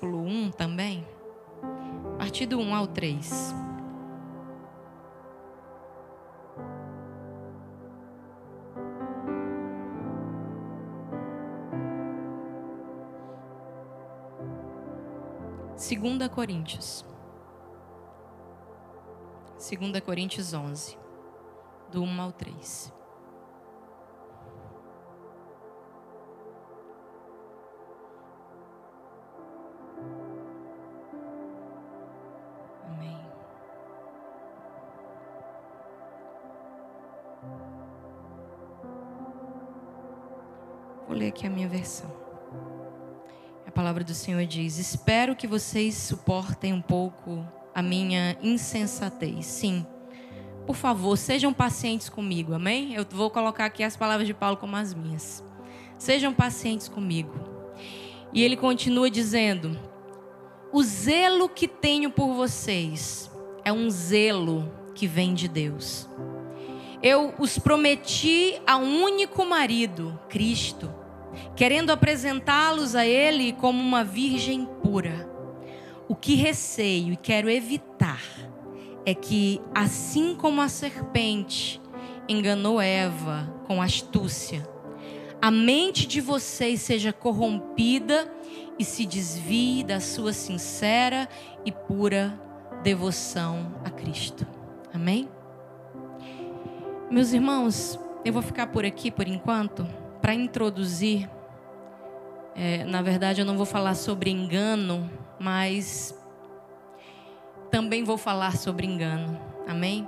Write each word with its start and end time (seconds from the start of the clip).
versículo 0.00 0.22
1 0.22 0.50
também, 0.52 1.06
a 2.14 2.18
partir 2.18 2.46
do 2.46 2.58
1 2.58 2.74
ao 2.74 2.86
3. 2.86 3.54
Segunda 15.76 16.28
Coríntios. 16.28 17.04
2 19.58 20.00
Coríntios 20.00 20.54
11, 20.54 20.96
do 21.90 22.02
1 22.02 22.20
ao 22.22 22.32
3. 22.32 22.99
Ler 41.20 41.28
aqui 41.28 41.46
a 41.46 41.50
minha 41.50 41.68
versão. 41.68 42.10
A 43.66 43.70
palavra 43.70 44.02
do 44.02 44.14
Senhor 44.14 44.44
diz: 44.46 44.78
Espero 44.78 45.36
que 45.36 45.46
vocês 45.46 45.94
suportem 45.94 46.72
um 46.72 46.80
pouco 46.80 47.46
a 47.74 47.82
minha 47.82 48.38
insensatez. 48.42 49.44
Sim. 49.44 49.86
Por 50.66 50.74
favor, 50.74 51.16
sejam 51.18 51.52
pacientes 51.52 52.08
comigo, 52.08 52.54
amém? 52.54 52.94
Eu 52.94 53.04
vou 53.10 53.28
colocar 53.30 53.66
aqui 53.66 53.82
as 53.82 53.96
palavras 53.96 54.26
de 54.26 54.32
Paulo 54.32 54.56
como 54.56 54.76
as 54.76 54.94
minhas. 54.94 55.44
Sejam 55.98 56.32
pacientes 56.32 56.88
comigo. 56.88 57.34
E 58.32 58.42
ele 58.42 58.56
continua 58.56 59.10
dizendo: 59.10 59.78
O 60.72 60.82
zelo 60.82 61.50
que 61.50 61.68
tenho 61.68 62.10
por 62.10 62.32
vocês 62.32 63.30
é 63.62 63.70
um 63.70 63.90
zelo 63.90 64.72
que 64.94 65.06
vem 65.06 65.34
de 65.34 65.48
Deus. 65.48 66.08
Eu 67.02 67.34
os 67.38 67.58
prometi 67.58 68.60
a 68.66 68.76
um 68.76 69.02
único 69.02 69.44
marido, 69.44 70.18
Cristo, 70.28 70.99
querendo 71.54 71.90
apresentá-los 71.90 72.94
a 72.94 73.06
Ele 73.06 73.52
como 73.52 73.80
uma 73.80 74.04
virgem 74.04 74.66
pura. 74.82 75.28
O 76.08 76.14
que 76.14 76.34
receio 76.34 77.12
e 77.12 77.16
quero 77.16 77.48
evitar 77.48 78.22
é 79.06 79.14
que, 79.14 79.60
assim 79.74 80.34
como 80.34 80.60
a 80.60 80.68
serpente 80.68 81.80
enganou 82.28 82.80
Eva 82.80 83.52
com 83.66 83.80
astúcia, 83.80 84.68
a 85.40 85.50
mente 85.50 86.06
de 86.06 86.20
vocês 86.20 86.82
seja 86.82 87.12
corrompida 87.12 88.30
e 88.78 88.84
se 88.84 89.06
desvie 89.06 89.82
da 89.82 90.00
sua 90.00 90.32
sincera 90.32 91.28
e 91.64 91.72
pura 91.72 92.38
devoção 92.82 93.74
a 93.84 93.90
Cristo. 93.90 94.46
Amém? 94.92 95.28
Meus 97.10 97.32
irmãos, 97.32 97.98
eu 98.24 98.32
vou 98.32 98.42
ficar 98.42 98.68
por 98.68 98.84
aqui 98.84 99.10
por 99.10 99.26
enquanto 99.26 99.86
para 100.20 100.34
introduzir. 100.34 101.28
É, 102.54 102.84
na 102.84 103.00
verdade, 103.00 103.40
eu 103.40 103.44
não 103.44 103.56
vou 103.56 103.66
falar 103.66 103.94
sobre 103.94 104.30
engano 104.30 105.08
mas 105.40 106.14
também 107.70 108.04
vou 108.04 108.18
falar 108.18 108.58
sobre 108.58 108.86
engano. 108.86 109.40
Amém? 109.66 110.06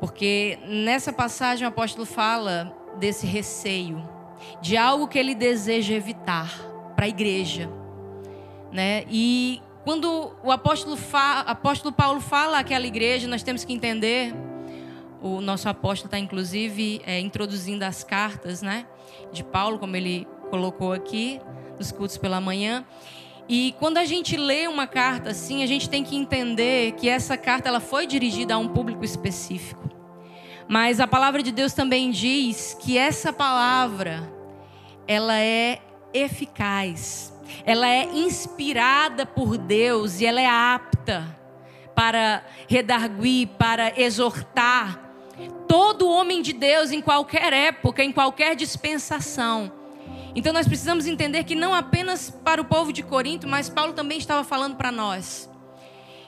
Porque 0.00 0.58
nessa 0.66 1.12
passagem 1.12 1.66
o 1.66 1.68
apóstolo 1.68 2.06
fala 2.06 2.74
desse 2.98 3.26
receio, 3.26 4.02
de 4.62 4.76
algo 4.76 5.06
que 5.06 5.18
ele 5.18 5.34
deseja 5.34 5.92
evitar 5.92 6.50
para 6.96 7.04
a 7.04 7.08
igreja, 7.08 7.68
né? 8.72 9.04
E 9.10 9.60
quando 9.84 10.32
o 10.42 10.50
apóstolo, 10.50 10.96
fa, 10.96 11.40
apóstolo 11.40 11.92
Paulo 11.92 12.20
fala 12.20 12.58
àquela 12.58 12.86
igreja, 12.86 13.28
nós 13.28 13.42
temos 13.42 13.64
que 13.64 13.72
entender. 13.72 14.34
O 15.20 15.40
nosso 15.40 15.68
apóstolo 15.68 16.06
está 16.06 16.18
inclusive 16.18 17.02
é, 17.04 17.20
introduzindo 17.20 17.84
as 17.84 18.02
cartas, 18.02 18.62
né? 18.62 18.86
De 19.32 19.44
Paulo, 19.44 19.78
como 19.78 19.96
ele 19.96 20.26
colocou 20.50 20.92
aqui, 20.92 21.40
nos 21.78 21.92
cultos 21.92 22.16
pela 22.16 22.40
manhã. 22.40 22.84
E 23.48 23.74
quando 23.78 23.96
a 23.96 24.04
gente 24.04 24.36
lê 24.36 24.66
uma 24.66 24.86
carta 24.86 25.30
assim, 25.30 25.62
a 25.62 25.66
gente 25.66 25.88
tem 25.88 26.04
que 26.04 26.16
entender 26.16 26.92
que 26.92 27.08
essa 27.08 27.36
carta 27.36 27.68
ela 27.68 27.80
foi 27.80 28.06
dirigida 28.06 28.54
a 28.54 28.58
um 28.58 28.68
público 28.68 29.04
específico. 29.04 29.88
Mas 30.68 31.00
a 31.00 31.06
palavra 31.06 31.42
de 31.42 31.50
Deus 31.50 31.72
também 31.72 32.10
diz 32.10 32.76
que 32.78 32.98
essa 32.98 33.32
palavra 33.32 34.30
ela 35.06 35.38
é 35.38 35.80
eficaz. 36.12 37.32
Ela 37.64 37.88
é 37.88 38.04
inspirada 38.04 39.24
por 39.24 39.56
Deus 39.56 40.20
e 40.20 40.26
ela 40.26 40.40
é 40.40 40.46
apta 40.46 41.34
para 41.94 42.44
redarguir, 42.68 43.48
para 43.58 43.98
exortar 43.98 45.07
todo 45.68 46.08
homem 46.08 46.40
de 46.40 46.52
Deus 46.52 46.90
em 46.90 47.00
qualquer 47.00 47.52
época, 47.52 48.02
em 48.02 48.10
qualquer 48.10 48.56
dispensação. 48.56 49.70
Então 50.34 50.52
nós 50.52 50.66
precisamos 50.66 51.06
entender 51.06 51.44
que 51.44 51.54
não 51.54 51.74
apenas 51.74 52.30
para 52.30 52.60
o 52.60 52.64
povo 52.64 52.92
de 52.92 53.02
Corinto, 53.02 53.46
mas 53.46 53.68
Paulo 53.68 53.92
também 53.92 54.18
estava 54.18 54.42
falando 54.42 54.76
para 54.76 54.90
nós. 54.90 55.48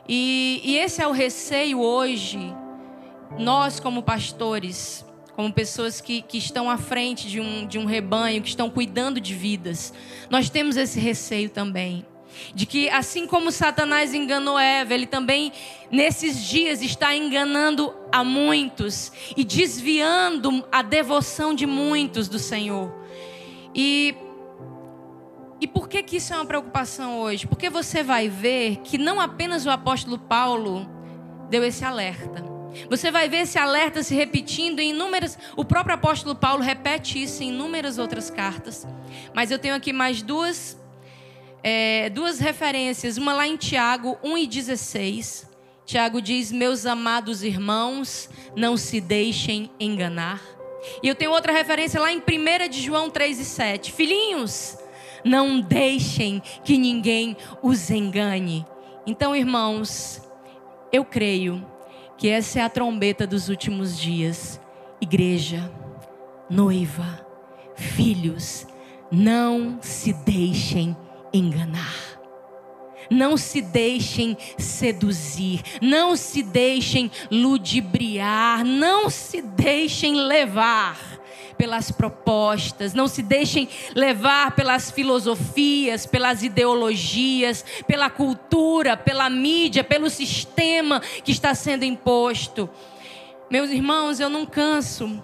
E, 0.09 0.61
e 0.65 0.77
esse 0.77 1.03
é 1.03 1.07
o 1.07 1.13
receio 1.13 1.81
hoje, 1.81 2.55
nós 3.39 3.79
como 3.79 4.03
pastores, 4.03 5.05
como 5.37 5.53
pessoas 5.53 6.01
que, 6.01 6.21
que 6.21 6.37
estão 6.37 6.69
à 6.69 6.77
frente 6.77 7.29
de 7.29 7.41
um, 7.41 7.67
de 7.67 7.79
um 7.79 7.85
rebanho, 7.85 8.43
que 8.43 8.49
estão 8.49 8.69
cuidando 8.69 9.21
de 9.21 9.35
vidas, 9.35 9.93
nós 10.29 10.51
temos 10.51 10.77
esse 10.77 10.99
receio 10.99 11.49
também. 11.49 12.05
De 12.55 12.67
que 12.67 12.89
assim 12.89 13.27
como 13.27 13.51
Satanás 13.51 14.15
enganou 14.15 14.59
Eva, 14.59 14.95
ele 14.95 15.07
também 15.07 15.53
nesses 15.91 16.45
dias 16.45 16.83
está 16.83 17.15
enganando 17.15 17.95
a 18.13 18.25
muitos 18.25 19.13
e 19.37 19.45
desviando 19.45 20.67
a 20.71 20.83
devoção 20.83 21.55
de 21.55 21.67
muitos 21.67 22.29
do 22.29 22.39
Senhor. 22.39 22.93
E 23.75 24.15
e 25.61 25.67
por 25.67 25.89
que, 25.89 26.03
que 26.03 26.17
isso 26.17 26.33
é 26.33 26.37
uma 26.37 26.47
preocupação 26.47 27.19
hoje? 27.19 27.47
Porque 27.47 27.69
você 27.69 28.03
vai 28.03 28.29
ver 28.29 28.77
que 28.79 28.97
não 28.97 29.21
apenas 29.21 29.67
o 29.67 29.71
apóstolo 29.71 30.19
Paulo 30.19 30.89
deu 31.51 31.63
esse 31.63 31.85
alerta. 31.85 32.43
Você 32.89 33.11
vai 33.11 33.29
ver 33.29 33.39
esse 33.39 33.59
alerta 33.59 34.03
se 34.03 34.15
repetindo 34.15 34.81
em 34.81 34.91
inúmeras. 34.91 35.39
O 35.57 35.65
próprio 35.65 35.95
apóstolo 35.95 36.35
Paulo 36.35 36.63
repete 36.63 37.23
isso 37.23 37.43
em 37.43 37.51
inúmeras 37.51 37.99
outras 37.99 38.31
cartas. 38.31 38.87
Mas 39.35 39.51
eu 39.51 39.59
tenho 39.59 39.75
aqui 39.75 39.93
mais 39.93 40.23
duas, 40.23 40.80
é, 41.63 42.11
duas 42.11 42.39
referências. 42.39 43.17
Uma 43.17 43.33
lá 43.33 43.47
em 43.47 43.57
Tiago 43.57 44.19
1,16. 44.25 45.47
Tiago 45.85 46.21
diz: 46.23 46.53
Meus 46.53 46.87
amados 46.87 47.43
irmãos, 47.43 48.29
não 48.57 48.77
se 48.77 49.01
deixem 49.01 49.71
enganar. 49.79 50.41
E 51.03 51.09
eu 51.09 51.15
tenho 51.15 51.33
outra 51.33 51.53
referência 51.53 52.01
lá 52.01 52.13
em 52.13 52.19
1 52.19 52.69
de 52.69 52.81
João 52.81 53.11
3 53.11 53.41
e 53.41 53.45
7. 53.45 53.93
Filhinhos, 53.93 54.79
não 55.25 55.61
deixem 55.61 56.41
que 56.65 56.79
ninguém 56.79 57.37
os 57.63 57.91
engane. 57.91 58.67
Então, 59.07 59.35
irmãos, 59.35 60.23
eu 60.93 61.05
creio 61.05 61.67
que 62.17 62.29
essa 62.29 62.61
é 62.61 62.63
a 62.63 62.71
trombeta 62.71 63.27
dos 63.27 63.49
últimos 63.49 63.99
dias. 63.99 64.61
Igreja, 65.01 65.71
noiva, 66.49 67.27
filhos, 67.75 68.67
não 69.11 69.79
se 69.81 70.13
deixem 70.13 70.95
enganar. 70.95 71.10
Não 73.11 73.37
se 73.37 73.61
deixem 73.61 74.37
seduzir, 74.57 75.63
não 75.83 76.15
se 76.15 76.45
deixem 76.45 77.11
ludibriar, 77.31 78.65
não 78.65 79.11
se 79.11 79.43
deixem 79.43 80.15
levar 80.15 81.21
pelas 81.61 81.91
propostas, 81.91 82.95
não 82.95 83.07
se 83.07 83.21
deixem 83.21 83.69
levar 83.95 84.53
pelas 84.53 84.91
filosofias, 84.91 86.07
pelas 86.07 86.43
ideologias, 86.43 87.65
pela 87.87 88.09
cultura, 88.09 88.97
pela 88.97 89.29
mídia, 89.29 89.85
pelo 89.85 90.09
sistema 90.09 91.01
que 91.01 91.33
está 91.33 91.55
sendo 91.55 91.85
imposto. 91.85 92.71
Meus 93.51 93.71
irmãos, 93.71 94.21
eu 94.21 94.31
não 94.31 94.47
canso 94.47 95.23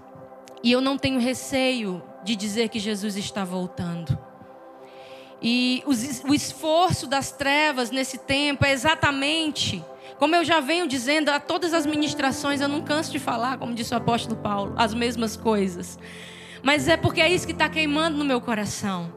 e 0.62 0.72
eu 0.72 0.80
não 0.80 0.98
tenho 0.98 1.18
receio 1.20 2.02
de 2.22 2.34
dizer 2.34 2.68
que 2.68 2.80
Jesus 2.80 3.16
está 3.16 3.44
voltando. 3.44 4.18
E 5.40 5.82
o 5.86 6.34
esforço 6.34 7.06
das 7.06 7.30
trevas 7.30 7.90
nesse 7.90 8.18
tempo 8.18 8.64
é 8.64 8.72
exatamente, 8.72 9.84
como 10.18 10.34
eu 10.34 10.44
já 10.44 10.60
venho 10.60 10.86
dizendo 10.88 11.28
a 11.28 11.38
todas 11.38 11.74
as 11.74 11.84
ministrações, 11.84 12.60
eu 12.60 12.68
não 12.68 12.80
canso 12.80 13.12
de 13.12 13.18
falar, 13.18 13.58
como 13.58 13.74
disse 13.74 13.92
o 13.92 13.96
apóstolo 13.96 14.40
Paulo, 14.40 14.72
as 14.76 14.94
mesmas 14.94 15.36
coisas. 15.36 15.98
Mas 16.62 16.88
é 16.88 16.96
porque 16.96 17.20
é 17.20 17.30
isso 17.30 17.46
que 17.46 17.52
está 17.52 17.68
queimando 17.68 18.16
no 18.16 18.24
meu 18.24 18.40
coração. 18.40 19.12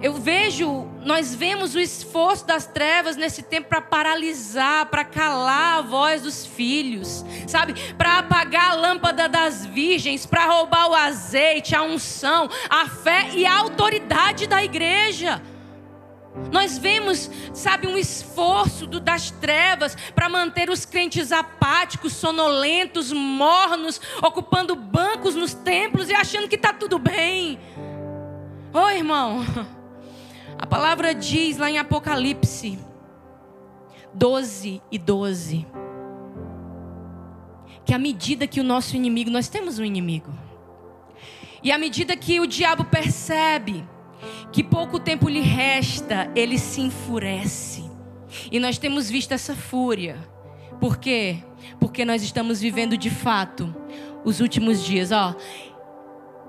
Eu 0.00 0.14
vejo, 0.14 0.86
nós 1.04 1.34
vemos 1.34 1.74
o 1.74 1.80
esforço 1.80 2.46
das 2.46 2.66
trevas 2.66 3.16
nesse 3.16 3.42
tempo 3.42 3.68
para 3.68 3.80
paralisar, 3.80 4.86
para 4.86 5.04
calar 5.04 5.78
a 5.78 5.82
voz 5.82 6.22
dos 6.22 6.46
filhos, 6.46 7.24
sabe? 7.46 7.74
Para 7.94 8.18
apagar 8.18 8.72
a 8.72 8.74
lâmpada 8.74 9.28
das 9.28 9.66
virgens, 9.66 10.24
para 10.26 10.46
roubar 10.46 10.88
o 10.90 10.94
azeite, 10.94 11.74
a 11.74 11.82
unção, 11.82 12.48
a 12.68 12.86
fé 12.86 13.30
e 13.34 13.44
a 13.44 13.56
autoridade 13.56 14.46
da 14.46 14.62
igreja. 14.62 15.42
Nós 16.52 16.78
vemos, 16.78 17.28
sabe, 17.52 17.86
um 17.86 17.98
esforço 17.98 18.86
do, 18.86 19.00
das 19.00 19.30
trevas 19.32 19.96
para 20.14 20.28
manter 20.28 20.70
os 20.70 20.84
crentes 20.84 21.32
apáticos, 21.32 22.12
sonolentos, 22.12 23.12
mornos, 23.12 24.00
ocupando 24.22 24.76
bancos 24.76 25.34
nos 25.34 25.52
templos 25.52 26.08
e 26.08 26.14
achando 26.14 26.48
que 26.48 26.54
está 26.54 26.72
tudo 26.72 26.98
bem. 26.98 27.58
Ô 28.72 28.78
oh, 28.78 28.90
irmão, 28.90 29.44
a 30.60 30.66
palavra 30.66 31.14
diz 31.14 31.56
lá 31.56 31.70
em 31.70 31.78
Apocalipse 31.78 32.78
12 34.12 34.82
e 34.92 34.98
12 34.98 35.66
que 37.82 37.94
à 37.94 37.98
medida 37.98 38.46
que 38.46 38.60
o 38.60 38.64
nosso 38.64 38.94
inimigo, 38.94 39.30
nós 39.30 39.48
temos 39.48 39.78
um 39.78 39.84
inimigo, 39.84 40.32
e 41.62 41.72
à 41.72 41.78
medida 41.78 42.14
que 42.14 42.38
o 42.38 42.46
diabo 42.46 42.84
percebe 42.84 43.84
que 44.52 44.62
pouco 44.62 45.00
tempo 45.00 45.28
lhe 45.28 45.40
resta, 45.40 46.30
ele 46.36 46.58
se 46.58 46.82
enfurece. 46.82 47.90
E 48.52 48.60
nós 48.60 48.78
temos 48.78 49.10
visto 49.10 49.32
essa 49.32 49.56
fúria. 49.56 50.16
Por 50.78 50.98
quê? 50.98 51.38
Porque 51.80 52.04
nós 52.04 52.22
estamos 52.22 52.60
vivendo 52.60 52.96
de 52.96 53.10
fato 53.10 53.74
os 54.24 54.40
últimos 54.40 54.84
dias, 54.84 55.10
ó 55.10 55.34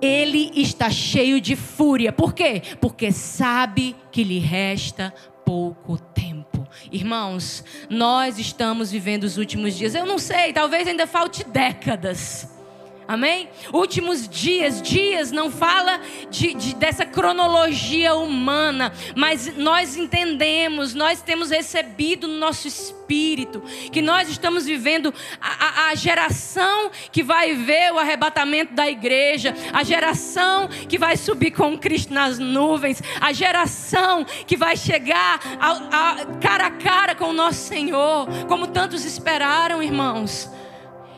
ele 0.01 0.51
está 0.55 0.89
cheio 0.89 1.39
de 1.39 1.55
fúria. 1.55 2.11
Por 2.11 2.33
quê? 2.33 2.61
Porque 2.79 3.11
sabe 3.11 3.95
que 4.11 4.23
lhe 4.23 4.39
resta 4.39 5.13
pouco 5.45 5.97
tempo. 5.97 6.67
Irmãos, 6.91 7.63
nós 7.89 8.39
estamos 8.39 8.91
vivendo 8.91 9.23
os 9.23 9.37
últimos 9.37 9.77
dias. 9.77 9.93
Eu 9.93 10.05
não 10.05 10.17
sei, 10.17 10.53
talvez 10.53 10.87
ainda 10.87 11.05
falte 11.05 11.43
décadas. 11.43 12.60
Amém? 13.07 13.49
Últimos 13.73 14.27
dias, 14.27 14.81
dias 14.81 15.31
não 15.31 15.51
fala 15.51 15.99
de, 16.29 16.53
de, 16.53 16.75
dessa 16.75 17.05
cronologia 17.05 18.15
humana, 18.15 18.93
mas 19.15 19.57
nós 19.57 19.97
entendemos, 19.97 20.93
nós 20.93 21.21
temos 21.21 21.49
recebido 21.49 22.27
no 22.27 22.37
nosso 22.37 22.67
espírito 22.67 23.61
que 23.91 24.01
nós 24.01 24.29
estamos 24.29 24.65
vivendo 24.65 25.13
a, 25.41 25.65
a, 25.65 25.87
a 25.89 25.95
geração 25.95 26.89
que 27.11 27.21
vai 27.21 27.53
ver 27.53 27.91
o 27.91 27.99
arrebatamento 27.99 28.73
da 28.73 28.89
igreja, 28.89 29.53
a 29.73 29.83
geração 29.83 30.69
que 30.87 30.97
vai 30.97 31.17
subir 31.17 31.51
com 31.51 31.77
Cristo 31.77 32.13
nas 32.13 32.39
nuvens, 32.39 33.01
a 33.19 33.33
geração 33.33 34.23
que 34.47 34.55
vai 34.55 34.77
chegar 34.77 35.39
a, 35.59 36.25
cara 36.39 36.67
a 36.67 36.71
cara 36.71 37.15
com 37.15 37.25
o 37.25 37.33
nosso 37.33 37.67
Senhor, 37.67 38.27
como 38.47 38.67
tantos 38.67 39.03
esperaram, 39.03 39.83
irmãos. 39.83 40.49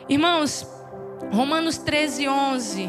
Irmãos, 0.08 0.73
Romanos 1.34 1.78
13, 1.78 2.28
11. 2.28 2.88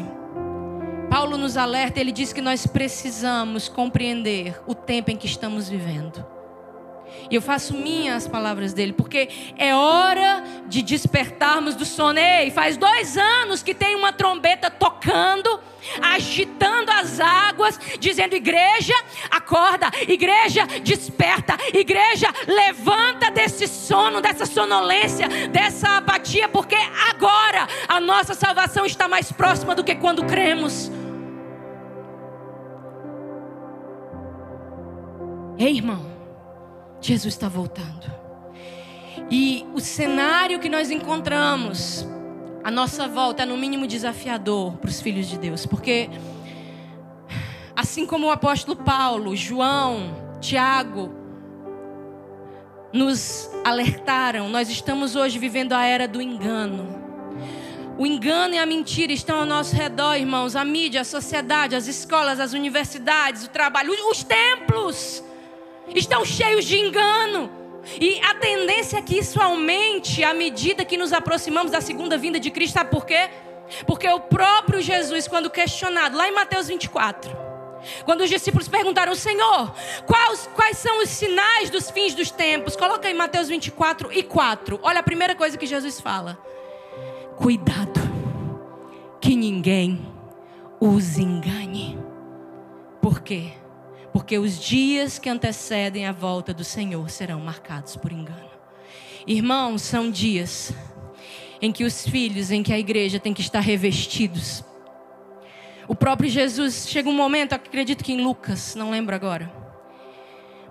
Paulo 1.10 1.36
nos 1.36 1.56
alerta, 1.56 1.98
ele 1.98 2.12
diz 2.12 2.32
que 2.32 2.40
nós 2.40 2.64
precisamos 2.64 3.68
compreender 3.68 4.62
o 4.68 4.74
tempo 4.74 5.10
em 5.10 5.16
que 5.16 5.26
estamos 5.26 5.68
vivendo. 5.68 6.24
E 7.30 7.34
eu 7.34 7.42
faço 7.42 7.74
minhas 7.74 8.16
as 8.16 8.28
palavras 8.28 8.72
dele, 8.72 8.92
porque 8.92 9.28
é 9.56 9.74
hora 9.74 10.42
de 10.66 10.82
despertarmos 10.82 11.74
do 11.74 11.84
sono. 11.84 12.18
Ei, 12.18 12.50
faz 12.50 12.76
dois 12.76 13.16
anos 13.16 13.62
que 13.62 13.74
tem 13.74 13.94
uma 13.94 14.12
trombeta 14.12 14.70
tocando, 14.70 15.60
agitando 16.00 16.90
as 16.90 17.20
águas, 17.20 17.78
dizendo: 17.98 18.34
igreja, 18.34 18.94
acorda, 19.30 19.90
igreja, 20.08 20.66
desperta, 20.82 21.56
igreja, 21.72 22.28
levanta 22.46 23.30
desse 23.30 23.68
sono, 23.68 24.20
dessa 24.20 24.46
sonolência, 24.46 25.28
dessa 25.48 25.98
apatia, 25.98 26.48
porque 26.48 26.76
agora 27.10 27.68
a 27.88 28.00
nossa 28.00 28.34
salvação 28.34 28.86
está 28.86 29.06
mais 29.06 29.30
próxima 29.30 29.74
do 29.74 29.84
que 29.84 29.94
quando 29.94 30.24
cremos. 30.24 30.90
Ei, 35.58 35.76
irmão. 35.76 36.15
Jesus 37.00 37.34
está 37.34 37.48
voltando. 37.48 38.10
E 39.30 39.66
o 39.74 39.80
cenário 39.80 40.60
que 40.60 40.68
nós 40.68 40.90
encontramos, 40.90 42.06
a 42.62 42.70
nossa 42.70 43.08
volta 43.08 43.42
é 43.42 43.46
no 43.46 43.56
mínimo 43.56 43.86
desafiador 43.86 44.76
para 44.76 44.88
os 44.88 45.00
filhos 45.00 45.26
de 45.26 45.38
Deus, 45.38 45.66
porque 45.66 46.08
assim 47.74 48.06
como 48.06 48.28
o 48.28 48.30
apóstolo 48.30 48.76
Paulo, 48.76 49.34
João, 49.34 50.38
Tiago 50.40 51.12
nos 52.92 53.50
alertaram, 53.64 54.48
nós 54.48 54.70
estamos 54.70 55.16
hoje 55.16 55.38
vivendo 55.38 55.72
a 55.72 55.84
era 55.84 56.06
do 56.06 56.22
engano. 56.22 57.04
O 57.98 58.06
engano 58.06 58.54
e 58.54 58.58
a 58.58 58.66
mentira 58.66 59.12
estão 59.12 59.40
ao 59.40 59.46
nosso 59.46 59.74
redor, 59.74 60.16
irmãos. 60.16 60.54
A 60.54 60.64
mídia, 60.64 61.00
a 61.00 61.04
sociedade, 61.04 61.74
as 61.74 61.86
escolas, 61.86 62.38
as 62.38 62.52
universidades, 62.52 63.44
o 63.44 63.48
trabalho, 63.48 63.90
os 64.10 64.22
templos 64.22 65.22
estão 65.94 66.24
cheios 66.24 66.64
de 66.64 66.78
engano. 66.78 67.50
E 68.00 68.20
a 68.20 68.34
tendência 68.34 68.98
é 68.98 69.02
que 69.02 69.18
isso 69.18 69.40
aumente 69.40 70.24
à 70.24 70.34
medida 70.34 70.84
que 70.84 70.96
nos 70.96 71.12
aproximamos 71.12 71.70
da 71.70 71.80
segunda 71.80 72.18
vinda 72.18 72.40
de 72.40 72.50
Cristo. 72.50 72.74
Sabe 72.74 72.90
por 72.90 73.06
quê? 73.06 73.30
Porque 73.86 74.08
o 74.08 74.20
próprio 74.20 74.80
Jesus, 74.80 75.28
quando 75.28 75.50
questionado, 75.50 76.16
lá 76.16 76.28
em 76.28 76.32
Mateus 76.32 76.68
24, 76.68 77.30
quando 78.04 78.22
os 78.22 78.28
discípulos 78.28 78.68
perguntaram, 78.68 79.14
Senhor, 79.14 79.72
quais, 80.06 80.48
quais 80.54 80.78
são 80.78 81.02
os 81.02 81.08
sinais 81.08 81.70
dos 81.70 81.90
fins 81.90 82.14
dos 82.14 82.30
tempos? 82.30 82.76
Coloca 82.76 83.08
em 83.08 83.14
Mateus 83.14 83.48
24 83.48 84.12
e 84.12 84.22
4. 84.22 84.80
Olha 84.82 85.00
a 85.00 85.04
primeira 85.04 85.34
coisa 85.34 85.56
que 85.56 85.66
Jesus 85.66 86.00
fala: 86.00 86.38
Cuidado, 87.36 88.00
que 89.20 89.36
ninguém 89.36 90.12
os 90.80 91.18
engane. 91.18 91.98
Por 93.00 93.20
quê? 93.20 93.52
Porque 94.16 94.38
os 94.38 94.58
dias 94.58 95.18
que 95.18 95.28
antecedem 95.28 96.06
a 96.06 96.10
volta 96.10 96.54
do 96.54 96.64
Senhor 96.64 97.10
serão 97.10 97.38
marcados 97.38 97.96
por 97.96 98.10
engano. 98.10 98.48
Irmãos, 99.26 99.82
são 99.82 100.10
dias 100.10 100.72
em 101.60 101.70
que 101.70 101.84
os 101.84 102.08
filhos, 102.08 102.50
em 102.50 102.62
que 102.62 102.72
a 102.72 102.78
igreja 102.78 103.20
tem 103.20 103.34
que 103.34 103.42
estar 103.42 103.60
revestidos. 103.60 104.64
O 105.86 105.94
próprio 105.94 106.30
Jesus, 106.30 106.88
chega 106.88 107.10
um 107.10 107.14
momento, 107.14 107.52
acredito 107.52 108.02
que 108.02 108.14
em 108.14 108.22
Lucas, 108.22 108.74
não 108.74 108.90
lembro 108.90 109.14
agora, 109.14 109.52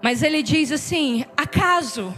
mas 0.01 0.23
ele 0.23 0.41
diz 0.41 0.71
assim: 0.71 1.23
acaso, 1.37 2.15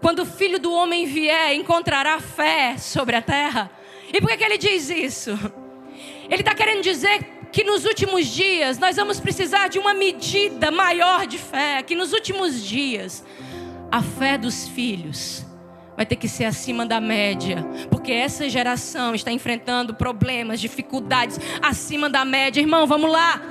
quando 0.00 0.20
o 0.20 0.26
filho 0.26 0.58
do 0.58 0.72
homem 0.72 1.04
vier, 1.04 1.54
encontrará 1.54 2.18
fé 2.18 2.78
sobre 2.78 3.14
a 3.14 3.20
terra? 3.20 3.70
E 4.10 4.22
por 4.22 4.30
que, 4.30 4.38
que 4.38 4.44
ele 4.44 4.56
diz 4.56 4.88
isso? 4.88 5.32
Ele 6.30 6.40
está 6.40 6.54
querendo 6.54 6.80
dizer 6.80 7.41
que 7.52 7.62
nos 7.62 7.84
últimos 7.84 8.26
dias 8.26 8.78
nós 8.78 8.96
vamos 8.96 9.20
precisar 9.20 9.68
de 9.68 9.78
uma 9.78 9.92
medida 9.92 10.70
maior 10.70 11.26
de 11.26 11.36
fé, 11.36 11.82
que 11.82 11.94
nos 11.94 12.14
últimos 12.14 12.64
dias 12.64 13.22
a 13.90 14.02
fé 14.02 14.38
dos 14.38 14.66
filhos 14.66 15.44
vai 15.94 16.06
ter 16.06 16.16
que 16.16 16.26
ser 16.26 16.46
acima 16.46 16.86
da 16.86 16.98
média, 16.98 17.62
porque 17.90 18.10
essa 18.10 18.48
geração 18.48 19.14
está 19.14 19.30
enfrentando 19.30 19.94
problemas, 19.94 20.58
dificuldades 20.58 21.38
acima 21.60 22.08
da 22.08 22.24
média. 22.24 22.60
Irmão, 22.60 22.86
vamos 22.86 23.12
lá. 23.12 23.42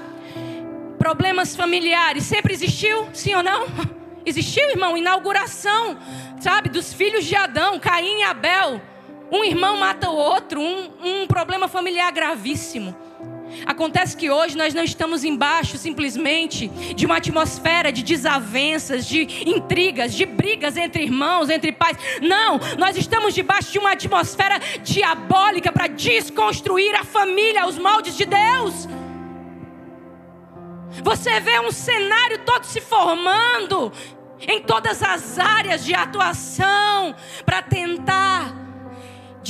Problemas 0.98 1.56
familiares 1.56 2.24
sempre 2.24 2.54
existiu? 2.54 3.08
Sim 3.14 3.36
ou 3.36 3.44
não? 3.44 3.66
Existiu, 4.26 4.70
irmão, 4.70 4.96
inauguração, 4.96 5.98
sabe, 6.40 6.70
dos 6.70 6.94
filhos 6.94 7.26
de 7.26 7.36
Adão, 7.36 7.80
Caim 7.80 8.20
e 8.20 8.24
Abel. 8.24 8.80
Um 9.32 9.44
irmão 9.44 9.78
mata 9.78 10.12
o 10.12 10.16
outro, 10.16 10.62
um, 10.62 10.92
um 11.04 11.28
problema 11.28 11.68
familiar 11.68 12.12
gravíssimo. 12.12 12.96
Acontece 13.66 14.16
que 14.16 14.30
hoje 14.30 14.58
nós 14.58 14.74
não 14.74 14.84
estamos 14.84 15.24
embaixo 15.24 15.78
simplesmente 15.78 16.68
de 16.68 17.06
uma 17.06 17.18
atmosfera 17.18 17.92
de 17.92 18.04
desavenças, 18.04 19.06
de 19.06 19.22
intrigas, 19.50 20.14
de 20.14 20.26
brigas 20.26 20.78
entre 20.78 21.04
irmãos, 21.04 21.50
entre 21.50 21.72
pais. 21.72 21.98
Não, 22.22 22.60
nós 22.78 22.98
estamos 22.98 23.34
debaixo 23.34 23.72
de 23.72 23.80
uma 23.80 23.92
atmosfera 23.92 24.60
diabólica 24.84 25.72
para 25.72 25.88
desconstruir 25.88 26.96
a 26.96 27.04
família, 27.04 27.68
os 27.68 27.78
moldes 27.78 28.18
de 28.18 28.26
Deus. 28.26 28.88
Você 31.04 31.40
vê 31.40 31.60
um 31.60 31.72
cenário 31.72 32.40
todo 32.40 32.66
se 32.66 32.82
formando 32.82 33.92
em 34.42 34.62
todas 34.62 35.02
as 35.02 35.40
áreas 35.40 35.86
de 35.86 35.94
atuação 35.94 37.16
para 37.46 37.62
tentar 37.62 38.61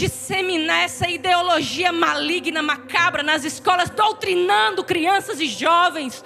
disseminar 0.01 0.85
essa 0.85 1.07
ideologia 1.07 1.91
maligna, 1.91 2.63
macabra 2.63 3.21
nas 3.21 3.45
escolas, 3.45 3.91
doutrinando 3.91 4.83
crianças 4.83 5.39
e 5.39 5.45
jovens. 5.45 6.23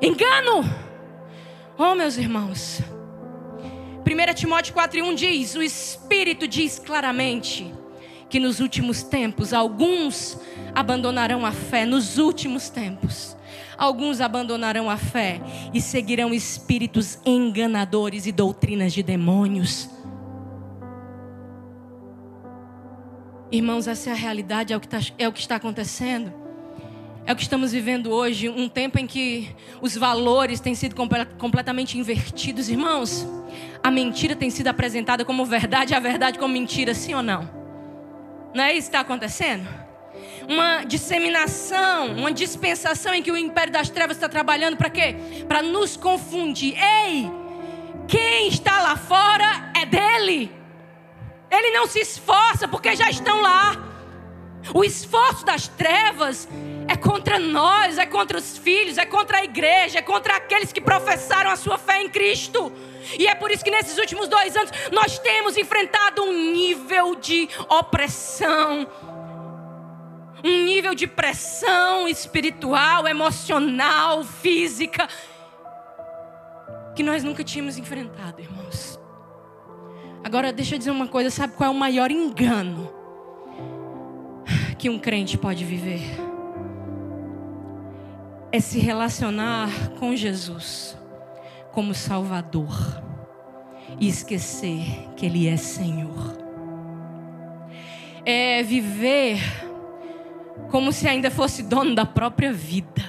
Engano! 0.00 0.64
Oh, 1.76 1.94
meus 1.94 2.16
irmãos. 2.16 2.80
1 4.00 4.34
Timóteo 4.34 4.74
4,1 4.74 5.14
diz: 5.14 5.54
O 5.56 5.62
Espírito 5.62 6.48
diz 6.48 6.78
claramente 6.78 7.70
que 8.30 8.40
nos 8.40 8.60
últimos 8.60 9.02
tempos 9.02 9.52
alguns 9.52 10.40
abandonarão 10.74 11.44
a 11.44 11.52
fé, 11.52 11.84
nos 11.84 12.16
últimos 12.16 12.70
tempos. 12.70 13.36
Alguns 13.76 14.22
abandonarão 14.22 14.88
a 14.88 14.96
fé 14.96 15.38
e 15.74 15.82
seguirão 15.82 16.32
espíritos 16.32 17.18
enganadores 17.26 18.26
e 18.26 18.32
doutrinas 18.32 18.94
de 18.94 19.02
demônios. 19.02 19.95
Irmãos, 23.50 23.86
essa 23.86 24.10
é 24.10 24.12
a 24.12 24.16
realidade, 24.16 24.72
é 24.72 24.76
o 24.76 24.80
que, 24.80 24.88
tá, 24.88 24.98
é 25.18 25.28
o 25.28 25.32
que 25.32 25.38
está 25.38 25.56
acontecendo. 25.56 26.32
É 27.24 27.32
o 27.32 27.36
que 27.36 27.42
estamos 27.42 27.72
vivendo 27.72 28.12
hoje, 28.12 28.48
um 28.48 28.68
tempo 28.68 28.98
em 28.98 29.06
que 29.06 29.48
os 29.80 29.96
valores 29.96 30.60
têm 30.60 30.74
sido 30.74 30.94
completamente 31.38 31.98
invertidos. 31.98 32.68
Irmãos, 32.68 33.26
a 33.82 33.90
mentira 33.90 34.36
tem 34.36 34.48
sido 34.48 34.68
apresentada 34.68 35.24
como 35.24 35.44
verdade, 35.44 35.94
a 35.94 36.00
verdade 36.00 36.38
como 36.38 36.52
mentira, 36.52 36.94
sim 36.94 37.14
ou 37.14 37.22
não? 37.22 37.48
Não 38.54 38.62
é 38.62 38.72
isso 38.72 38.82
que 38.82 38.96
está 38.96 39.00
acontecendo? 39.00 39.66
Uma 40.48 40.84
disseminação, 40.84 42.12
uma 42.12 42.32
dispensação 42.32 43.12
em 43.12 43.22
que 43.22 43.30
o 43.30 43.36
império 43.36 43.72
das 43.72 43.90
trevas 43.90 44.16
está 44.16 44.28
trabalhando 44.28 44.76
para 44.76 44.88
quê? 44.88 45.16
Para 45.48 45.62
nos 45.62 45.96
confundir. 45.96 46.76
Ei, 46.80 47.28
quem 48.06 48.48
está 48.48 48.82
lá 48.82 48.96
fora 48.96 49.72
é 49.76 49.84
dele. 49.84 50.65
Ele 51.50 51.70
não 51.70 51.86
se 51.86 52.00
esforça 52.00 52.66
porque 52.66 52.96
já 52.96 53.08
estão 53.08 53.40
lá. 53.40 53.76
O 54.74 54.82
esforço 54.82 55.44
das 55.44 55.68
trevas 55.68 56.48
é 56.88 56.96
contra 56.96 57.38
nós, 57.38 57.98
é 57.98 58.06
contra 58.06 58.36
os 58.36 58.58
filhos, 58.58 58.98
é 58.98 59.06
contra 59.06 59.38
a 59.38 59.44
igreja, 59.44 59.98
é 59.98 60.02
contra 60.02 60.36
aqueles 60.36 60.72
que 60.72 60.80
professaram 60.80 61.50
a 61.50 61.56
sua 61.56 61.78
fé 61.78 62.02
em 62.02 62.08
Cristo. 62.08 62.72
E 63.18 63.28
é 63.28 63.34
por 63.34 63.50
isso 63.50 63.62
que 63.62 63.70
nesses 63.70 63.96
últimos 63.98 64.28
dois 64.28 64.56
anos 64.56 64.70
nós 64.90 65.18
temos 65.18 65.56
enfrentado 65.56 66.22
um 66.22 66.52
nível 66.52 67.14
de 67.14 67.48
opressão, 67.68 68.88
um 70.42 70.64
nível 70.64 70.94
de 70.94 71.06
pressão 71.06 72.08
espiritual, 72.08 73.06
emocional, 73.06 74.24
física, 74.24 75.08
que 76.94 77.02
nós 77.02 77.22
nunca 77.22 77.44
tínhamos 77.44 77.78
enfrentado, 77.78 78.40
irmãos. 78.40 78.98
Agora, 80.26 80.52
deixa 80.52 80.74
eu 80.74 80.78
dizer 80.80 80.90
uma 80.90 81.06
coisa: 81.06 81.30
sabe 81.30 81.52
qual 81.52 81.68
é 81.68 81.72
o 81.72 81.78
maior 81.78 82.10
engano 82.10 82.92
que 84.76 84.90
um 84.90 84.98
crente 84.98 85.38
pode 85.38 85.64
viver? 85.64 86.02
É 88.50 88.58
se 88.58 88.80
relacionar 88.80 89.70
com 90.00 90.16
Jesus 90.16 90.98
como 91.70 91.94
Salvador 91.94 92.76
e 94.00 94.08
esquecer 94.08 95.08
que 95.16 95.26
Ele 95.26 95.46
é 95.46 95.56
Senhor. 95.56 96.36
É 98.24 98.64
viver 98.64 99.38
como 100.72 100.90
se 100.90 101.06
ainda 101.06 101.30
fosse 101.30 101.62
dono 101.62 101.94
da 101.94 102.04
própria 102.04 102.52
vida. 102.52 103.08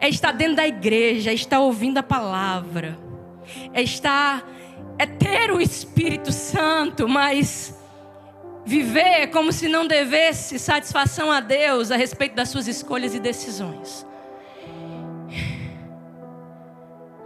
É 0.00 0.08
estar 0.08 0.32
dentro 0.32 0.56
da 0.56 0.66
igreja, 0.66 1.30
é 1.30 1.34
estar 1.34 1.60
ouvindo 1.60 1.98
a 1.98 2.02
palavra, 2.02 2.98
é 3.72 3.80
estar 3.80 4.44
é 4.98 5.06
ter 5.06 5.50
o 5.50 5.60
Espírito 5.60 6.32
Santo, 6.32 7.08
mas 7.08 7.76
viver 8.64 9.28
como 9.28 9.52
se 9.52 9.68
não 9.68 9.86
devesse 9.86 10.58
satisfação 10.58 11.30
a 11.30 11.40
Deus 11.40 11.90
a 11.90 11.96
respeito 11.96 12.34
das 12.34 12.48
suas 12.48 12.66
escolhas 12.66 13.14
e 13.14 13.20
decisões. 13.20 14.06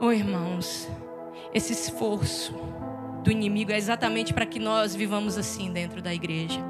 Oh, 0.01 0.13
irmãos, 0.13 0.89
esse 1.53 1.73
esforço 1.73 2.55
do 3.23 3.31
inimigo 3.31 3.73
é 3.73 3.77
exatamente 3.77 4.33
para 4.33 4.47
que 4.47 4.59
nós 4.59 4.95
vivamos 4.95 5.37
assim 5.37 5.73
dentro 5.73 6.01
da 6.01 6.15
igreja 6.15 6.61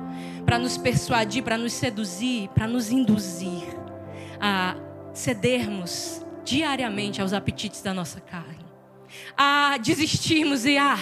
para 0.45 0.59
nos 0.59 0.79
persuadir, 0.79 1.43
para 1.43 1.59
nos 1.59 1.75
seduzir, 1.75 2.49
para 2.49 2.67
nos 2.67 2.91
induzir 2.91 3.65
a 4.41 4.77
cedermos 5.13 6.25
diariamente 6.43 7.21
aos 7.21 7.35
apetites 7.35 7.83
da 7.83 7.93
nossa 7.93 8.21
carne 8.21 8.58
a 9.37 9.77
desistirmos 9.79 10.65
e 10.65 10.77
a 10.77 10.99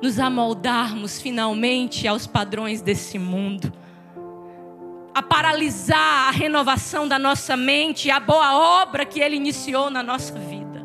nos 0.00 0.18
amoldarmos 0.18 1.20
finalmente 1.20 2.06
aos 2.06 2.26
padrões 2.26 2.82
desse 2.82 3.18
mundo, 3.18 3.72
a 5.14 5.22
paralisar 5.22 6.28
a 6.28 6.30
renovação 6.30 7.06
da 7.06 7.18
nossa 7.18 7.56
mente, 7.56 8.10
a 8.10 8.18
boa 8.18 8.82
obra 8.82 9.04
que 9.04 9.20
Ele 9.20 9.36
iniciou 9.36 9.88
na 9.90 10.02
nossa 10.02 10.38
vida, 10.38 10.84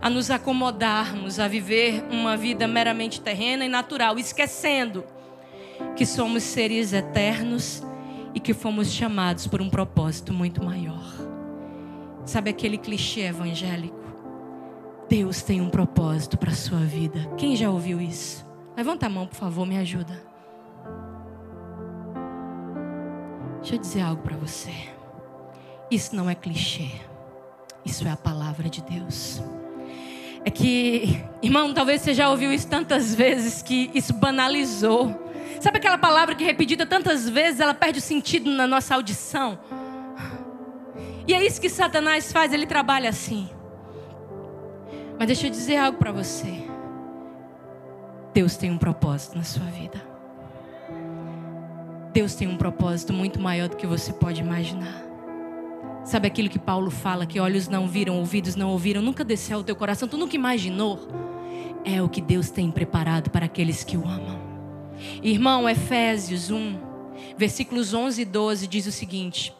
a 0.00 0.10
nos 0.10 0.30
acomodarmos 0.30 1.40
a 1.40 1.48
viver 1.48 2.04
uma 2.10 2.36
vida 2.36 2.68
meramente 2.68 3.20
terrena 3.20 3.64
e 3.64 3.68
natural, 3.68 4.18
esquecendo 4.18 5.04
que 5.96 6.06
somos 6.06 6.42
seres 6.42 6.92
eternos 6.92 7.82
e 8.34 8.40
que 8.40 8.52
fomos 8.52 8.92
chamados 8.92 9.46
por 9.46 9.62
um 9.62 9.70
propósito 9.70 10.32
muito 10.32 10.62
maior. 10.62 11.02
Sabe 12.24 12.50
aquele 12.50 12.76
clichê 12.76 13.22
evangélico? 13.22 14.05
Deus 15.08 15.42
tem 15.42 15.60
um 15.60 15.70
propósito 15.70 16.36
para 16.36 16.50
a 16.50 16.54
sua 16.54 16.80
vida. 16.80 17.30
Quem 17.36 17.54
já 17.54 17.70
ouviu 17.70 18.00
isso? 18.00 18.44
Levanta 18.76 19.06
a 19.06 19.08
mão, 19.08 19.26
por 19.26 19.36
favor, 19.36 19.66
me 19.66 19.78
ajuda. 19.78 20.20
Deixa 23.60 23.76
eu 23.76 23.78
dizer 23.78 24.00
algo 24.02 24.22
para 24.22 24.36
você. 24.36 24.72
Isso 25.90 26.14
não 26.14 26.28
é 26.28 26.34
clichê. 26.34 26.90
Isso 27.84 28.06
é 28.06 28.10
a 28.10 28.16
palavra 28.16 28.68
de 28.68 28.82
Deus. 28.82 29.40
É 30.44 30.50
que, 30.50 31.24
irmão, 31.40 31.72
talvez 31.72 32.02
você 32.02 32.12
já 32.12 32.28
ouviu 32.28 32.52
isso 32.52 32.68
tantas 32.68 33.14
vezes 33.14 33.62
que 33.62 33.90
isso 33.94 34.12
banalizou. 34.12 35.14
Sabe 35.60 35.78
aquela 35.78 35.98
palavra 35.98 36.34
que 36.34 36.44
repetida 36.44 36.84
tantas 36.84 37.28
vezes 37.28 37.60
ela 37.60 37.74
perde 37.74 37.98
o 38.00 38.02
sentido 38.02 38.50
na 38.50 38.66
nossa 38.66 38.94
audição? 38.94 39.58
E 41.26 41.34
é 41.34 41.44
isso 41.44 41.60
que 41.60 41.68
Satanás 41.68 42.32
faz, 42.32 42.52
ele 42.52 42.66
trabalha 42.66 43.08
assim. 43.08 43.48
Mas 45.18 45.26
deixa 45.26 45.46
eu 45.46 45.50
dizer 45.50 45.76
algo 45.76 45.98
para 45.98 46.12
você. 46.12 46.62
Deus 48.34 48.56
tem 48.56 48.70
um 48.70 48.76
propósito 48.76 49.36
na 49.36 49.44
sua 49.44 49.64
vida. 49.64 50.02
Deus 52.12 52.34
tem 52.34 52.46
um 52.48 52.56
propósito 52.56 53.12
muito 53.12 53.40
maior 53.40 53.68
do 53.68 53.76
que 53.76 53.86
você 53.86 54.12
pode 54.12 54.40
imaginar. 54.40 55.04
Sabe 56.04 56.28
aquilo 56.28 56.48
que 56.48 56.58
Paulo 56.58 56.90
fala 56.90 57.26
que 57.26 57.40
olhos 57.40 57.66
não 57.66 57.88
viram, 57.88 58.18
ouvidos 58.18 58.54
não 58.54 58.70
ouviram, 58.70 59.02
nunca 59.02 59.24
desceu 59.24 59.58
ao 59.58 59.64
teu 59.64 59.74
coração, 59.74 60.06
tu 60.06 60.16
nunca 60.16 60.36
imaginou? 60.36 61.08
É 61.84 62.00
o 62.00 62.08
que 62.08 62.20
Deus 62.20 62.48
tem 62.48 62.70
preparado 62.70 63.30
para 63.30 63.46
aqueles 63.46 63.82
que 63.82 63.96
o 63.96 64.04
amam. 64.04 64.38
Irmão, 65.22 65.68
Efésios 65.68 66.50
1, 66.50 66.78
versículos 67.36 67.92
11 67.92 68.22
e 68.22 68.24
12 68.24 68.66
diz 68.66 68.86
o 68.86 68.92
seguinte: 68.92 69.52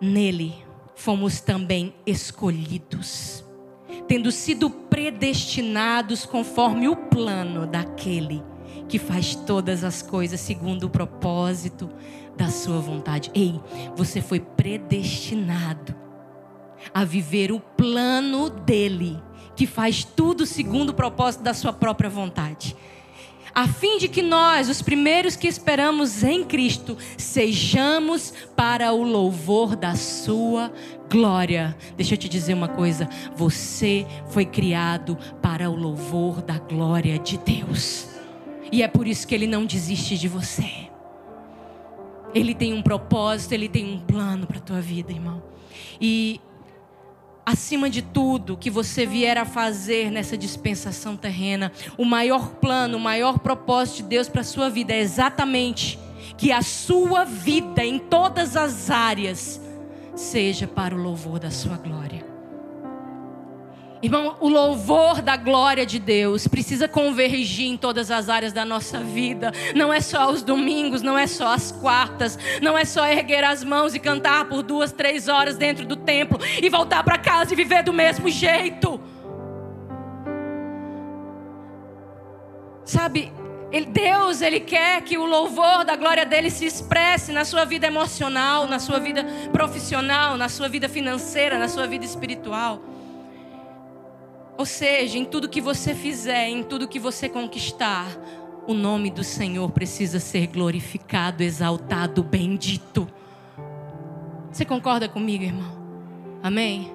Nele 0.00 0.54
fomos 0.94 1.40
também 1.40 1.94
escolhidos 2.06 3.43
tendo 4.06 4.30
sido 4.30 4.70
predestinados 4.70 6.24
conforme 6.26 6.88
o 6.88 6.96
plano 6.96 7.66
daquele 7.66 8.42
que 8.88 8.98
faz 8.98 9.34
todas 9.34 9.82
as 9.82 10.02
coisas 10.02 10.40
segundo 10.40 10.84
o 10.84 10.90
propósito 10.90 11.90
da 12.36 12.48
sua 12.48 12.80
vontade. 12.80 13.30
Ei, 13.34 13.60
você 13.96 14.20
foi 14.20 14.40
predestinado 14.40 15.94
a 16.92 17.04
viver 17.04 17.50
o 17.50 17.60
plano 17.60 18.50
dele, 18.50 19.18
que 19.56 19.66
faz 19.66 20.04
tudo 20.04 20.44
segundo 20.44 20.90
o 20.90 20.94
propósito 20.94 21.42
da 21.42 21.54
sua 21.54 21.72
própria 21.72 22.10
vontade 22.10 22.76
a 23.54 23.68
fim 23.68 23.98
de 23.98 24.08
que 24.08 24.20
nós, 24.20 24.68
os 24.68 24.82
primeiros 24.82 25.36
que 25.36 25.46
esperamos 25.46 26.24
em 26.24 26.42
Cristo, 26.42 26.98
sejamos 27.16 28.34
para 28.56 28.92
o 28.92 29.04
louvor 29.04 29.76
da 29.76 29.94
Sua 29.94 30.72
glória. 31.08 31.76
Deixa 31.96 32.14
eu 32.14 32.18
te 32.18 32.28
dizer 32.28 32.54
uma 32.54 32.68
coisa: 32.68 33.08
você 33.36 34.06
foi 34.28 34.44
criado 34.44 35.16
para 35.40 35.70
o 35.70 35.76
louvor 35.76 36.42
da 36.42 36.58
glória 36.58 37.18
de 37.18 37.38
Deus, 37.38 38.08
e 38.72 38.82
é 38.82 38.88
por 38.88 39.06
isso 39.06 39.26
que 39.26 39.34
Ele 39.34 39.46
não 39.46 39.64
desiste 39.64 40.18
de 40.18 40.26
você. 40.26 40.88
Ele 42.34 42.52
tem 42.52 42.74
um 42.74 42.82
propósito, 42.82 43.52
Ele 43.52 43.68
tem 43.68 43.94
um 43.94 44.00
plano 44.00 44.46
para 44.46 44.58
a 44.58 44.62
tua 44.62 44.80
vida, 44.80 45.12
irmão. 45.12 45.40
E 46.00 46.40
acima 47.44 47.90
de 47.90 48.02
tudo 48.02 48.56
que 48.56 48.70
você 48.70 49.04
vier 49.06 49.36
a 49.38 49.44
fazer 49.44 50.10
nessa 50.10 50.36
dispensação 50.36 51.16
terrena, 51.16 51.70
o 51.96 52.04
maior 52.04 52.50
plano, 52.56 52.96
o 52.96 53.00
maior 53.00 53.38
propósito 53.38 53.96
de 53.98 54.02
Deus 54.04 54.28
para 54.28 54.40
a 54.40 54.44
sua 54.44 54.68
vida 54.70 54.92
é 54.92 55.00
exatamente 55.00 55.98
que 56.36 56.50
a 56.50 56.62
sua 56.62 57.24
vida 57.24 57.84
em 57.84 57.98
todas 57.98 58.56
as 58.56 58.90
áreas 58.90 59.60
seja 60.16 60.66
para 60.66 60.94
o 60.94 60.98
louvor 60.98 61.38
da 61.38 61.50
sua 61.50 61.76
glória. 61.76 62.33
Irmão, 64.04 64.36
o 64.38 64.50
louvor 64.50 65.22
da 65.22 65.34
glória 65.34 65.86
de 65.86 65.98
Deus 65.98 66.46
precisa 66.46 66.86
convergir 66.86 67.68
em 67.68 67.74
todas 67.78 68.10
as 68.10 68.28
áreas 68.28 68.52
da 68.52 68.62
nossa 68.62 68.98
vida. 68.98 69.50
Não 69.74 69.90
é 69.90 69.98
só 69.98 70.30
os 70.30 70.42
domingos, 70.42 71.00
não 71.00 71.16
é 71.16 71.26
só 71.26 71.54
as 71.54 71.72
quartas, 71.72 72.38
não 72.60 72.76
é 72.76 72.84
só 72.84 73.06
erguer 73.06 73.42
as 73.42 73.64
mãos 73.64 73.94
e 73.94 73.98
cantar 73.98 74.44
por 74.44 74.62
duas, 74.62 74.92
três 74.92 75.26
horas 75.26 75.56
dentro 75.56 75.86
do 75.86 75.96
templo 75.96 76.38
e 76.62 76.68
voltar 76.68 77.02
para 77.02 77.16
casa 77.16 77.54
e 77.54 77.56
viver 77.56 77.82
do 77.82 77.94
mesmo 77.94 78.28
jeito. 78.28 79.00
Sabe, 82.84 83.32
Deus, 83.90 84.42
Ele 84.42 84.60
quer 84.60 85.00
que 85.00 85.16
o 85.16 85.24
louvor 85.24 85.82
da 85.82 85.96
glória 85.96 86.26
dele 86.26 86.50
se 86.50 86.66
expresse 86.66 87.32
na 87.32 87.42
sua 87.46 87.64
vida 87.64 87.86
emocional, 87.86 88.66
na 88.66 88.78
sua 88.78 89.00
vida 89.00 89.24
profissional, 89.50 90.36
na 90.36 90.50
sua 90.50 90.68
vida 90.68 90.90
financeira, 90.90 91.58
na 91.58 91.68
sua 91.68 91.86
vida 91.86 92.04
espiritual. 92.04 92.92
Ou 94.56 94.64
seja, 94.64 95.18
em 95.18 95.24
tudo 95.24 95.48
que 95.48 95.60
você 95.60 95.94
fizer, 95.94 96.48
em 96.48 96.62
tudo 96.62 96.86
que 96.86 96.98
você 96.98 97.28
conquistar, 97.28 98.06
o 98.66 98.72
nome 98.72 99.10
do 99.10 99.24
Senhor 99.24 99.70
precisa 99.70 100.20
ser 100.20 100.46
glorificado, 100.46 101.42
exaltado, 101.42 102.22
bendito. 102.22 103.08
Você 104.50 104.64
concorda 104.64 105.08
comigo, 105.08 105.44
irmão? 105.44 105.84
Amém? 106.42 106.92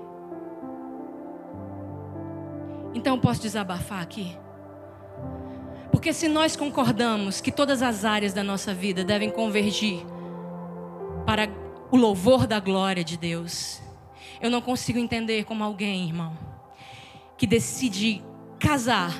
Então 2.94 3.20
posso 3.20 3.42
desabafar 3.42 4.01
aqui? 4.01 4.36
Porque 5.92 6.13
se 6.13 6.28
nós 6.28 6.56
concordamos 6.56 7.42
que 7.42 7.51
todas 7.51 7.82
as 7.82 8.06
áreas 8.06 8.34
da 8.34 8.44
nossa 8.44 8.74
vida 8.74 9.04
devem 9.04 9.30
convergir 9.30 10.06
para 11.25 11.50
o 11.92 11.98
louvor 11.98 12.48
da 12.48 12.60
glória 12.60 13.04
de 13.04 13.18
Deus, 13.18 13.82
eu 14.42 14.50
não 14.50 14.62
consigo 14.62 14.98
entender 14.98 15.44
como 15.44 15.63
alguém, 15.63 16.08
irmão, 16.08 16.34
que 17.39 17.48
decide 17.48 18.22
casar, 18.60 19.13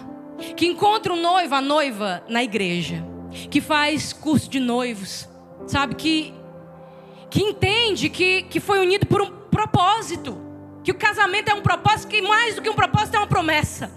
que 0.58 0.68
encontra 0.68 1.14
o 1.14 1.16
noivo, 1.16 1.56
a 1.56 1.62
noiva 1.62 2.22
na 2.28 2.44
igreja, 2.44 3.02
que 3.50 3.62
faz 3.62 4.12
curso 4.12 4.50
de 4.50 4.60
noivos, 4.60 5.28
sabe, 5.66 5.96
que, 5.96 6.34
que 7.30 7.42
entende 7.42 8.10
que, 8.10 8.44
que 8.44 8.60
foi 8.60 8.80
unido 8.80 9.08
por 9.08 9.22
um 9.22 9.32
propósito, 9.50 10.38
que 10.84 10.92
o 10.92 10.96
casamento 10.96 11.50
é 11.50 11.54
um 11.54 11.62
propósito, 11.62 12.10
que 12.10 12.22
mais 12.22 12.56
do 12.56 12.62
que 12.62 12.70
um 12.70 12.76
propósito 12.76 13.16
é 13.16 13.20
uma 13.20 13.28
promessa. 13.28 13.90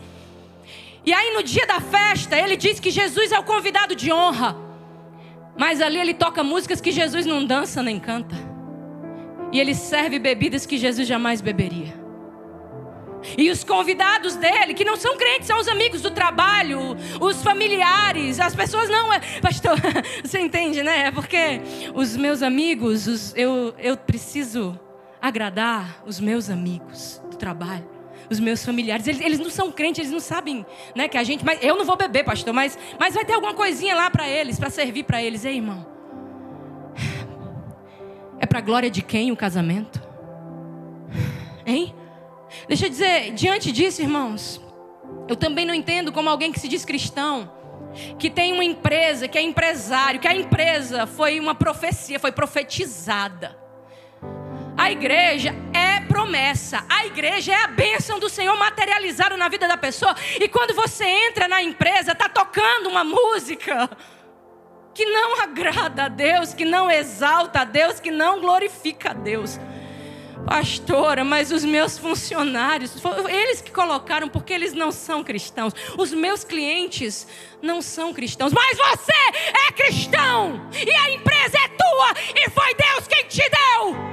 E 1.05 1.13
aí 1.13 1.35
no 1.35 1.43
dia 1.43 1.67
da 1.67 1.81
festa, 1.81 2.39
ele 2.39 2.57
diz 2.57 2.79
que 2.79 2.93
Jesus 2.93 3.33
é 3.33 3.39
o 3.41 3.43
convidado 3.43 3.97
de 3.97 4.13
honra. 4.13 4.57
Mas 5.59 5.81
ali 5.81 5.99
ele 5.99 6.15
toca 6.15 6.45
músicas 6.45 6.81
que 6.81 6.93
Jesus 6.93 7.27
não 7.27 7.45
dança 7.45 7.83
nem 7.83 7.99
canta. 7.99 8.37
E 9.51 9.59
ele 9.59 9.75
serve 9.75 10.21
bebidas 10.21 10.65
que 10.65 10.79
Jesus 10.79 11.09
jamais 11.09 11.41
beberia. 11.41 12.02
E 13.37 13.51
os 13.51 13.65
convidados 13.65 14.37
dele, 14.37 14.75
que 14.75 14.85
não 14.85 14.97
são 14.97 15.17
crentes, 15.17 15.47
são 15.47 15.59
os 15.59 15.69
amigos 15.69 16.03
do 16.03 16.11
trabalho, 16.11 16.97
os 17.21 17.43
familiares, 17.43 18.41
as 18.41 18.55
pessoas 18.55 18.89
não. 18.89 19.13
É, 19.13 19.21
pastor, 19.41 19.77
você 20.25 20.41
entende, 20.41 20.83
né? 20.83 21.07
É 21.07 21.11
porque 21.11 21.61
os 21.95 22.17
meus 22.17 22.43
amigos, 22.43 23.07
os, 23.07 23.35
eu, 23.37 23.75
eu 23.79 23.97
preciso 23.97 24.79
agradar 25.21 26.03
os 26.05 26.19
meus 26.21 26.51
amigos 26.51 27.23
do 27.31 27.37
trabalho 27.37 27.93
os 28.31 28.41
meus 28.41 28.65
familiares. 28.65 29.07
Eles, 29.07 29.21
eles 29.21 29.39
não 29.39 29.51
são 29.51 29.71
crentes, 29.71 30.01
eles 30.01 30.11
não 30.11 30.21
sabem, 30.21 30.65
né, 30.95 31.07
que 31.07 31.19
a 31.19 31.23
gente. 31.23 31.45
Mas 31.45 31.63
eu 31.63 31.77
não 31.77 31.85
vou 31.85 31.97
beber, 31.97 32.25
pastor, 32.25 32.55
mas, 32.55 32.79
mas 32.99 33.15
vai 33.15 33.25
ter 33.25 33.35
alguma 33.35 33.53
coisinha 33.53 33.95
lá 33.95 34.11
para 34.11 34.27
eles, 34.27 34.59
para 34.59 34.71
servir 34.71 35.05
para 35.05 35.23
eles, 35.23 35.45
ei, 35.45 35.57
irmão. 35.57 35.87
É 38.41 38.47
para 38.47 38.61
glória 38.61 38.91
de 38.91 39.03
quem 39.03 39.31
o 39.31 39.37
casamento? 39.37 40.03
Hein? 41.65 41.95
Deixa 42.69 42.87
eu 42.87 42.91
dizer, 42.91 43.33
diante 43.33 43.73
disso, 43.73 44.03
irmãos, 44.03 44.61
eu 45.29 45.37
também 45.37 45.65
não 45.65 45.75
entendo 45.75 46.13
como 46.13 46.29
alguém 46.29 46.53
que 46.53 46.61
se 46.61 46.69
diz 46.69 46.85
cristão, 46.85 47.51
que 48.19 48.31
tem 48.31 48.53
uma 48.53 48.65
empresa, 48.65 49.29
que 49.29 49.39
é 49.39 49.43
empresário, 49.43 50.21
que 50.21 50.29
a 50.29 50.35
empresa 50.35 51.07
foi 51.07 51.39
uma 51.39 51.55
profecia, 51.55 52.19
foi 52.19 52.33
profetizada. 52.33 53.57
A 54.77 54.91
igreja 54.91 55.55
é 55.73 56.01
promessa. 56.01 56.85
A 56.89 57.07
igreja 57.07 57.53
é 57.53 57.65
a 57.65 57.69
bênção 57.69 58.19
do 58.19 58.29
Senhor 58.29 58.57
materializada 58.57 59.37
na 59.37 59.49
vida 59.49 59.69
da 59.69 59.77
pessoa. 59.77 60.15
E 60.41 60.49
quando 60.49 60.75
você 60.75 61.05
entra 61.05 61.47
na 61.47 61.63
empresa, 61.63 62.13
está 62.13 62.29
tocando 62.29 62.89
uma 62.89 63.05
música 63.05 63.91
que 64.95 65.05
não 65.07 65.41
agrada 65.41 66.05
a 66.05 66.09
Deus, 66.09 66.55
que 66.55 66.65
não 66.65 66.91
exalta 66.91 67.61
a 67.61 67.65
Deus, 67.65 68.01
que 68.01 68.11
não 68.11 68.41
glorifica 68.41 69.11
a 69.11 69.15
Deus. 69.15 69.59
Pastora, 70.47 71.25
mas 71.25 71.51
os 71.51 71.65
meus 71.65 71.97
funcionários, 71.97 72.93
eles 73.29 73.61
que 73.61 73.71
colocaram, 73.71 74.29
porque 74.29 74.53
eles 74.53 74.73
não 74.73 74.91
são 74.91 75.23
cristãos. 75.23 75.73
Os 75.97 76.13
meus 76.13 76.45
clientes 76.45 77.27
não 77.63 77.81
são 77.81 78.13
cristãos, 78.13 78.53
mas 78.53 78.77
você 78.77 79.13
é 79.69 79.73
cristão, 79.73 80.69
e 80.75 80.91
a 80.91 81.11
empresa 81.11 81.57
é 81.59 81.69
tua, 81.69 82.15
e 82.35 82.51
foi 82.51 82.75
Deus 82.75 83.07
quem 83.07 83.25
te 83.27 83.49
deu. 83.49 84.13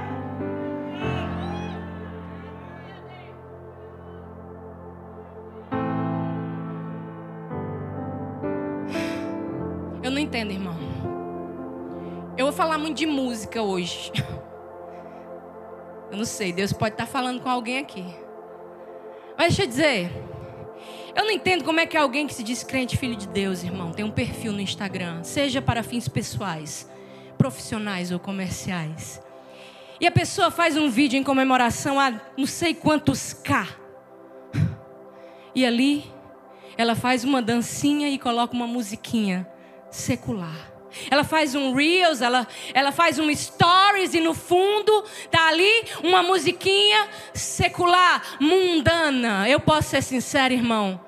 Eu 10.01 10.11
não 10.11 10.19
entendo, 10.19 10.51
irmão. 10.51 10.77
Eu 12.37 12.45
vou 12.45 12.53
falar 12.53 12.77
muito 12.77 12.97
de 12.97 13.05
música 13.05 13.61
hoje. 13.61 14.11
Não 16.19 16.25
sei, 16.25 16.51
Deus 16.51 16.73
pode 16.73 16.95
estar 16.95 17.05
falando 17.05 17.39
com 17.39 17.47
alguém 17.47 17.77
aqui. 17.77 18.03
Mas 19.37 19.55
deixa 19.55 19.63
eu 19.63 19.67
dizer, 19.67 20.11
eu 21.15 21.23
não 21.23 21.31
entendo 21.31 21.63
como 21.63 21.79
é 21.79 21.85
que 21.85 21.95
alguém 21.95 22.27
que 22.27 22.33
se 22.33 22.43
diz 22.43 22.61
crente, 22.61 22.97
filho 22.97 23.15
de 23.15 23.25
Deus, 23.25 23.63
irmão, 23.63 23.93
tem 23.93 24.03
um 24.03 24.11
perfil 24.11 24.51
no 24.51 24.59
Instagram, 24.59 25.23
seja 25.23 25.61
para 25.61 25.81
fins 25.81 26.09
pessoais, 26.09 26.89
profissionais 27.37 28.11
ou 28.11 28.19
comerciais. 28.19 29.21
E 29.97 30.05
a 30.05 30.11
pessoa 30.11 30.51
faz 30.51 30.75
um 30.75 30.89
vídeo 30.89 31.17
em 31.17 31.23
comemoração 31.23 31.97
a 31.97 32.11
não 32.35 32.45
sei 32.45 32.73
quantos 32.73 33.31
K. 33.31 33.65
E 35.55 35.65
ali 35.65 36.03
ela 36.77 36.95
faz 36.95 37.23
uma 37.23 37.41
dancinha 37.41 38.09
e 38.09 38.19
coloca 38.19 38.53
uma 38.53 38.67
musiquinha 38.67 39.47
secular. 39.89 40.68
Ela 41.09 41.23
faz 41.23 41.55
um 41.55 41.73
reels, 41.73 42.21
ela, 42.21 42.47
ela 42.73 42.91
faz 42.91 43.19
um 43.19 43.33
stories 43.33 44.13
e 44.13 44.19
no 44.19 44.33
fundo 44.33 45.03
tá 45.29 45.47
ali 45.47 45.85
uma 46.03 46.23
musiquinha 46.23 47.07
secular, 47.33 48.37
mundana. 48.39 49.47
Eu 49.49 49.59
posso 49.59 49.89
ser 49.89 50.01
sincero, 50.01 50.53
irmão. 50.53 50.99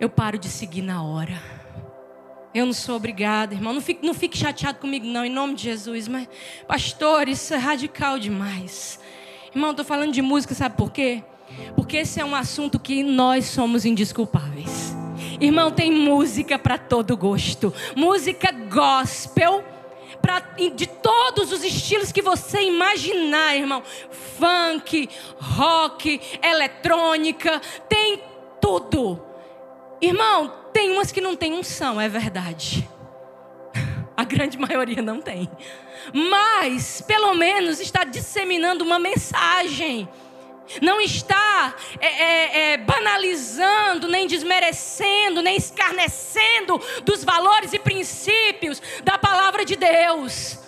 Eu 0.00 0.08
paro 0.08 0.38
de 0.38 0.48
seguir 0.48 0.82
na 0.82 1.02
hora. 1.02 1.40
Eu 2.54 2.66
não 2.66 2.72
sou 2.72 2.96
obrigada, 2.96 3.54
irmão. 3.54 3.72
Não 3.72 3.80
fique, 3.80 4.06
não 4.06 4.14
fique 4.14 4.38
chateado 4.38 4.78
comigo, 4.78 5.06
não, 5.06 5.24
em 5.24 5.30
nome 5.30 5.54
de 5.54 5.64
Jesus. 5.64 6.06
Mas, 6.06 6.28
pastor, 6.68 7.28
isso 7.28 7.52
é 7.52 7.56
radical 7.56 8.18
demais. 8.18 9.00
Irmão, 9.52 9.70
estou 9.70 9.84
falando 9.84 10.12
de 10.12 10.22
música, 10.22 10.54
sabe 10.54 10.76
por 10.76 10.92
quê? 10.92 11.22
Porque 11.74 11.98
esse 11.98 12.20
é 12.20 12.24
um 12.24 12.34
assunto 12.34 12.78
que 12.78 13.02
nós 13.02 13.46
somos 13.46 13.84
indisculpáveis. 13.84 15.03
Irmão, 15.40 15.70
tem 15.70 15.90
música 15.90 16.58
para 16.58 16.78
todo 16.78 17.16
gosto. 17.16 17.72
Música 17.96 18.50
gospel. 18.52 19.64
Pra, 20.20 20.40
de 20.40 20.86
todos 20.86 21.52
os 21.52 21.62
estilos 21.62 22.10
que 22.10 22.22
você 22.22 22.62
imaginar, 22.62 23.56
irmão. 23.56 23.82
Funk, 24.38 25.08
rock, 25.38 26.20
eletrônica, 26.42 27.60
tem 27.88 28.22
tudo. 28.60 29.22
Irmão, 30.00 30.52
tem 30.72 30.90
umas 30.90 31.12
que 31.12 31.20
não 31.20 31.36
tem 31.36 31.52
unção, 31.52 32.00
é 32.00 32.08
verdade. 32.08 32.88
A 34.16 34.24
grande 34.24 34.56
maioria 34.58 35.02
não 35.02 35.20
tem. 35.20 35.50
Mas, 36.12 37.00
pelo 37.00 37.34
menos, 37.34 37.80
está 37.80 38.04
disseminando 38.04 38.84
uma 38.84 38.98
mensagem 38.98 40.08
não 40.80 41.00
está 41.00 41.74
é, 42.00 42.06
é, 42.06 42.72
é, 42.72 42.76
banalizando, 42.78 44.08
nem 44.08 44.26
desmerecendo, 44.26 45.42
nem 45.42 45.56
escarnecendo 45.56 46.80
dos 47.04 47.24
valores 47.24 47.72
e 47.72 47.78
princípios 47.78 48.80
da 49.02 49.18
palavra 49.18 49.64
de 49.64 49.76
Deus. 49.76 50.58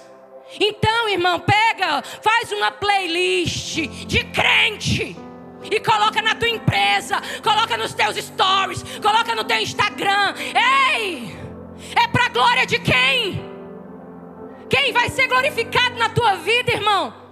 Então, 0.61 1.09
irmão, 1.09 1.41
pega, 1.41 2.03
faz 2.23 2.53
uma 2.53 2.71
playlist 2.71 3.77
de 4.07 4.25
crente 4.25 5.17
e 5.71 5.81
coloca 5.81 6.23
na 6.23 6.35
tua 6.35 6.49
empresa, 6.49 7.21
coloca 7.43 7.77
nos 7.77 7.93
teus 7.93 8.17
stories, 8.17 8.83
coloca 9.03 9.35
no 9.35 9.45
teu 9.45 9.59
Instagram. 9.59 10.35
Ei! 10.55 11.37
É 11.95 12.09
para 12.09 12.29
glória 12.29 12.67
de 12.67 12.79
quem? 12.79 13.45
Quem 14.69 14.93
vai 14.93 15.09
ser 15.11 15.29
glorificado 15.29 15.97
na 15.97 16.09
tua 16.09 16.37
vida, 16.37 16.73
irmão? 16.73 17.26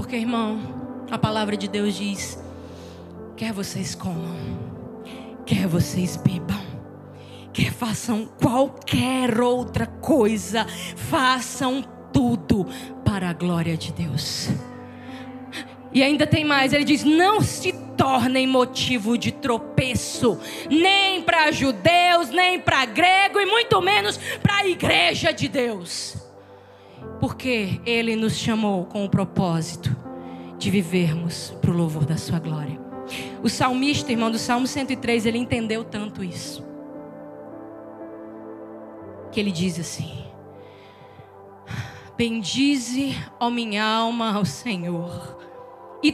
Porque, 0.00 0.16
irmão, 0.16 0.58
a 1.10 1.18
palavra 1.18 1.58
de 1.58 1.68
Deus 1.68 1.94
diz: 1.94 2.42
quer 3.36 3.52
vocês 3.52 3.94
comam, 3.94 4.34
quer 5.44 5.66
vocês 5.66 6.16
bebam, 6.16 6.64
quer 7.52 7.70
façam 7.70 8.24
qualquer 8.42 9.38
outra 9.38 9.84
coisa, 9.84 10.66
façam 10.96 11.84
tudo 12.10 12.66
para 13.04 13.28
a 13.28 13.34
glória 13.34 13.76
de 13.76 13.92
Deus. 13.92 14.48
E 15.92 16.02
ainda 16.02 16.26
tem 16.26 16.46
mais, 16.46 16.72
ele 16.72 16.84
diz: 16.84 17.04
não 17.04 17.42
se 17.42 17.70
tornem 17.94 18.46
motivo 18.46 19.18
de 19.18 19.30
tropeço, 19.30 20.40
nem 20.70 21.20
para 21.20 21.52
judeus, 21.52 22.30
nem 22.30 22.58
para 22.58 22.86
grego, 22.86 23.38
e 23.38 23.44
muito 23.44 23.82
menos 23.82 24.16
para 24.42 24.60
a 24.60 24.66
igreja 24.66 25.30
de 25.30 25.46
Deus. 25.46 26.19
Porque 27.20 27.80
Ele 27.84 28.16
nos 28.16 28.36
chamou 28.36 28.86
com 28.86 29.04
o 29.04 29.08
propósito 29.08 29.94
de 30.58 30.70
vivermos 30.70 31.54
para 31.60 31.70
o 31.70 31.76
louvor 31.76 32.04
da 32.04 32.16
Sua 32.16 32.38
glória. 32.38 32.80
O 33.42 33.48
salmista, 33.48 34.12
irmão, 34.12 34.30
do 34.30 34.38
Salmo 34.38 34.66
103, 34.66 35.26
ele 35.26 35.38
entendeu 35.38 35.84
tanto 35.84 36.22
isso. 36.22 36.64
Que 39.32 39.40
ele 39.40 39.50
diz 39.50 39.78
assim: 39.78 40.24
Bendize, 42.16 43.16
ó 43.38 43.50
minha 43.50 43.84
alma, 43.84 44.34
ao 44.34 44.44
Senhor, 44.44 45.38
e 46.02 46.12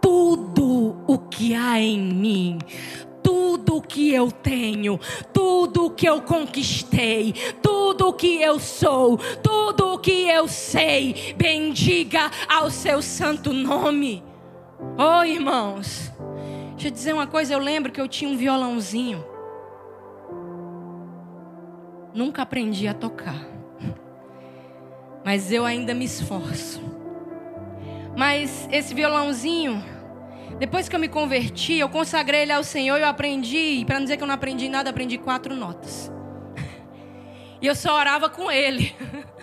tudo 0.00 0.96
o 1.06 1.18
que 1.18 1.54
há 1.54 1.80
em 1.80 2.00
mim, 2.00 2.58
tudo 3.28 3.82
que 3.82 4.10
eu 4.14 4.32
tenho, 4.32 4.98
tudo 5.34 5.90
que 5.90 6.08
eu 6.08 6.22
conquistei, 6.22 7.34
tudo 7.60 8.10
que 8.14 8.40
eu 8.40 8.58
sou, 8.58 9.18
tudo 9.42 9.98
que 9.98 10.26
eu 10.30 10.48
sei, 10.48 11.34
bendiga 11.36 12.30
ao 12.48 12.70
seu 12.70 13.02
santo 13.02 13.52
nome. 13.52 14.24
Oh, 14.96 15.22
irmãos, 15.22 16.10
deixa 16.70 16.88
eu 16.88 16.90
dizer 16.90 17.12
uma 17.12 17.26
coisa, 17.26 17.52
eu 17.52 17.58
lembro 17.58 17.92
que 17.92 18.00
eu 18.00 18.08
tinha 18.08 18.30
um 18.30 18.36
violãozinho. 18.38 19.22
Nunca 22.14 22.40
aprendi 22.40 22.88
a 22.88 22.94
tocar. 22.94 23.46
Mas 25.22 25.52
eu 25.52 25.66
ainda 25.66 25.92
me 25.92 26.06
esforço. 26.06 26.80
Mas 28.16 28.66
esse 28.72 28.94
violãozinho 28.94 29.97
depois 30.58 30.88
que 30.88 30.96
eu 30.96 31.00
me 31.00 31.08
converti, 31.08 31.78
eu 31.78 31.88
consagrei 31.88 32.42
ele 32.42 32.52
ao 32.52 32.64
Senhor, 32.64 32.98
eu 32.98 33.06
aprendi, 33.06 33.84
para 33.86 33.96
não 33.96 34.04
dizer 34.04 34.16
que 34.16 34.22
eu 34.22 34.26
não 34.26 34.34
aprendi 34.34 34.68
nada, 34.68 34.90
aprendi 34.90 35.18
quatro 35.18 35.54
notas. 35.54 36.10
E 37.60 37.66
eu 37.66 37.74
só 37.74 37.96
orava 37.98 38.30
com 38.30 38.48
ele. 38.48 38.94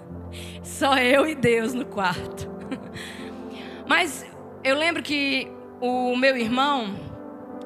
Só 0.64 0.98
eu 0.98 1.28
e 1.28 1.36
Deus 1.36 1.74
no 1.74 1.86
quarto. 1.86 2.50
Mas 3.86 4.26
eu 4.64 4.78
lembro 4.78 5.04
que 5.04 5.52
o 5.82 6.16
meu 6.16 6.38
irmão, 6.38 6.96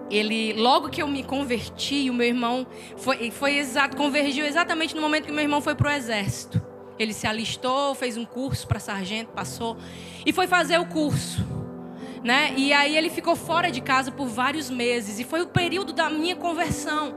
ele 0.09 0.53
logo 0.53 0.89
que 0.89 1.03
eu 1.03 1.07
me 1.07 1.23
converti, 1.23 2.09
o 2.09 2.13
meu 2.15 2.25
irmão 2.25 2.65
foi, 2.97 3.29
foi 3.29 3.57
exato, 3.57 3.95
convergiu 3.95 4.43
exatamente 4.43 4.95
no 4.95 5.01
momento 5.01 5.25
que 5.25 5.31
meu 5.31 5.43
irmão 5.43 5.61
foi 5.61 5.75
para 5.75 5.89
o 5.89 5.91
exército. 5.91 6.59
Ele 6.97 7.13
se 7.13 7.27
alistou, 7.27 7.93
fez 7.93 8.17
um 8.17 8.25
curso 8.25 8.67
para 8.67 8.79
sargento, 8.79 9.31
passou 9.31 9.77
e 10.25 10.33
foi 10.33 10.47
fazer 10.47 10.79
o 10.79 10.85
curso 10.87 11.58
né? 12.23 12.53
E 12.55 12.73
aí 12.73 12.97
ele 12.97 13.09
ficou 13.09 13.35
fora 13.35 13.71
de 13.71 13.81
casa 13.81 14.11
por 14.11 14.27
vários 14.27 14.69
meses 14.69 15.19
e 15.19 15.23
foi 15.23 15.41
o 15.41 15.47
período 15.47 15.93
da 15.93 16.09
minha 16.09 16.35
conversão. 16.35 17.15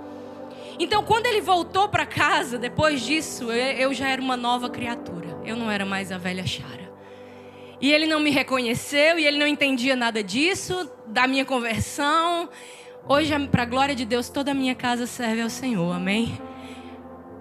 Então, 0.79 1.03
quando 1.05 1.27
ele 1.27 1.41
voltou 1.41 1.89
para 1.89 2.07
casa, 2.07 2.59
depois 2.59 3.03
disso, 3.03 3.53
eu 3.53 3.93
já 3.93 4.09
era 4.09 4.21
uma 4.21 4.37
nova 4.37 4.71
criatura. 4.71 5.39
Eu 5.45 5.57
não 5.57 5.71
era 5.71 5.85
mais 5.85 6.11
a 6.11 6.19
velha 6.19 6.47
Chara. 6.47 6.91
E 7.81 7.93
ele 7.93 8.07
não 8.07 8.21
me 8.21 8.31
reconheceu 8.31 9.19
e 9.19 9.27
ele 9.27 9.39
não 9.39 9.47
entendia 9.47 9.97
nada 9.97 10.23
disso, 10.23 10.91
da 11.07 11.27
minha 11.27 11.45
conversão. 11.45 12.49
Hoje, 13.09 13.33
para 13.49 13.65
a 13.65 13.67
glória 13.67 13.95
de 13.95 14.05
Deus, 14.05 14.29
toda 14.29 14.53
a 14.53 14.55
minha 14.55 14.75
casa 14.75 15.07
serve 15.07 15.43
ao 15.43 15.51
Senhor, 15.51 15.93
amém? 15.93 16.39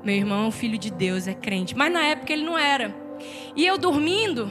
Meu 0.04 0.16
irmão 0.16 0.46
é 0.46 0.48
um 0.48 0.52
filho 0.52 0.80
de 0.80 0.90
Deus, 0.90 1.28
é 1.28 1.34
crente. 1.34 1.76
Mas 1.76 1.94
na 1.94 2.04
época 2.04 2.34
ele 2.34 2.44
não 2.44 2.58
era. 2.58 2.94
E 3.56 3.66
eu 3.66 3.78
dormindo, 3.78 4.50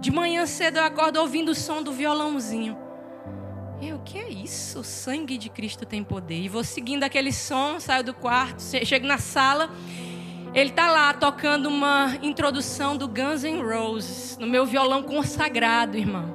de 0.00 0.10
manhã 0.10 0.46
cedo 0.46 0.78
eu 0.78 0.84
acordo 0.84 1.20
ouvindo 1.20 1.50
o 1.50 1.54
som 1.54 1.82
do 1.82 1.92
violãozinho. 1.92 2.76
E 3.82 3.92
o 3.92 3.98
que 4.00 4.18
é 4.18 4.28
isso? 4.28 4.80
O 4.80 4.84
sangue 4.84 5.36
de 5.36 5.50
Cristo 5.50 5.84
tem 5.84 6.02
poder. 6.02 6.40
E 6.40 6.48
vou 6.48 6.64
seguindo 6.64 7.04
aquele 7.04 7.32
som, 7.32 7.78
saio 7.78 8.02
do 8.02 8.14
quarto, 8.14 8.62
chego 8.62 9.06
na 9.06 9.18
sala. 9.18 9.70
Ele 10.54 10.70
tá 10.70 10.90
lá 10.90 11.12
tocando 11.12 11.68
uma 11.68 12.16
introdução 12.22 12.96
do 12.96 13.06
Guns 13.06 13.44
N' 13.44 13.62
Roses 13.62 14.36
no 14.38 14.46
meu 14.46 14.64
violão 14.66 15.02
consagrado, 15.02 15.96
irmão. 15.96 16.34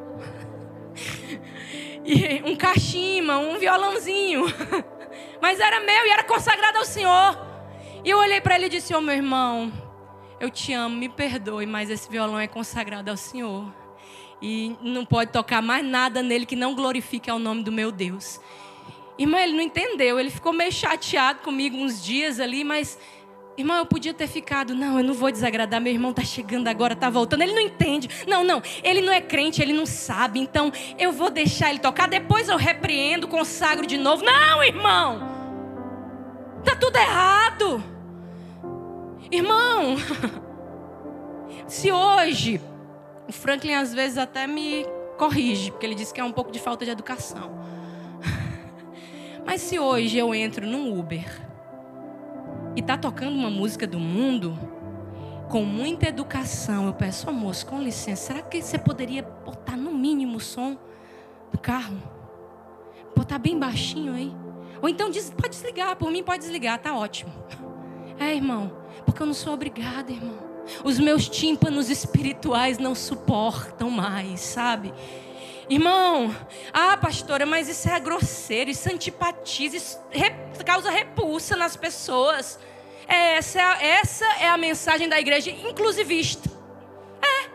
E 2.08 2.43
um 2.45 2.56
cachimba, 2.56 3.39
um 3.39 3.58
violãozinho. 3.58 4.45
Mas 5.41 5.60
era 5.60 5.80
meu 5.80 6.06
e 6.06 6.10
era 6.12 6.23
consagrado 6.23 6.78
ao 6.78 6.86
Senhor. 6.86 7.36
E 8.04 8.10
eu 8.12 8.19
olhei 8.19 8.39
para 8.39 8.54
ele 8.54 8.67
e 8.67 8.69
disse: 8.69 8.93
"Ô 8.93 8.99
oh, 8.99 9.01
meu 9.01 9.15
irmão, 9.15 9.73
eu 10.39 10.50
te 10.50 10.74
amo, 10.74 10.95
me 10.95 11.10
perdoe, 11.10 11.65
mas 11.65 11.89
esse 11.89 12.10
violão 12.10 12.39
é 12.39 12.48
consagrado 12.48 13.10
ao 13.10 13.17
Senhor. 13.17 13.65
E 14.41 14.76
não 14.82 15.06
pode 15.06 15.32
tocar 15.32 15.62
mais 15.62 15.86
nada 15.86 16.21
nele 16.21 16.45
que 16.45 16.56
não 16.56 16.76
glorifique 16.76 17.30
ao 17.30 17.39
nome 17.39 17.63
do 17.63 17.71
meu 17.71 17.91
Deus. 17.91 18.39
Irmão, 19.17 19.39
ele 19.39 19.54
não 19.54 19.62
entendeu, 19.62 20.19
ele 20.19 20.30
ficou 20.30 20.52
meio 20.52 20.71
chateado 20.71 21.39
comigo 21.39 21.78
uns 21.78 22.04
dias 22.04 22.38
ali, 22.38 22.65
mas, 22.65 23.00
irmão, 23.58 23.78
eu 23.78 23.86
podia 23.86 24.13
ter 24.13 24.28
ficado, 24.28 24.76
não, 24.76 24.98
eu 24.98 25.06
não 25.06 25.13
vou 25.13 25.32
desagradar, 25.32 25.80
meu 25.80 25.93
irmão 25.93 26.12
está 26.12 26.21
chegando 26.21 26.67
agora, 26.67 26.93
está 26.93 27.10
voltando. 27.10 27.41
Ele 27.41 27.54
não 27.54 27.62
entende, 27.62 28.10
não, 28.28 28.43
não, 28.43 28.62
ele 28.84 29.00
não 29.00 29.13
é 29.13 29.21
crente, 29.21 29.62
ele 29.62 29.71
não 29.71 29.86
sabe, 29.86 30.39
então 30.39 30.69
eu 31.00 31.13
vou 31.13 31.30
deixar 31.30 31.69
ele 31.69 31.80
tocar, 31.80 32.10
depois 32.10 32.50
eu 32.50 32.58
repreendo, 32.58 33.26
consagro 33.26 33.88
de 33.88 33.98
novo. 33.98 34.26
Não, 34.26 34.62
irmão, 34.62 35.21
está 36.60 36.76
tudo 36.76 36.98
errado. 36.98 37.95
Irmão, 39.32 39.96
se 41.68 41.92
hoje, 41.92 42.62
o 43.28 43.32
Franklin 43.32 43.74
às 43.74 43.94
vezes 43.94 44.18
até 44.18 44.46
me 44.46 44.86
corrige, 45.18 45.72
porque 45.72 45.86
ele 45.86 45.96
diz 45.96 46.12
que 46.12 46.20
é 46.20 46.24
um 46.24 46.32
pouco 46.32 46.52
de 46.52 46.60
falta 46.60 46.86
de 46.86 46.92
educação. 46.92 47.52
Mas 49.46 49.62
se 49.62 49.80
hoje 49.80 50.18
eu 50.18 50.34
entro 50.34 50.66
num 50.66 50.98
Uber 50.98 51.26
e 52.76 52.82
tá 52.82 52.98
tocando 52.98 53.36
uma 53.36 53.50
música 53.50 53.88
do 53.88 54.00
mundo, 54.00 54.58
com 55.50 55.64
muita 55.64 56.10
educação, 56.10 56.88
eu 56.88 56.94
peço, 56.94 57.28
oh, 57.30 57.34
moço, 57.34 57.66
com 57.66 57.82
licença, 57.82 58.34
será 58.34 58.42
que 58.42 58.62
você 58.62 58.78
poderia 58.78 59.24
botar 59.24 59.78
no 59.78 59.92
mínimo 59.92 60.38
o 60.38 60.42
som 60.42 60.78
do 61.52 61.58
carro? 61.58 61.98
Botar 63.16 63.40
bem 63.40 63.58
baixinho 63.58 64.14
aí? 64.14 64.36
Ou 64.82 64.90
então 64.90 65.10
diz, 65.10 65.30
pode 65.30 65.50
desligar, 65.50 65.96
por 65.96 66.12
mim 66.12 66.24
pode 66.24 66.40
desligar, 66.40 66.78
tá 66.80 66.96
ótimo. 66.96 67.32
É, 68.20 68.36
irmão, 68.36 68.72
porque 69.06 69.22
eu 69.22 69.28
não 69.28 69.34
sou 69.34 69.54
obrigada, 69.54 70.12
irmão. 70.12 70.56
Os 70.84 71.00
meus 71.00 71.30
tímpanos 71.30 71.89
espirituais 71.89 72.78
não 72.78 72.96
suportam 72.96 73.89
mais, 73.89 74.41
sabe? 74.41 74.94
Irmão, 75.70 76.36
ah, 76.72 76.96
pastora, 76.98 77.46
mas 77.46 77.68
isso 77.68 77.89
é 77.89 78.00
grosseiro, 78.00 78.70
isso 78.70 78.88
antipatiza, 78.88 79.78
isso 79.78 80.00
causa 80.65 80.91
repulsa 80.91 81.56
nas 81.56 81.76
pessoas. 81.76 82.60
É, 83.08 83.38
essa, 83.38 83.60
é 83.60 83.63
a, 83.63 83.84
essa 83.84 84.26
é 84.41 84.50
a 84.50 84.58
mensagem 84.58 85.10
da 85.10 85.20
igreja 85.20 85.50
inclusivista. 85.50 86.50
É, 87.22 87.50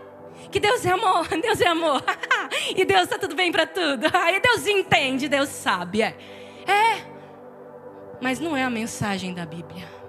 que 0.50 0.58
Deus 0.58 0.84
é 0.84 0.90
amor, 0.90 1.28
Deus 1.40 1.60
é 1.60 1.66
amor. 1.66 2.02
e 2.74 2.84
Deus 2.84 3.02
está 3.02 3.18
tudo 3.18 3.34
bem 3.36 3.52
para 3.52 3.66
tudo. 3.66 4.06
Aí 4.14 4.40
Deus 4.40 4.66
entende, 4.66 5.28
Deus 5.28 5.48
sabe. 5.48 6.02
É. 6.02 6.16
é, 6.66 7.06
mas 8.20 8.40
não 8.40 8.56
é 8.56 8.64
a 8.64 8.70
mensagem 8.70 9.32
da 9.32 9.46
Bíblia. 9.46 9.99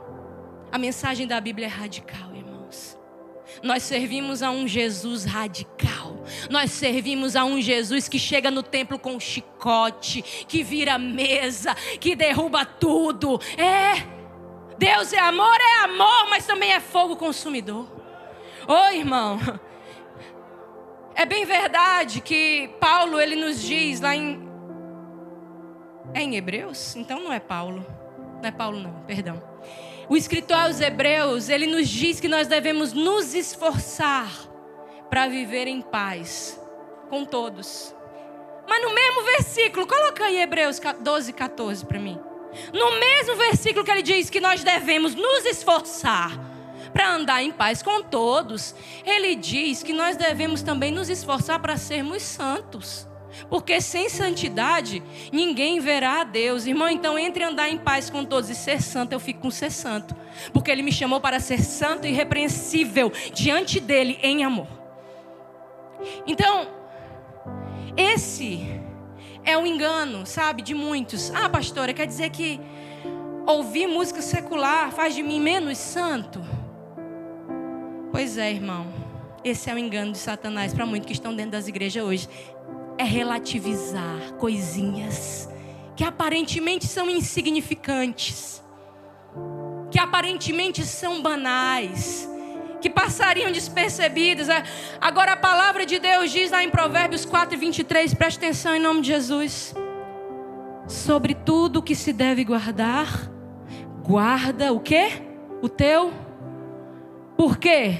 A 0.71 0.77
mensagem 0.77 1.27
da 1.27 1.39
Bíblia 1.41 1.67
é 1.67 1.69
radical, 1.69 2.33
irmãos. 2.33 2.97
Nós 3.61 3.83
servimos 3.83 4.41
a 4.41 4.49
um 4.49 4.67
Jesus 4.67 5.25
radical. 5.25 6.23
Nós 6.49 6.71
servimos 6.71 7.35
a 7.35 7.43
um 7.43 7.59
Jesus 7.59 8.07
que 8.07 8.17
chega 8.17 8.49
no 8.49 8.63
templo 8.63 8.97
com 8.97 9.15
um 9.15 9.19
chicote, 9.19 10.21
que 10.21 10.63
vira 10.63 10.97
mesa, 10.97 11.75
que 11.99 12.15
derruba 12.15 12.65
tudo. 12.65 13.39
É. 13.57 14.21
Deus 14.77 15.13
é 15.13 15.19
amor, 15.19 15.57
é 15.59 15.83
amor, 15.83 16.29
mas 16.29 16.45
também 16.45 16.71
é 16.71 16.79
fogo 16.79 17.15
consumidor. 17.15 17.87
Oh, 18.67 18.93
irmão, 18.93 19.39
é 21.13 21.25
bem 21.25 21.45
verdade 21.45 22.21
que 22.21 22.69
Paulo 22.79 23.19
ele 23.19 23.35
nos 23.35 23.61
diz 23.61 23.99
lá 23.99 24.15
em 24.15 24.49
é 26.13 26.21
em 26.21 26.35
Hebreus? 26.35 26.95
Então 26.95 27.19
não 27.19 27.31
é 27.31 27.39
Paulo. 27.39 27.85
Não 28.41 28.49
é 28.49 28.51
Paulo 28.51 28.79
não, 28.79 28.93
perdão. 29.03 29.41
O 30.11 30.17
escritor 30.17 30.57
aos 30.57 30.81
Hebreus, 30.81 31.47
ele 31.47 31.65
nos 31.65 31.87
diz 31.87 32.19
que 32.19 32.27
nós 32.27 32.45
devemos 32.45 32.91
nos 32.91 33.33
esforçar 33.33 34.29
para 35.09 35.29
viver 35.29 35.67
em 35.67 35.81
paz 35.81 36.59
com 37.09 37.23
todos. 37.23 37.95
Mas 38.67 38.83
no 38.83 38.93
mesmo 38.93 39.23
versículo, 39.23 39.87
coloca 39.87 40.25
aí 40.25 40.41
Hebreus 40.41 40.81
12, 40.99 41.31
14 41.31 41.85
para 41.85 41.97
mim. 41.97 42.19
No 42.73 42.99
mesmo 42.99 43.37
versículo 43.37 43.85
que 43.85 43.91
ele 43.91 44.01
diz 44.01 44.29
que 44.29 44.41
nós 44.41 44.65
devemos 44.65 45.15
nos 45.15 45.45
esforçar 45.45 46.37
para 46.91 47.13
andar 47.13 47.41
em 47.41 47.53
paz 47.53 47.81
com 47.81 48.01
todos, 48.01 48.75
ele 49.05 49.33
diz 49.33 49.81
que 49.81 49.93
nós 49.93 50.17
devemos 50.17 50.61
também 50.61 50.91
nos 50.91 51.09
esforçar 51.09 51.61
para 51.61 51.77
sermos 51.77 52.21
santos. 52.21 53.07
Porque 53.49 53.79
sem 53.81 54.09
santidade 54.09 55.01
ninguém 55.31 55.79
verá 55.79 56.21
a 56.21 56.23
Deus. 56.23 56.65
Irmão, 56.65 56.89
então 56.89 57.17
entre 57.17 57.43
andar 57.43 57.69
em 57.69 57.77
paz 57.77 58.09
com 58.09 58.25
todos 58.25 58.49
e 58.49 58.55
ser 58.55 58.81
santo, 58.81 59.13
eu 59.13 59.19
fico 59.19 59.41
com 59.41 59.51
ser 59.51 59.71
santo. 59.71 60.15
Porque 60.53 60.71
Ele 60.71 60.81
me 60.81 60.91
chamou 60.91 61.19
para 61.19 61.39
ser 61.39 61.61
santo 61.61 62.07
e 62.07 62.09
irrepreensível 62.09 63.11
diante 63.33 63.79
dEle 63.79 64.19
em 64.21 64.43
amor. 64.43 64.67
Então, 66.25 66.67
esse 67.95 68.81
é 69.43 69.57
o 69.57 69.65
engano, 69.65 70.25
sabe, 70.25 70.61
de 70.61 70.73
muitos. 70.73 71.31
Ah, 71.33 71.49
pastora, 71.49 71.93
quer 71.93 72.07
dizer 72.07 72.29
que 72.29 72.59
ouvir 73.45 73.87
música 73.87 74.21
secular 74.21 74.91
faz 74.91 75.15
de 75.15 75.23
mim 75.23 75.39
menos 75.39 75.77
santo? 75.77 76.41
Pois 78.11 78.37
é, 78.37 78.51
irmão. 78.51 78.87
Esse 79.43 79.71
é 79.71 79.73
o 79.73 79.77
engano 79.77 80.11
de 80.11 80.19
Satanás 80.19 80.73
para 80.73 80.85
muitos 80.85 81.07
que 81.07 81.13
estão 81.13 81.35
dentro 81.35 81.53
das 81.53 81.67
igrejas 81.67 82.03
hoje 82.03 82.29
é 82.97 83.03
relativizar 83.03 84.33
coisinhas 84.37 85.49
que 85.95 86.03
aparentemente 86.03 86.87
são 86.87 87.09
insignificantes, 87.09 88.63
que 89.91 89.99
aparentemente 89.99 90.85
são 90.85 91.21
banais, 91.21 92.27
que 92.81 92.89
passariam 92.89 93.51
despercebidas. 93.51 94.47
Agora 94.99 95.33
a 95.33 95.37
palavra 95.37 95.85
de 95.85 95.99
Deus 95.99 96.31
diz 96.31 96.49
lá 96.49 96.63
em 96.63 96.69
Provérbios 96.69 97.25
4 97.25 97.57
23, 97.57 98.13
preste 98.15 98.37
atenção 98.37 98.75
em 98.75 98.79
nome 98.79 99.01
de 99.01 99.07
Jesus. 99.07 99.75
Sobre 100.87 101.35
tudo 101.35 101.83
que 101.83 101.95
se 101.95 102.11
deve 102.11 102.43
guardar, 102.43 103.29
guarda 104.03 104.73
o 104.73 104.79
quê? 104.79 105.21
O 105.61 105.69
teu. 105.69 106.11
Por 107.37 107.57
quê? 107.57 107.99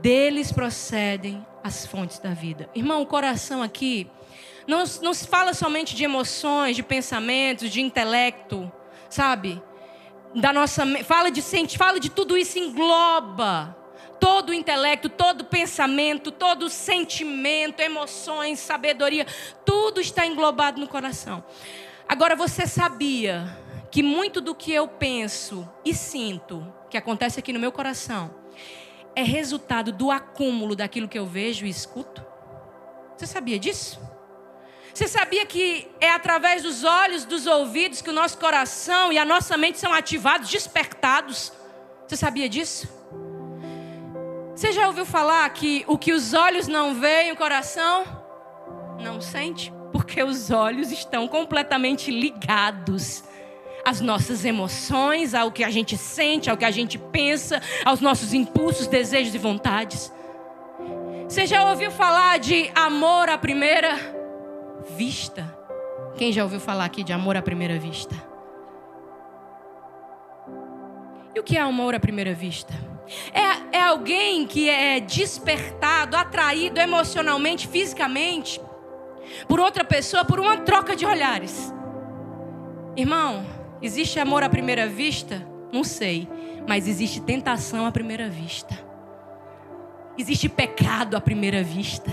Deles 0.00 0.52
procedem 0.52 1.44
as 1.62 1.86
fontes 1.86 2.18
da 2.18 2.30
vida. 2.30 2.68
Irmão, 2.74 3.02
o 3.02 3.06
coração 3.06 3.62
aqui 3.62 4.10
não, 4.66 4.84
não 5.02 5.14
se 5.14 5.26
fala 5.26 5.52
somente 5.52 5.94
de 5.94 6.04
emoções, 6.04 6.76
de 6.76 6.82
pensamentos, 6.82 7.70
de 7.70 7.80
intelecto, 7.80 8.70
sabe? 9.08 9.62
Da 10.34 10.52
nossa 10.52 10.84
fala 11.04 11.30
de 11.30 11.42
fala 11.76 11.98
de 11.98 12.08
tudo 12.08 12.36
isso 12.36 12.58
engloba 12.58 13.76
todo 14.20 14.50
o 14.50 14.54
intelecto, 14.54 15.08
todo 15.08 15.40
o 15.40 15.44
pensamento, 15.44 16.30
todo 16.30 16.66
o 16.66 16.70
sentimento, 16.70 17.80
emoções, 17.80 18.60
sabedoria, 18.60 19.26
tudo 19.64 20.00
está 20.00 20.26
englobado 20.26 20.78
no 20.78 20.86
coração. 20.86 21.42
Agora 22.06 22.36
você 22.36 22.66
sabia 22.66 23.56
que 23.90 24.02
muito 24.02 24.40
do 24.40 24.54
que 24.54 24.72
eu 24.72 24.86
penso 24.86 25.68
e 25.84 25.94
sinto, 25.94 26.64
que 26.90 26.98
acontece 26.98 27.40
aqui 27.40 27.52
no 27.52 27.58
meu 27.58 27.72
coração, 27.72 28.30
é 29.20 29.22
resultado 29.22 29.92
do 29.92 30.10
acúmulo 30.10 30.74
daquilo 30.74 31.06
que 31.06 31.18
eu 31.18 31.26
vejo 31.26 31.66
e 31.66 31.68
escuto? 31.68 32.24
Você 33.16 33.26
sabia 33.26 33.58
disso? 33.58 34.00
Você 34.92 35.06
sabia 35.06 35.46
que 35.46 35.86
é 36.00 36.10
através 36.10 36.62
dos 36.62 36.84
olhos, 36.84 37.24
dos 37.24 37.46
ouvidos 37.46 38.02
que 38.02 38.10
o 38.10 38.12
nosso 38.12 38.38
coração 38.38 39.12
e 39.12 39.18
a 39.18 39.24
nossa 39.24 39.56
mente 39.56 39.78
são 39.78 39.92
ativados, 39.92 40.50
despertados? 40.50 41.52
Você 42.06 42.16
sabia 42.16 42.48
disso? 42.48 42.88
Você 44.54 44.72
já 44.72 44.86
ouviu 44.88 45.06
falar 45.06 45.48
que 45.50 45.84
o 45.86 45.96
que 45.96 46.12
os 46.12 46.34
olhos 46.34 46.66
não 46.66 46.94
veem, 46.94 47.32
o 47.32 47.36
coração 47.36 48.04
não 48.98 49.20
sente? 49.20 49.72
Porque 49.92 50.22
os 50.22 50.50
olhos 50.50 50.90
estão 50.90 51.28
completamente 51.28 52.10
ligados 52.10 53.22
às 53.84 54.00
nossas 54.00 54.44
emoções, 54.44 55.34
ao 55.34 55.50
que 55.50 55.64
a 55.64 55.70
gente 55.70 55.96
sente, 55.96 56.50
ao 56.50 56.56
que 56.56 56.64
a 56.64 56.70
gente 56.70 56.98
pensa, 56.98 57.60
aos 57.84 58.00
nossos 58.00 58.32
impulsos, 58.32 58.86
desejos 58.86 59.34
e 59.34 59.38
vontades. 59.38 60.12
Você 61.28 61.46
já 61.46 61.68
ouviu 61.68 61.90
falar 61.90 62.38
de 62.38 62.70
amor 62.74 63.28
à 63.28 63.38
primeira 63.38 63.98
vista? 64.96 65.56
Quem 66.16 66.32
já 66.32 66.42
ouviu 66.42 66.60
falar 66.60 66.84
aqui 66.84 67.02
de 67.04 67.12
amor 67.12 67.36
à 67.36 67.42
primeira 67.42 67.78
vista? 67.78 68.14
E 71.34 71.38
o 71.38 71.42
que 71.42 71.56
é 71.56 71.60
amor 71.60 71.94
à 71.94 72.00
primeira 72.00 72.34
vista? 72.34 72.74
É, 73.32 73.78
é 73.78 73.82
alguém 73.82 74.46
que 74.46 74.68
é 74.68 75.00
despertado, 75.00 76.16
atraído 76.16 76.80
emocionalmente, 76.80 77.66
fisicamente, 77.68 78.60
por 79.48 79.60
outra 79.60 79.84
pessoa, 79.84 80.24
por 80.24 80.38
uma 80.40 80.58
troca 80.58 80.94
de 80.96 81.06
olhares. 81.06 81.72
Irmão, 82.96 83.44
Existe 83.82 84.18
amor 84.18 84.42
à 84.42 84.48
primeira 84.48 84.86
vista? 84.86 85.46
Não 85.72 85.84
sei. 85.84 86.28
Mas 86.66 86.86
existe 86.86 87.20
tentação 87.20 87.86
à 87.86 87.92
primeira 87.92 88.28
vista. 88.28 88.78
Existe 90.18 90.48
pecado 90.48 91.16
à 91.16 91.20
primeira 91.20 91.62
vista. 91.62 92.12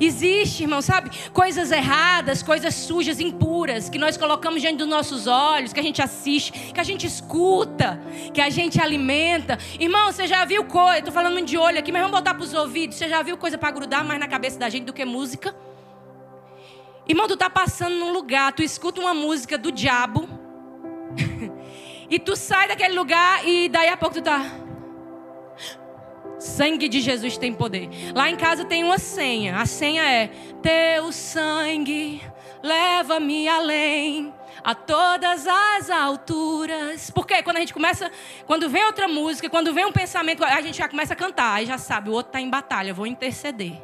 Existe, 0.00 0.62
irmão, 0.62 0.80
sabe? 0.80 1.10
Coisas 1.32 1.70
erradas, 1.70 2.42
coisas 2.42 2.74
sujas, 2.74 3.20
impuras, 3.20 3.90
que 3.90 3.98
nós 3.98 4.16
colocamos 4.16 4.62
diante 4.62 4.78
dos 4.78 4.88
nossos 4.88 5.26
olhos, 5.26 5.72
que 5.72 5.80
a 5.80 5.82
gente 5.82 6.00
assiste, 6.00 6.50
que 6.72 6.80
a 6.80 6.82
gente 6.82 7.06
escuta, 7.06 8.00
que 8.32 8.40
a 8.40 8.48
gente 8.48 8.80
alimenta. 8.80 9.58
Irmão, 9.78 10.10
você 10.10 10.26
já 10.26 10.44
viu 10.46 10.64
coisa? 10.64 11.00
Estou 11.00 11.12
falando 11.12 11.42
de 11.42 11.58
olho 11.58 11.78
aqui, 11.78 11.92
mas 11.92 12.00
vamos 12.00 12.16
botar 12.16 12.32
para 12.32 12.42
os 12.42 12.54
ouvidos. 12.54 12.96
Você 12.96 13.08
já 13.08 13.22
viu 13.22 13.36
coisa 13.36 13.58
para 13.58 13.70
grudar 13.70 14.02
mais 14.04 14.18
na 14.18 14.28
cabeça 14.28 14.58
da 14.58 14.68
gente 14.70 14.84
do 14.84 14.92
que 14.94 15.04
música? 15.04 15.54
Irmão, 17.06 17.28
tu 17.28 17.36
tá 17.36 17.48
passando 17.50 17.96
num 17.96 18.12
lugar, 18.12 18.52
tu 18.52 18.62
escuta 18.62 19.00
uma 19.00 19.14
música 19.14 19.56
do 19.56 19.70
diabo 19.70 20.35
e 22.08 22.18
tu 22.18 22.36
sai 22.36 22.68
daquele 22.68 22.94
lugar 22.94 23.46
e 23.46 23.68
daí 23.68 23.88
a 23.88 23.96
pouco 23.96 24.16
tu 24.16 24.22
tá. 24.22 24.44
Sangue 26.38 26.88
de 26.88 27.00
Jesus 27.00 27.38
tem 27.38 27.52
poder. 27.52 27.88
Lá 28.14 28.28
em 28.28 28.36
casa 28.36 28.64
tem 28.64 28.84
uma 28.84 28.98
senha. 28.98 29.56
A 29.56 29.66
senha 29.66 30.02
é: 30.02 30.28
Teu 30.62 31.10
sangue 31.10 32.22
leva-me 32.62 33.48
além 33.48 34.34
a 34.62 34.74
todas 34.74 35.46
as 35.46 35.88
alturas. 35.88 37.10
Porque 37.10 37.42
quando 37.42 37.56
a 37.56 37.60
gente 37.60 37.72
começa, 37.72 38.10
quando 38.46 38.68
vem 38.68 38.84
outra 38.84 39.08
música, 39.08 39.48
quando 39.48 39.72
vem 39.72 39.86
um 39.86 39.92
pensamento, 39.92 40.44
a 40.44 40.60
gente 40.60 40.76
já 40.76 40.88
começa 40.88 41.14
a 41.14 41.16
cantar, 41.16 41.54
aí 41.54 41.66
já 41.66 41.78
sabe, 41.78 42.10
o 42.10 42.12
outro 42.12 42.30
está 42.30 42.40
em 42.40 42.50
batalha, 42.50 42.92
vou 42.92 43.06
interceder. 43.06 43.80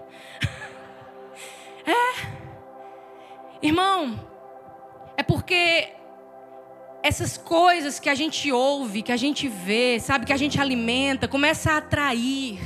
é. 1.87 2.43
Irmão, 3.63 4.19
é 5.17 5.23
porque 5.23 5.93
essas 7.03 7.37
coisas 7.37 7.99
que 7.99 8.09
a 8.09 8.15
gente 8.15 8.53
ouve, 8.53 9.03
que 9.03 9.13
a 9.13 9.17
gente 9.17 9.49
vê, 9.49 9.99
sabe, 9.99 10.25
que 10.25 10.33
a 10.33 10.37
gente 10.37 10.61
alimenta, 10.61 11.27
começa 11.27 11.73
a 11.73 11.77
atrair 11.79 12.61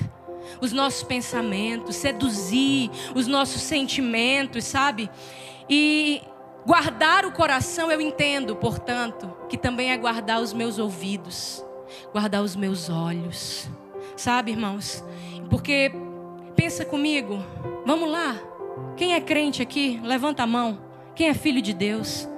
os 0.60 0.72
nossos 0.72 1.02
pensamentos, 1.02 1.96
seduzir 1.96 2.90
os 3.14 3.26
nossos 3.26 3.62
sentimentos, 3.62 4.64
sabe? 4.64 5.10
E 5.68 6.22
guardar 6.66 7.24
o 7.24 7.32
coração, 7.32 7.90
eu 7.90 8.00
entendo, 8.00 8.54
portanto, 8.56 9.34
que 9.48 9.56
também 9.56 9.90
é 9.90 9.96
guardar 9.96 10.40
os 10.40 10.52
meus 10.52 10.78
ouvidos, 10.78 11.64
guardar 12.12 12.42
os 12.42 12.54
meus 12.54 12.90
olhos, 12.90 13.68
sabe, 14.16 14.52
irmãos? 14.52 15.02
Porque 15.48 15.92
pensa 16.54 16.84
comigo, 16.84 17.42
vamos 17.86 18.10
lá. 18.10 18.36
Quem 18.96 19.14
é 19.14 19.20
crente 19.20 19.62
aqui, 19.62 20.00
levanta 20.02 20.42
a 20.42 20.46
mão. 20.46 20.78
Quem 21.14 21.28
é 21.28 21.34
filho 21.34 21.62
de 21.62 21.72
Deus? 21.72 22.28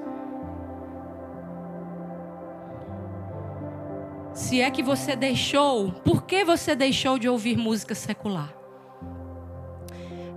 Se 4.48 4.62
é 4.62 4.70
que 4.70 4.82
você 4.82 5.14
deixou, 5.14 5.92
por 6.02 6.22
que 6.22 6.42
você 6.42 6.74
deixou 6.74 7.18
de 7.18 7.28
ouvir 7.28 7.58
música 7.58 7.94
secular? 7.94 8.50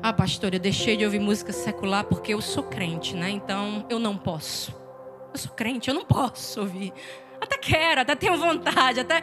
Ah, 0.04 0.12
pastor, 0.12 0.54
eu 0.54 0.60
deixei 0.60 0.98
de 0.98 1.06
ouvir 1.06 1.20
música 1.20 1.54
secular 1.54 2.04
porque 2.04 2.34
eu 2.34 2.42
sou 2.42 2.64
crente, 2.64 3.16
né? 3.16 3.30
Então 3.30 3.86
eu 3.90 3.98
não 4.00 4.18
posso. 4.18 4.76
Eu 5.34 5.40
sou 5.40 5.54
crente, 5.54 5.88
eu 5.88 5.94
não 5.94 6.04
posso 6.04 6.60
ouvir. 6.60 6.92
Até 7.40 7.58
quero, 7.58 8.02
até 8.02 8.14
tenho 8.14 8.36
vontade, 8.36 9.00
até. 9.00 9.22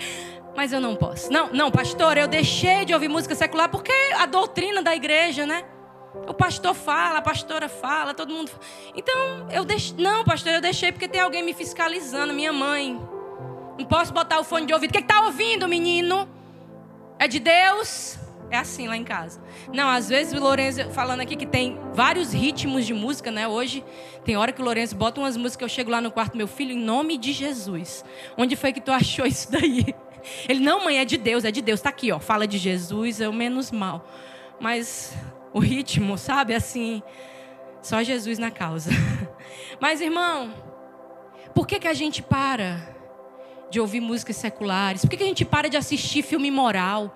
Mas 0.56 0.72
eu 0.72 0.80
não 0.80 0.96
posso. 0.96 1.30
Não, 1.30 1.52
não, 1.52 1.70
pastor, 1.70 2.16
eu 2.16 2.26
deixei 2.26 2.86
de 2.86 2.94
ouvir 2.94 3.08
música 3.08 3.34
secular 3.34 3.68
porque 3.68 3.92
a 4.18 4.24
doutrina 4.24 4.82
da 4.82 4.96
igreja, 4.96 5.44
né? 5.44 5.64
O 6.26 6.32
pastor 6.32 6.72
fala, 6.72 7.18
a 7.18 7.22
pastora 7.22 7.68
fala, 7.68 8.14
todo 8.14 8.32
mundo. 8.32 8.50
Então, 8.94 9.48
eu 9.52 9.66
deixei. 9.66 9.98
Não, 9.98 10.24
pastor, 10.24 10.54
eu 10.54 10.62
deixei 10.62 10.92
porque 10.92 11.06
tem 11.06 11.20
alguém 11.20 11.42
me 11.42 11.52
fiscalizando, 11.52 12.32
minha 12.32 12.54
mãe. 12.54 13.17
Não 13.78 13.84
posso 13.84 14.12
botar 14.12 14.40
o 14.40 14.44
fone 14.44 14.66
de 14.66 14.74
ouvido. 14.74 14.90
O 14.90 14.92
que 14.92 14.98
está 14.98 15.22
ouvindo, 15.22 15.68
menino? 15.68 16.28
É 17.18 17.28
de 17.28 17.38
Deus? 17.38 18.18
É 18.50 18.56
assim 18.56 18.88
lá 18.88 18.96
em 18.96 19.04
casa. 19.04 19.40
Não, 19.72 19.88
às 19.88 20.08
vezes 20.08 20.32
o 20.32 20.40
Lourenço 20.40 20.90
falando 20.90 21.20
aqui 21.20 21.36
que 21.36 21.46
tem 21.46 21.78
vários 21.92 22.32
ritmos 22.32 22.86
de 22.86 22.94
música, 22.94 23.30
né? 23.30 23.46
Hoje 23.46 23.84
tem 24.24 24.36
hora 24.36 24.52
que 24.52 24.60
o 24.60 24.64
Lourenço 24.64 24.96
bota 24.96 25.20
umas 25.20 25.36
músicas, 25.36 25.62
eu 25.62 25.68
chego 25.68 25.90
lá 25.90 26.00
no 26.00 26.10
quarto, 26.10 26.36
meu 26.36 26.48
filho, 26.48 26.72
em 26.72 26.78
nome 26.78 27.18
de 27.18 27.32
Jesus. 27.32 28.04
Onde 28.36 28.56
foi 28.56 28.72
que 28.72 28.80
tu 28.80 28.90
achou 28.90 29.26
isso 29.26 29.50
daí? 29.52 29.94
Ele, 30.48 30.60
não, 30.60 30.84
mãe, 30.84 30.98
é 30.98 31.04
de 31.04 31.16
Deus, 31.16 31.44
é 31.44 31.50
de 31.50 31.60
Deus. 31.60 31.80
Tá 31.80 31.90
aqui, 31.90 32.10
ó. 32.10 32.18
Fala 32.18 32.46
de 32.46 32.58
Jesus, 32.58 33.20
é 33.20 33.28
o 33.28 33.32
menos 33.32 33.70
mal. 33.70 34.08
Mas 34.58 35.14
o 35.52 35.58
ritmo, 35.58 36.18
sabe, 36.18 36.54
assim, 36.54 37.02
só 37.82 38.02
Jesus 38.02 38.38
na 38.38 38.50
causa. 38.50 38.90
Mas, 39.80 40.00
irmão, 40.00 40.52
por 41.54 41.66
que, 41.66 41.78
que 41.78 41.88
a 41.88 41.94
gente 41.94 42.22
para? 42.22 42.97
De 43.70 43.80
ouvir 43.80 44.00
músicas 44.00 44.36
seculares? 44.36 45.02
Por 45.02 45.10
que 45.10 45.22
a 45.22 45.26
gente 45.26 45.44
para 45.44 45.68
de 45.68 45.76
assistir 45.76 46.22
filme 46.22 46.50
moral? 46.50 47.14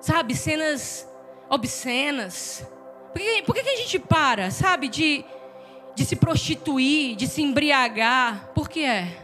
Sabe, 0.00 0.34
cenas 0.34 1.08
obscenas? 1.48 2.66
Por 3.12 3.20
que, 3.20 3.42
por 3.42 3.54
que 3.54 3.60
a 3.60 3.76
gente 3.76 3.98
para, 3.98 4.50
sabe, 4.50 4.88
de, 4.88 5.24
de 5.94 6.04
se 6.04 6.16
prostituir, 6.16 7.16
de 7.16 7.26
se 7.26 7.42
embriagar? 7.42 8.52
Por 8.54 8.68
que 8.68 8.84
é? 8.84 9.22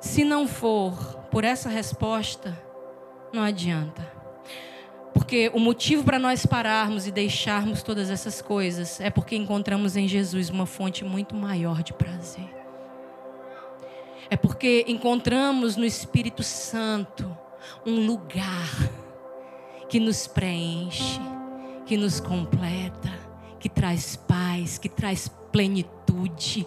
Se 0.00 0.24
não 0.24 0.46
for 0.46 0.94
por 1.30 1.44
essa 1.44 1.68
resposta, 1.68 2.56
não 3.32 3.42
adianta. 3.42 4.20
Porque 5.14 5.50
o 5.54 5.58
motivo 5.58 6.04
para 6.04 6.18
nós 6.18 6.46
pararmos 6.46 7.06
e 7.06 7.10
deixarmos 7.10 7.82
todas 7.82 8.10
essas 8.10 8.40
coisas 8.40 9.00
é 9.00 9.10
porque 9.10 9.36
encontramos 9.36 9.96
em 9.96 10.06
Jesus 10.06 10.50
uma 10.50 10.66
fonte 10.66 11.04
muito 11.04 11.34
maior 11.34 11.82
de 11.82 11.92
prazer. 11.92 12.59
É 14.30 14.36
porque 14.36 14.84
encontramos 14.86 15.76
no 15.76 15.84
Espírito 15.84 16.44
Santo 16.44 17.36
um 17.84 18.06
lugar 18.06 18.70
que 19.88 19.98
nos 19.98 20.28
preenche, 20.28 21.20
que 21.84 21.96
nos 21.96 22.20
completa, 22.20 23.10
que 23.58 23.68
traz 23.68 24.14
paz, 24.14 24.78
que 24.78 24.88
traz 24.88 25.28
plenitude. 25.50 26.64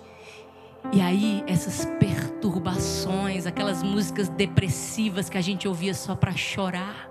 E 0.91 0.99
aí, 0.99 1.41
essas 1.47 1.85
perturbações, 2.01 3.45
aquelas 3.45 3.81
músicas 3.81 4.27
depressivas 4.27 5.29
que 5.29 5.37
a 5.37 5.41
gente 5.41 5.65
ouvia 5.65 5.93
só 5.93 6.15
para 6.15 6.35
chorar, 6.35 7.09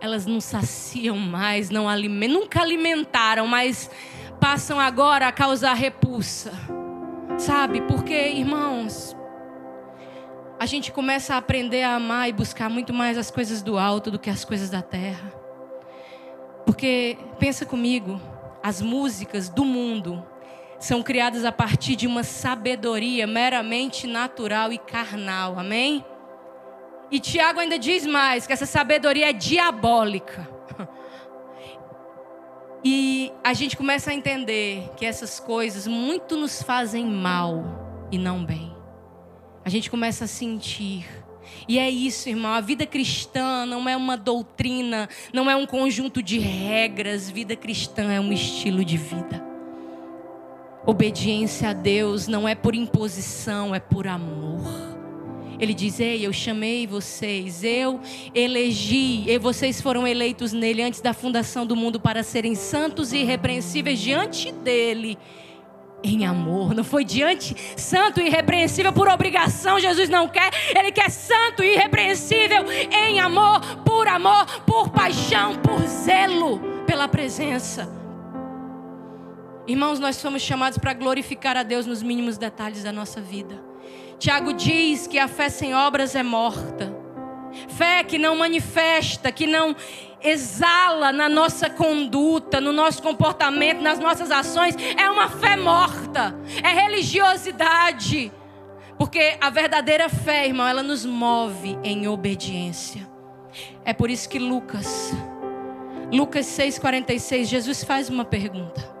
elas 0.00 0.26
não 0.26 0.40
saciam 0.40 1.16
mais, 1.16 1.70
não 1.70 1.88
alimentam, 1.88 2.40
nunca 2.40 2.60
alimentaram, 2.60 3.46
mas 3.46 3.88
passam 4.40 4.80
agora 4.80 5.28
a 5.28 5.32
causar 5.32 5.74
repulsa. 5.74 6.52
Sabe? 7.38 7.80
Porque, 7.82 8.12
irmãos, 8.12 9.16
a 10.62 10.66
gente 10.66 10.92
começa 10.92 11.34
a 11.34 11.38
aprender 11.38 11.82
a 11.82 11.96
amar 11.96 12.28
e 12.28 12.32
buscar 12.32 12.70
muito 12.70 12.94
mais 12.94 13.18
as 13.18 13.32
coisas 13.32 13.62
do 13.62 13.76
alto 13.76 14.12
do 14.12 14.18
que 14.18 14.30
as 14.30 14.44
coisas 14.44 14.70
da 14.70 14.80
terra. 14.80 15.34
Porque, 16.64 17.18
pensa 17.36 17.66
comigo, 17.66 18.20
as 18.62 18.80
músicas 18.80 19.48
do 19.48 19.64
mundo 19.64 20.24
são 20.78 21.02
criadas 21.02 21.44
a 21.44 21.50
partir 21.50 21.96
de 21.96 22.06
uma 22.06 22.22
sabedoria 22.22 23.26
meramente 23.26 24.06
natural 24.06 24.72
e 24.72 24.78
carnal. 24.78 25.58
Amém? 25.58 26.04
E 27.10 27.18
Tiago 27.18 27.58
ainda 27.58 27.76
diz 27.76 28.06
mais: 28.06 28.46
que 28.46 28.52
essa 28.52 28.64
sabedoria 28.64 29.30
é 29.30 29.32
diabólica. 29.32 30.48
E 32.84 33.32
a 33.44 33.54
gente 33.54 33.76
começa 33.76 34.10
a 34.10 34.14
entender 34.14 34.90
que 34.96 35.06
essas 35.06 35.38
coisas 35.38 35.86
muito 35.86 36.36
nos 36.36 36.64
fazem 36.64 37.06
mal 37.06 38.08
e 38.10 38.18
não 38.18 38.44
bem. 38.44 38.71
A 39.64 39.68
gente 39.68 39.90
começa 39.90 40.24
a 40.24 40.28
sentir. 40.28 41.06
E 41.68 41.78
é 41.78 41.88
isso, 41.88 42.28
irmão. 42.28 42.52
A 42.52 42.60
vida 42.60 42.84
cristã 42.86 43.64
não 43.64 43.88
é 43.88 43.96
uma 43.96 44.16
doutrina, 44.16 45.08
não 45.32 45.50
é 45.50 45.54
um 45.54 45.66
conjunto 45.66 46.22
de 46.22 46.38
regras. 46.38 47.30
Vida 47.30 47.54
cristã 47.54 48.12
é 48.12 48.20
um 48.20 48.32
estilo 48.32 48.84
de 48.84 48.96
vida. 48.96 49.42
Obediência 50.84 51.70
a 51.70 51.72
Deus 51.72 52.26
não 52.26 52.48
é 52.48 52.56
por 52.56 52.74
imposição, 52.74 53.72
é 53.72 53.78
por 53.78 54.08
amor. 54.08 54.92
Ele 55.60 55.72
diz: 55.72 56.00
Ei, 56.00 56.26
eu 56.26 56.32
chamei 56.32 56.88
vocês, 56.88 57.62
eu 57.62 58.00
elegi, 58.34 59.30
e 59.30 59.38
vocês 59.38 59.80
foram 59.80 60.08
eleitos 60.08 60.52
nele 60.52 60.82
antes 60.82 61.00
da 61.00 61.14
fundação 61.14 61.64
do 61.64 61.76
mundo 61.76 62.00
para 62.00 62.24
serem 62.24 62.56
santos 62.56 63.12
e 63.12 63.18
irrepreensíveis 63.18 64.00
diante 64.00 64.50
dele. 64.50 65.16
Em 66.04 66.26
amor, 66.26 66.74
não 66.74 66.82
foi 66.82 67.04
diante 67.04 67.54
santo 67.76 68.20
e 68.20 68.26
irrepreensível 68.26 68.92
por 68.92 69.08
obrigação, 69.08 69.78
Jesus 69.78 70.08
não 70.08 70.26
quer, 70.26 70.50
Ele 70.76 70.90
quer 70.90 71.10
santo 71.10 71.62
e 71.62 71.74
irrepreensível 71.74 72.64
em 72.90 73.20
amor, 73.20 73.60
por 73.84 74.08
amor, 74.08 74.44
por 74.66 74.90
paixão, 74.90 75.56
por 75.56 75.80
zelo 75.86 76.60
pela 76.86 77.06
presença. 77.06 77.88
Irmãos, 79.66 80.00
nós 80.00 80.16
somos 80.16 80.42
chamados 80.42 80.76
para 80.76 80.92
glorificar 80.92 81.56
a 81.56 81.62
Deus 81.62 81.86
nos 81.86 82.02
mínimos 82.02 82.36
detalhes 82.36 82.82
da 82.82 82.90
nossa 82.90 83.20
vida. 83.20 83.62
Tiago 84.18 84.52
diz 84.52 85.06
que 85.06 85.18
a 85.18 85.28
fé 85.28 85.48
sem 85.48 85.74
obras 85.74 86.16
é 86.16 86.22
morta. 86.22 86.92
Fé 87.68 88.02
que 88.02 88.18
não 88.18 88.36
manifesta, 88.36 89.30
que 89.30 89.46
não 89.46 89.76
exala 90.22 91.12
na 91.12 91.28
nossa 91.28 91.68
conduta, 91.68 92.60
no 92.60 92.72
nosso 92.72 93.02
comportamento, 93.02 93.80
nas 93.80 93.98
nossas 93.98 94.30
ações, 94.30 94.74
é 94.96 95.10
uma 95.10 95.28
fé 95.28 95.56
morta, 95.56 96.34
é 96.62 96.68
religiosidade. 96.68 98.32
Porque 98.98 99.36
a 99.40 99.50
verdadeira 99.50 100.08
fé, 100.08 100.46
irmão, 100.46 100.66
ela 100.66 100.82
nos 100.82 101.04
move 101.04 101.78
em 101.82 102.06
obediência. 102.06 103.10
É 103.84 103.92
por 103.92 104.10
isso 104.10 104.28
que 104.28 104.38
Lucas, 104.38 105.12
Lucas 106.12 106.46
6,46, 106.46 107.44
Jesus 107.44 107.84
faz 107.84 108.08
uma 108.08 108.24
pergunta. 108.24 108.92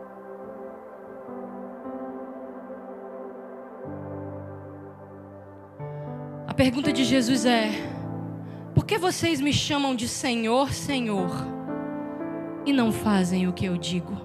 A 6.46 6.54
pergunta 6.54 6.92
de 6.92 7.04
Jesus 7.04 7.46
é: 7.46 7.70
por 8.74 8.86
que 8.86 8.98
vocês 8.98 9.40
me 9.40 9.52
chamam 9.52 9.94
de 9.94 10.08
Senhor, 10.08 10.72
Senhor, 10.72 11.30
e 12.64 12.72
não 12.72 12.92
fazem 12.92 13.46
o 13.46 13.52
que 13.52 13.64
eu 13.64 13.76
digo? 13.76 14.20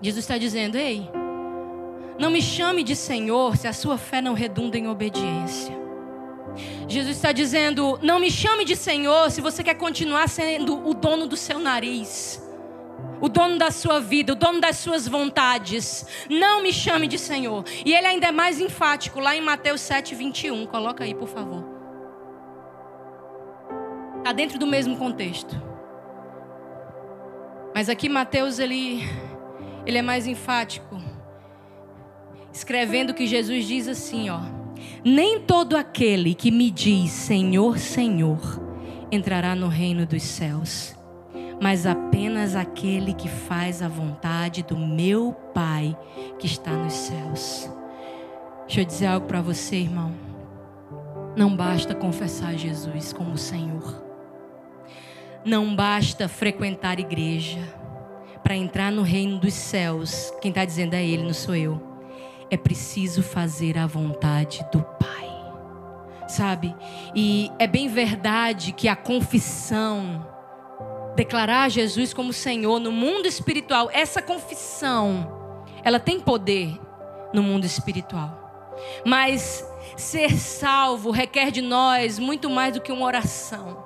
Jesus 0.00 0.24
está 0.24 0.38
dizendo: 0.38 0.76
ei, 0.76 1.08
não 2.18 2.30
me 2.30 2.42
chame 2.42 2.82
de 2.82 2.94
Senhor 2.96 3.56
se 3.56 3.66
a 3.66 3.72
sua 3.72 3.96
fé 3.96 4.20
não 4.20 4.34
redunda 4.34 4.76
em 4.76 4.88
obediência. 4.88 5.74
Jesus 6.88 7.16
está 7.16 7.32
dizendo: 7.32 7.98
não 8.02 8.18
me 8.18 8.30
chame 8.30 8.64
de 8.64 8.76
Senhor 8.76 9.30
se 9.30 9.40
você 9.40 9.62
quer 9.62 9.74
continuar 9.74 10.28
sendo 10.28 10.86
o 10.86 10.94
dono 10.94 11.26
do 11.26 11.36
seu 11.36 11.58
nariz 11.58 12.42
o 13.22 13.28
dono 13.28 13.56
da 13.56 13.70
sua 13.70 14.00
vida, 14.00 14.32
o 14.32 14.36
dono 14.36 14.60
das 14.60 14.78
suas 14.78 15.06
vontades. 15.06 16.04
Não 16.28 16.60
me 16.60 16.72
chame 16.72 17.06
de 17.06 17.16
Senhor. 17.16 17.64
E 17.84 17.94
ele 17.94 18.08
ainda 18.08 18.26
é 18.26 18.32
mais 18.32 18.60
enfático 18.60 19.20
lá 19.20 19.36
em 19.36 19.40
Mateus 19.40 19.80
7, 19.80 20.12
21. 20.16 20.66
Coloca 20.66 21.04
aí, 21.04 21.14
por 21.14 21.28
favor. 21.28 21.71
Está 24.32 24.40
dentro 24.40 24.58
do 24.58 24.66
mesmo 24.66 24.96
contexto. 24.96 25.60
Mas 27.74 27.90
aqui 27.90 28.08
Mateus 28.08 28.58
ele, 28.58 29.06
ele 29.84 29.98
é 29.98 30.00
mais 30.00 30.26
enfático. 30.26 30.96
Escrevendo 32.50 33.12
que 33.12 33.26
Jesus 33.26 33.66
diz 33.66 33.86
assim, 33.86 34.30
ó: 34.30 34.40
Nem 35.04 35.40
todo 35.40 35.76
aquele 35.76 36.34
que 36.34 36.50
me 36.50 36.70
diz 36.70 37.10
Senhor, 37.10 37.76
Senhor 37.76 38.40
entrará 39.10 39.54
no 39.54 39.68
reino 39.68 40.06
dos 40.06 40.22
céus 40.22 40.96
mas 41.60 41.86
apenas 41.86 42.56
aquele 42.56 43.14
que 43.14 43.28
faz 43.28 43.82
a 43.82 43.88
vontade 43.88 44.64
do 44.64 44.76
meu 44.76 45.32
Pai 45.54 45.96
que 46.36 46.46
está 46.46 46.72
nos 46.72 46.92
céus. 46.92 47.70
Deixa 48.66 48.80
eu 48.80 48.84
dizer 48.84 49.06
algo 49.06 49.28
para 49.28 49.40
você, 49.40 49.76
irmão. 49.76 50.12
Não 51.36 51.54
basta 51.54 51.94
confessar 51.94 52.56
Jesus 52.56 53.12
como 53.12 53.38
Senhor. 53.38 54.11
Não 55.44 55.74
basta 55.74 56.28
frequentar 56.28 57.00
igreja 57.00 57.60
para 58.42 58.54
entrar 58.54 58.92
no 58.92 59.02
reino 59.02 59.38
dos 59.38 59.54
céus. 59.54 60.32
Quem 60.40 60.50
está 60.50 60.64
dizendo 60.64 60.94
é 60.94 61.04
Ele, 61.04 61.24
não 61.24 61.34
sou 61.34 61.56
eu. 61.56 61.80
É 62.50 62.56
preciso 62.56 63.22
fazer 63.22 63.76
a 63.76 63.86
vontade 63.86 64.64
do 64.70 64.82
Pai. 64.82 65.30
Sabe? 66.28 66.74
E 67.14 67.50
é 67.58 67.66
bem 67.66 67.88
verdade 67.88 68.72
que 68.72 68.88
a 68.88 68.94
confissão 68.94 70.26
declarar 71.16 71.68
Jesus 71.70 72.14
como 72.14 72.32
Senhor 72.32 72.78
no 72.78 72.92
mundo 72.92 73.26
espiritual, 73.26 73.90
essa 73.92 74.22
confissão, 74.22 75.64
ela 75.82 76.00
tem 76.00 76.20
poder 76.20 76.78
no 77.34 77.42
mundo 77.42 77.64
espiritual. 77.64 78.74
Mas 79.04 79.66
ser 79.96 80.32
salvo 80.38 81.10
requer 81.10 81.50
de 81.50 81.60
nós 81.60 82.18
muito 82.18 82.48
mais 82.48 82.74
do 82.74 82.80
que 82.80 82.92
uma 82.92 83.04
oração. 83.04 83.81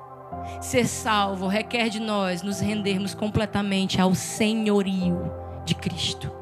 Ser 0.60 0.86
salvo 0.86 1.46
requer 1.46 1.88
de 1.88 2.00
nós 2.00 2.42
nos 2.42 2.60
rendermos 2.60 3.14
completamente 3.14 4.00
ao 4.00 4.14
senhorio 4.14 5.32
de 5.64 5.74
Cristo. 5.74 6.32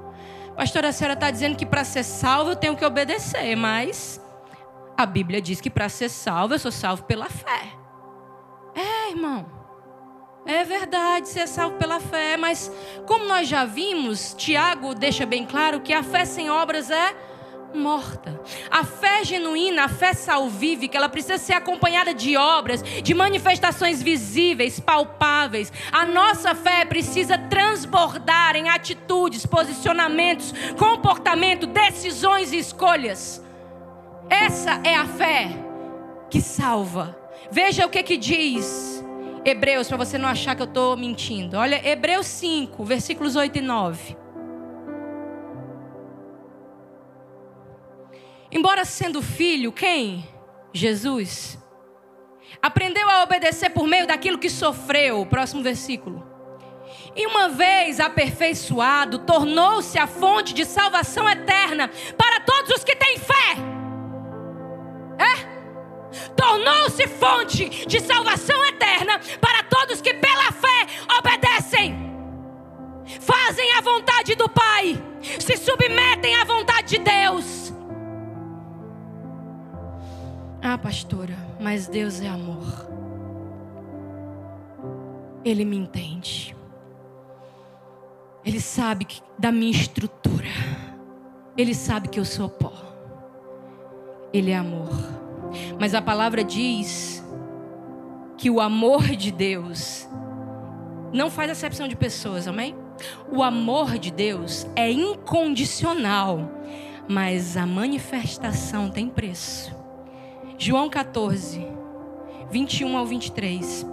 Pastora, 0.57 0.89
a 0.89 0.93
senhora 0.93 1.15
está 1.15 1.31
dizendo 1.31 1.57
que 1.57 1.67
para 1.67 1.85
ser 1.85 2.05
salvo 2.05 2.51
eu 2.51 2.57
tenho 2.57 2.77
que 2.77 2.85
obedecer, 2.85 3.57
mas 3.57 4.21
a 4.97 5.05
Bíblia 5.05 5.41
diz 5.41 5.61
que 5.61 5.69
para 5.69 5.89
ser 5.89 6.09
salvo 6.09 6.55
eu 6.55 6.59
sou 6.59 6.71
salvo 6.71 7.03
pela 7.05 7.29
fé. 7.29 7.73
É, 8.75 9.11
irmão. 9.11 9.47
É 10.47 10.63
verdade, 10.63 11.29
ser 11.29 11.49
salvo 11.49 11.77
pela 11.79 11.99
fé, 11.99 12.37
mas 12.37 12.71
como 13.07 13.25
nós 13.25 13.49
já 13.49 13.65
vimos, 13.65 14.35
Tiago 14.37 14.95
deixa 14.95 15.25
bem 15.25 15.47
claro 15.47 15.81
que 15.81 15.93
a 15.93 16.03
fé 16.03 16.25
sem 16.25 16.51
obras 16.51 16.91
é 16.91 17.17
morta. 17.75 18.41
A 18.71 18.85
fé 18.85 19.25
genuína, 19.25 19.85
a 19.85 19.89
fé 19.89 20.15
salvífica, 20.15 20.97
ela 20.97 21.09
precisa 21.09 21.39
ser 21.39 21.55
acompanhada 21.55 22.15
de 22.15 22.37
obras, 22.37 22.83
de 22.83 23.15
manifestações 23.15 24.03
visíveis, 24.03 24.81
palpáveis. 24.81 25.73
A 25.93 26.05
nossa 26.05 26.55
fé 26.55 26.85
precisa 26.85 27.37
transbordar 27.37 28.57
em 28.57 28.69
atitudes, 28.69 29.45
posicionamentos, 29.45 30.53
comportamento, 30.79 31.67
decisões 31.67 32.53
e 32.53 32.59
escolhas. 32.59 33.43
Essa 34.31 34.81
é 34.85 34.95
a 34.95 35.07
fé 35.07 35.51
que 36.31 36.41
salva. 36.41 37.19
Veja 37.51 37.87
o 37.87 37.91
que 37.91 38.03
que 38.03 38.17
diz 38.17 38.95
Hebreus, 39.45 39.89
para 39.89 39.99
você 39.99 40.17
não 40.17 40.29
achar 40.29 40.57
que 40.57 40.63
eu 40.63 40.67
estou 40.67 40.97
mentindo. 40.97 41.59
Olha, 41.59 41.87
Hebreus 41.87 42.27
5, 42.27 42.83
versículos 42.83 43.37
8 43.37 43.59
e 43.59 43.61
9. 43.61 44.24
Embora 48.55 48.85
sendo 48.85 49.21
filho, 49.21 49.73
quem? 49.73 50.27
Jesus. 50.73 51.59
Aprendeu 52.63 53.11
a 53.11 53.23
obedecer 53.25 53.71
por 53.71 53.87
meio 53.87 54.07
daquilo 54.07 54.39
que 54.39 54.49
sofreu. 54.49 55.27
Próximo 55.27 55.63
versículo. 55.63 56.25
E 57.17 57.27
uma 57.27 57.49
vez 57.49 58.01
aperfeiçoado, 58.01 59.19
tornou-se 59.19 59.99
a 59.99 60.07
fonte 60.07 60.55
de 60.55 60.65
salvação 60.65 61.29
eterna 61.29 61.91
para 62.17 62.41
todos 62.41 62.77
os 62.77 62.85
que 62.85 62.97
têm 62.97 63.19
fé. 63.19 63.57
É? 65.19 65.55
tornou-se 66.37 67.07
fonte 67.09 67.87
de 67.87 68.01
salvação 68.01 68.65
eterna 68.67 69.21
para 69.41 69.63
todos 69.65 70.01
que 70.01 70.15
pela 70.15 70.53
fé 70.53 70.87
obedecem. 71.19 72.05
fazem 73.21 73.73
a 73.75 73.81
vontade 73.81 74.35
do 74.35 74.49
Pai, 74.49 75.03
se 75.39 75.57
submetem 75.57 76.35
à 76.37 76.45
vontade 76.45 76.97
de 76.97 76.99
Deus. 76.99 77.64
Ah, 80.67 80.79
pastora, 80.79 81.37
mas 81.61 81.87
Deus 81.87 82.23
é 82.23 82.27
amor. 82.27 82.89
Ele 85.45 85.63
me 85.63 85.77
entende. 85.77 86.57
Ele 88.43 88.59
sabe 88.59 89.05
que, 89.05 89.21
da 89.39 89.53
minha 89.53 89.71
estrutura. 89.71 90.49
Ele 91.55 91.75
sabe 91.75 92.09
que 92.09 92.19
eu 92.19 92.25
sou 92.25 92.49
pó. 92.49 92.73
Ele 94.33 94.53
é 94.53 94.57
amor. 94.57 94.89
Mas 95.79 95.95
a 95.95 96.01
palavra 96.01 96.43
diz 96.43 97.23
que 98.39 98.49
o 98.49 98.59
amor 98.59 99.03
de 99.03 99.31
Deus 99.31 100.09
não 101.13 101.31
faz 101.31 101.51
acepção 101.51 101.87
de 101.87 101.95
pessoas, 101.95 102.49
amém? 102.49 102.75
O 103.31 103.43
amor 103.43 103.99
de 103.99 104.11
Deus 104.11 104.67
é 104.75 104.91
incondicional, 104.91 106.51
mas 107.07 107.55
a 107.55 107.67
manifestação 107.67 108.89
tem 108.89 109.11
preço. 109.11 109.84
João 110.57 110.89
14, 110.89 111.67
21 112.51 112.97
ao 112.97 113.07
23. 113.07 113.87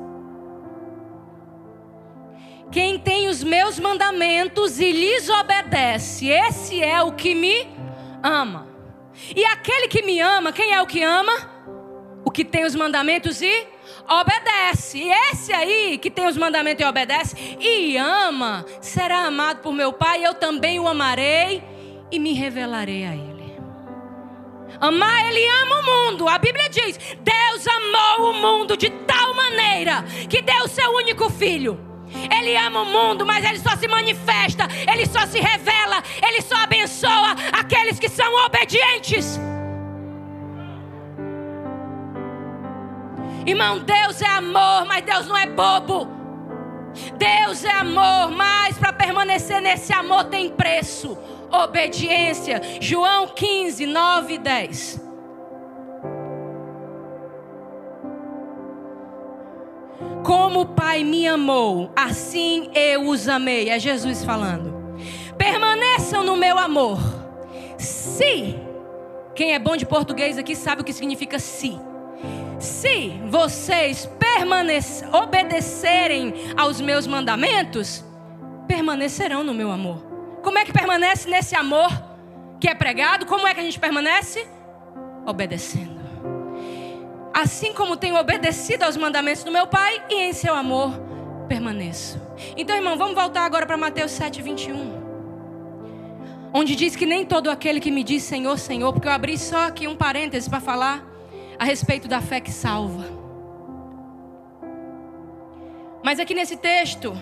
Quem 2.71 2.97
tem 2.99 3.27
os 3.27 3.43
meus 3.43 3.79
mandamentos 3.79 4.79
e 4.79 4.91
lhes 4.91 5.27
obedece, 5.27 6.29
esse 6.29 6.81
é 6.81 7.01
o 7.01 7.11
que 7.11 7.35
me 7.35 7.67
ama. 8.23 8.67
E 9.35 9.43
aquele 9.43 9.87
que 9.87 10.01
me 10.03 10.19
ama, 10.21 10.53
quem 10.53 10.73
é 10.73 10.81
o 10.81 10.87
que 10.87 11.03
ama? 11.03 11.33
O 12.23 12.31
que 12.31 12.45
tem 12.45 12.63
os 12.63 12.75
mandamentos 12.75 13.41
e 13.41 13.67
obedece. 14.07 14.99
E 14.99 15.11
esse 15.11 15.51
aí 15.51 15.97
que 15.97 16.09
tem 16.09 16.27
os 16.27 16.37
mandamentos 16.37 16.85
e 16.85 16.87
obedece 16.87 17.35
e 17.59 17.97
ama, 17.97 18.65
será 18.79 19.25
amado 19.25 19.61
por 19.61 19.73
meu 19.73 19.91
Pai, 19.91 20.25
eu 20.25 20.33
também 20.33 20.79
o 20.79 20.87
amarei 20.87 21.61
e 22.09 22.19
me 22.19 22.33
revelarei 22.33 23.05
a 23.05 23.15
ele. 23.15 23.30
Amar, 24.81 25.27
ele 25.27 25.47
ama 25.61 25.79
o 25.79 25.85
mundo. 25.85 26.27
A 26.27 26.39
Bíblia 26.39 26.67
diz: 26.67 26.97
Deus 26.97 27.67
amou 27.67 28.31
o 28.31 28.33
mundo 28.33 28.75
de 28.75 28.89
tal 28.89 29.35
maneira 29.35 30.03
que 30.27 30.41
deu 30.41 30.63
o 30.63 30.67
seu 30.67 30.91
único 30.95 31.29
filho. 31.29 31.79
Ele 32.35 32.57
ama 32.57 32.81
o 32.81 32.85
mundo, 32.85 33.23
mas 33.23 33.45
ele 33.45 33.59
só 33.59 33.77
se 33.77 33.87
manifesta, 33.87 34.67
ele 34.91 35.05
só 35.05 35.25
se 35.27 35.39
revela, 35.39 36.03
ele 36.27 36.41
só 36.41 36.55
abençoa 36.55 37.35
aqueles 37.53 37.99
que 37.99 38.09
são 38.09 38.33
obedientes. 38.45 39.39
Irmão, 43.45 43.79
Deus 43.79 44.21
é 44.21 44.27
amor, 44.27 44.85
mas 44.85 45.05
Deus 45.05 45.27
não 45.27 45.37
é 45.37 45.45
bobo. 45.45 46.07
Deus 47.17 47.63
é 47.63 47.71
amor, 47.71 48.31
mas 48.31 48.77
para 48.77 48.91
permanecer 48.91 49.61
nesse 49.61 49.93
amor 49.93 50.25
tem 50.25 50.49
preço 50.49 51.17
obediência. 51.51 52.61
João 52.79 53.27
15, 53.27 53.85
9 53.85 54.33
e 54.33 54.37
10. 54.37 55.01
Como 60.23 60.61
o 60.61 60.65
Pai 60.65 61.03
me 61.03 61.27
amou, 61.27 61.91
assim 61.95 62.69
eu 62.73 63.07
os 63.07 63.27
amei. 63.27 63.69
É 63.69 63.79
Jesus 63.79 64.23
falando. 64.23 64.71
Permaneçam 65.37 66.23
no 66.23 66.37
meu 66.37 66.57
amor. 66.57 66.99
Se, 67.77 68.55
quem 69.33 69.53
é 69.53 69.59
bom 69.59 69.75
de 69.75 69.85
português 69.85 70.37
aqui 70.37 70.55
sabe 70.55 70.81
o 70.81 70.85
que 70.85 70.93
significa 70.93 71.39
se. 71.39 71.79
Se 72.59 73.19
vocês 73.27 74.07
obedecerem 75.11 76.33
aos 76.55 76.79
meus 76.79 77.07
mandamentos, 77.07 78.03
permanecerão 78.67 79.43
no 79.43 79.53
meu 79.53 79.71
amor. 79.71 80.10
Como 80.41 80.57
é 80.57 80.65
que 80.65 80.73
permanece 80.73 81.29
nesse 81.29 81.55
amor 81.55 81.89
que 82.59 82.67
é 82.67 82.75
pregado? 82.75 83.25
Como 83.25 83.47
é 83.47 83.53
que 83.53 83.59
a 83.59 83.63
gente 83.63 83.79
permanece? 83.79 84.47
Obedecendo. 85.25 86.01
Assim 87.33 87.73
como 87.73 87.95
tenho 87.95 88.15
obedecido 88.17 88.83
aos 88.83 88.97
mandamentos 88.97 89.43
do 89.43 89.51
meu 89.51 89.67
Pai 89.67 90.03
e 90.09 90.15
em 90.15 90.33
seu 90.33 90.53
amor 90.53 90.91
permaneço. 91.47 92.19
Então, 92.55 92.75
irmão, 92.75 92.97
vamos 92.97 93.15
voltar 93.15 93.45
agora 93.45 93.65
para 93.65 93.77
Mateus 93.77 94.11
7, 94.11 94.41
21. 94.41 95.01
Onde 96.53 96.75
diz 96.75 96.95
que 96.95 97.05
nem 97.05 97.25
todo 97.25 97.49
aquele 97.49 97.79
que 97.79 97.91
me 97.91 98.03
diz 98.03 98.23
Senhor, 98.23 98.57
Senhor, 98.57 98.91
porque 98.91 99.07
eu 99.07 99.11
abri 99.11 99.37
só 99.37 99.67
aqui 99.67 99.87
um 99.87 99.95
parêntese 99.95 100.49
para 100.49 100.59
falar 100.59 101.05
a 101.57 101.63
respeito 101.63 102.07
da 102.07 102.21
fé 102.21 102.41
que 102.41 102.51
salva. 102.51 103.05
Mas 106.03 106.19
aqui 106.19 106.33
nesse 106.33 106.57
texto, 106.57 107.13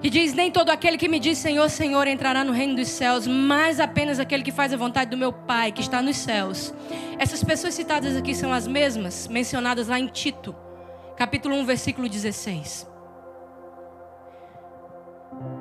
que 0.00 0.08
diz: 0.08 0.32
Nem 0.32 0.50
todo 0.50 0.70
aquele 0.70 0.96
que 0.96 1.08
me 1.08 1.20
diz 1.20 1.38
Senhor, 1.38 1.68
Senhor 1.68 2.06
entrará 2.06 2.42
no 2.42 2.52
reino 2.52 2.74
dos 2.74 2.88
céus, 2.88 3.26
mas 3.26 3.78
apenas 3.78 4.18
aquele 4.18 4.42
que 4.42 4.52
faz 4.52 4.72
a 4.72 4.76
vontade 4.76 5.10
do 5.10 5.16
meu 5.16 5.32
Pai 5.32 5.72
que 5.72 5.80
está 5.80 6.00
nos 6.00 6.16
céus. 6.16 6.74
Essas 7.18 7.44
pessoas 7.44 7.74
citadas 7.74 8.16
aqui 8.16 8.34
são 8.34 8.52
as 8.52 8.66
mesmas 8.66 9.28
mencionadas 9.28 9.88
lá 9.88 9.98
em 9.98 10.06
Tito, 10.06 10.54
capítulo 11.16 11.56
1, 11.56 11.64
versículo 11.66 12.08
16. 12.08 12.88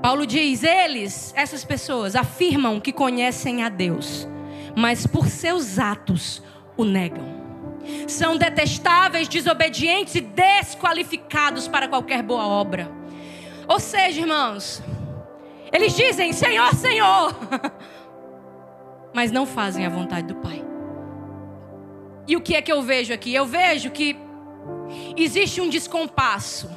Paulo 0.01 0.25
diz: 0.25 0.63
Eles, 0.63 1.33
essas 1.35 1.65
pessoas, 1.65 2.15
afirmam 2.15 2.79
que 2.79 2.93
conhecem 2.93 3.63
a 3.63 3.69
Deus, 3.69 4.27
mas 4.75 5.05
por 5.05 5.27
seus 5.27 5.77
atos 5.77 6.41
o 6.77 6.85
negam. 6.85 7.39
São 8.07 8.37
detestáveis, 8.37 9.27
desobedientes 9.27 10.15
e 10.15 10.21
desqualificados 10.21 11.67
para 11.67 11.87
qualquer 11.87 12.21
boa 12.21 12.45
obra. 12.45 12.98
Ou 13.69 13.79
seja, 13.79 14.21
irmãos, 14.21 14.81
eles 15.71 15.95
dizem 15.95 16.33
Senhor, 16.33 16.73
Senhor, 16.73 17.35
mas 19.13 19.31
não 19.31 19.45
fazem 19.45 19.85
a 19.85 19.89
vontade 19.89 20.25
do 20.25 20.35
Pai. 20.35 20.65
E 22.27 22.35
o 22.35 22.41
que 22.41 22.55
é 22.55 22.61
que 22.63 22.71
eu 22.71 22.81
vejo 22.81 23.13
aqui? 23.13 23.33
Eu 23.33 23.45
vejo 23.45 23.91
que 23.91 24.17
existe 25.15 25.61
um 25.61 25.69
descompasso, 25.69 26.67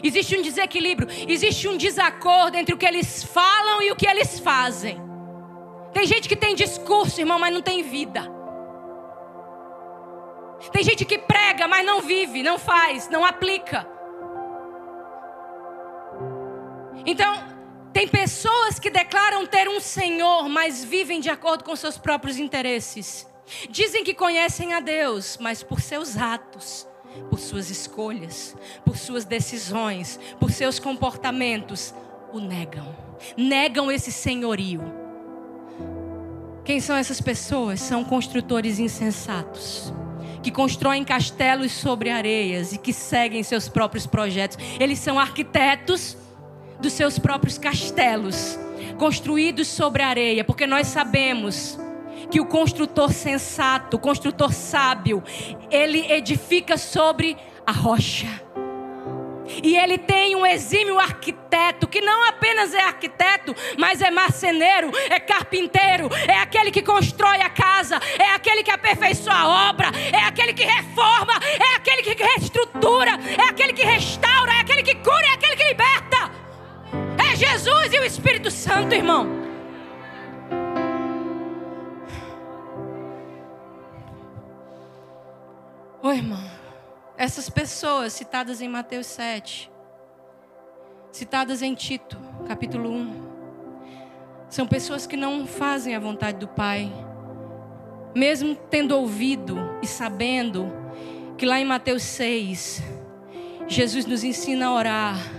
existe 0.00 0.36
um 0.36 0.42
desequilíbrio, 0.42 1.08
existe 1.28 1.66
um 1.66 1.76
desacordo 1.76 2.56
entre 2.56 2.72
o 2.72 2.78
que 2.78 2.86
eles 2.86 3.24
falam 3.24 3.82
e 3.82 3.90
o 3.90 3.96
que 3.96 4.06
eles 4.06 4.38
fazem. 4.38 5.00
Tem 5.92 6.06
gente 6.06 6.28
que 6.28 6.36
tem 6.36 6.54
discurso, 6.54 7.20
irmão, 7.20 7.38
mas 7.40 7.52
não 7.52 7.62
tem 7.62 7.82
vida. 7.82 8.22
Tem 10.72 10.84
gente 10.84 11.04
que 11.04 11.18
prega, 11.18 11.66
mas 11.66 11.84
não 11.84 12.00
vive, 12.00 12.44
não 12.44 12.58
faz, 12.58 13.08
não 13.08 13.24
aplica. 13.24 13.97
Então, 17.06 17.58
tem 17.92 18.06
pessoas 18.06 18.78
que 18.78 18.90
declaram 18.90 19.46
ter 19.46 19.68
um 19.68 19.80
Senhor, 19.80 20.48
mas 20.48 20.84
vivem 20.84 21.20
de 21.20 21.30
acordo 21.30 21.64
com 21.64 21.74
seus 21.74 21.98
próprios 21.98 22.38
interesses. 22.38 23.26
Dizem 23.70 24.04
que 24.04 24.14
conhecem 24.14 24.74
a 24.74 24.80
Deus, 24.80 25.38
mas 25.40 25.62
por 25.62 25.80
seus 25.80 26.16
atos, 26.16 26.86
por 27.30 27.38
suas 27.38 27.70
escolhas, 27.70 28.54
por 28.84 28.96
suas 28.96 29.24
decisões, 29.24 30.20
por 30.38 30.50
seus 30.50 30.78
comportamentos, 30.78 31.94
o 32.32 32.38
negam. 32.38 32.94
Negam 33.36 33.90
esse 33.90 34.12
senhorio. 34.12 34.82
Quem 36.64 36.80
são 36.80 36.94
essas 36.94 37.20
pessoas? 37.20 37.80
São 37.80 38.04
construtores 38.04 38.78
insensatos 38.78 39.92
que 40.42 40.50
constroem 40.52 41.04
castelos 41.04 41.72
sobre 41.72 42.10
areias 42.10 42.72
e 42.72 42.78
que 42.78 42.92
seguem 42.92 43.42
seus 43.42 43.68
próprios 43.68 44.06
projetos. 44.06 44.56
Eles 44.78 44.98
são 44.98 45.18
arquitetos 45.18 46.16
dos 46.80 46.92
seus 46.92 47.18
próprios 47.18 47.58
castelos, 47.58 48.58
construídos 48.96 49.68
sobre 49.68 50.02
areia, 50.02 50.44
porque 50.44 50.66
nós 50.66 50.86
sabemos 50.86 51.78
que 52.30 52.40
o 52.40 52.46
construtor 52.46 53.12
sensato, 53.12 53.96
o 53.96 54.00
construtor 54.00 54.52
sábio, 54.52 55.22
ele 55.70 56.10
edifica 56.12 56.76
sobre 56.76 57.36
a 57.66 57.72
rocha. 57.72 58.48
E 59.62 59.76
ele 59.76 59.96
tem 59.96 60.36
um 60.36 60.44
exímio 60.44 60.98
arquiteto, 60.98 61.86
que 61.88 62.00
não 62.00 62.28
apenas 62.28 62.74
é 62.74 62.82
arquiteto, 62.82 63.54
mas 63.78 64.02
é 64.02 64.10
marceneiro, 64.10 64.92
é 65.08 65.18
carpinteiro, 65.18 66.08
é 66.26 66.38
aquele 66.38 66.70
que 66.70 66.82
constrói 66.82 67.40
a 67.40 67.48
casa, 67.48 67.98
é 68.18 68.34
aquele 68.34 68.62
que 68.62 68.70
aperfeiçoa 68.70 69.34
a 69.34 69.70
obra, 69.70 69.88
é 70.12 70.24
aquele 70.24 70.52
que 70.52 70.64
reforma, 70.64 71.32
é 71.42 71.76
aquele 71.76 72.02
que 72.02 72.22
reestrutura, 72.22 73.12
é 73.38 73.48
aquele 73.48 73.72
que 73.72 73.84
restaura, 73.84 74.52
é 74.52 74.60
aquele 74.60 74.82
que 74.82 74.94
cura, 74.96 75.26
é 75.26 75.32
aquele 75.32 75.56
que 75.56 75.64
liberta. 75.64 76.17
Jesus 77.38 77.94
e 77.94 78.00
o 78.00 78.04
Espírito 78.04 78.50
Santo, 78.50 78.96
irmão. 78.96 79.28
Oi, 86.02 86.16
irmão. 86.16 86.42
Essas 87.16 87.48
pessoas 87.48 88.12
citadas 88.12 88.60
em 88.60 88.68
Mateus 88.68 89.06
7, 89.06 89.70
citadas 91.12 91.62
em 91.62 91.76
Tito, 91.76 92.18
capítulo 92.48 92.90
1, 92.90 93.28
são 94.48 94.66
pessoas 94.66 95.06
que 95.06 95.16
não 95.16 95.46
fazem 95.46 95.94
a 95.94 96.00
vontade 96.00 96.38
do 96.38 96.48
Pai, 96.48 96.92
mesmo 98.16 98.56
tendo 98.68 98.96
ouvido 98.96 99.56
e 99.80 99.86
sabendo 99.86 100.72
que 101.36 101.46
lá 101.46 101.60
em 101.60 101.64
Mateus 101.64 102.02
6, 102.02 102.82
Jesus 103.68 104.06
nos 104.06 104.24
ensina 104.24 104.66
a 104.66 104.74
orar 104.74 105.37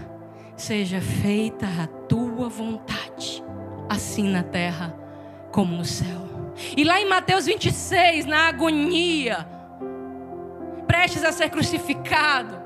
seja 0.62 0.99
feita 0.99 1.66
a 1.66 1.88
tua 1.88 2.49
vontade, 2.49 3.43
assim 3.88 4.30
na 4.30 4.43
terra 4.43 4.95
como 5.51 5.76
no 5.76 5.86
céu. 5.86 6.53
E 6.76 6.84
lá 6.84 6.99
em 6.99 7.07
Mateus 7.07 7.45
26, 7.45 8.26
na 8.26 8.49
agonia, 8.49 9.47
prestes 10.86 11.24
a 11.24 11.32
ser 11.32 11.49
crucificado, 11.49 12.62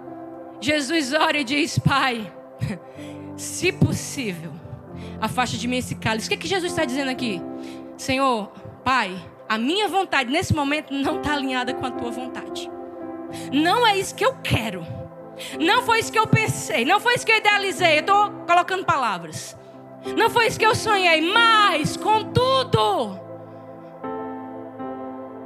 Jesus 0.60 1.14
ora 1.14 1.38
e 1.38 1.44
diz: 1.44 1.78
Pai, 1.78 2.32
se 3.38 3.72
possível, 3.72 4.52
afaste 5.22 5.58
de 5.58 5.68
mim 5.68 5.78
esse 5.78 5.96
cálice. 5.96 6.28
O 6.28 6.30
que, 6.30 6.36
é 6.36 6.38
que 6.38 6.48
Jesus 6.48 6.72
está 6.72 6.86
dizendo 6.86 7.12
aqui? 7.12 7.41
Senhor, 7.96 8.48
Pai, 8.84 9.16
a 9.48 9.58
minha 9.58 9.88
vontade 9.88 10.32
nesse 10.32 10.54
momento 10.54 10.94
não 10.94 11.18
está 11.18 11.34
alinhada 11.34 11.74
com 11.74 11.86
a 11.86 11.91
tua 11.91 12.10
vontade. 12.10 12.70
Não 13.52 13.86
é 13.86 13.98
isso 13.98 14.16
que 14.16 14.26
eu 14.26 14.36
quero. 14.41 15.03
Não 15.59 15.81
foi 15.84 15.99
isso 15.99 16.11
que 16.11 16.19
eu 16.19 16.27
pensei. 16.27 16.86
Não 16.86 16.99
foi 16.99 17.15
isso 17.15 17.25
que 17.25 17.31
eu 17.31 17.38
idealizei. 17.38 17.97
Eu 17.97 18.01
estou 18.01 18.31
colocando 18.47 18.86
palavras. 18.86 19.57
Não 20.17 20.29
foi 20.29 20.47
isso 20.47 20.59
que 20.59 20.65
eu 20.65 20.75
sonhei. 20.75 21.21
Mas, 21.21 21.97
contudo, 21.97 23.19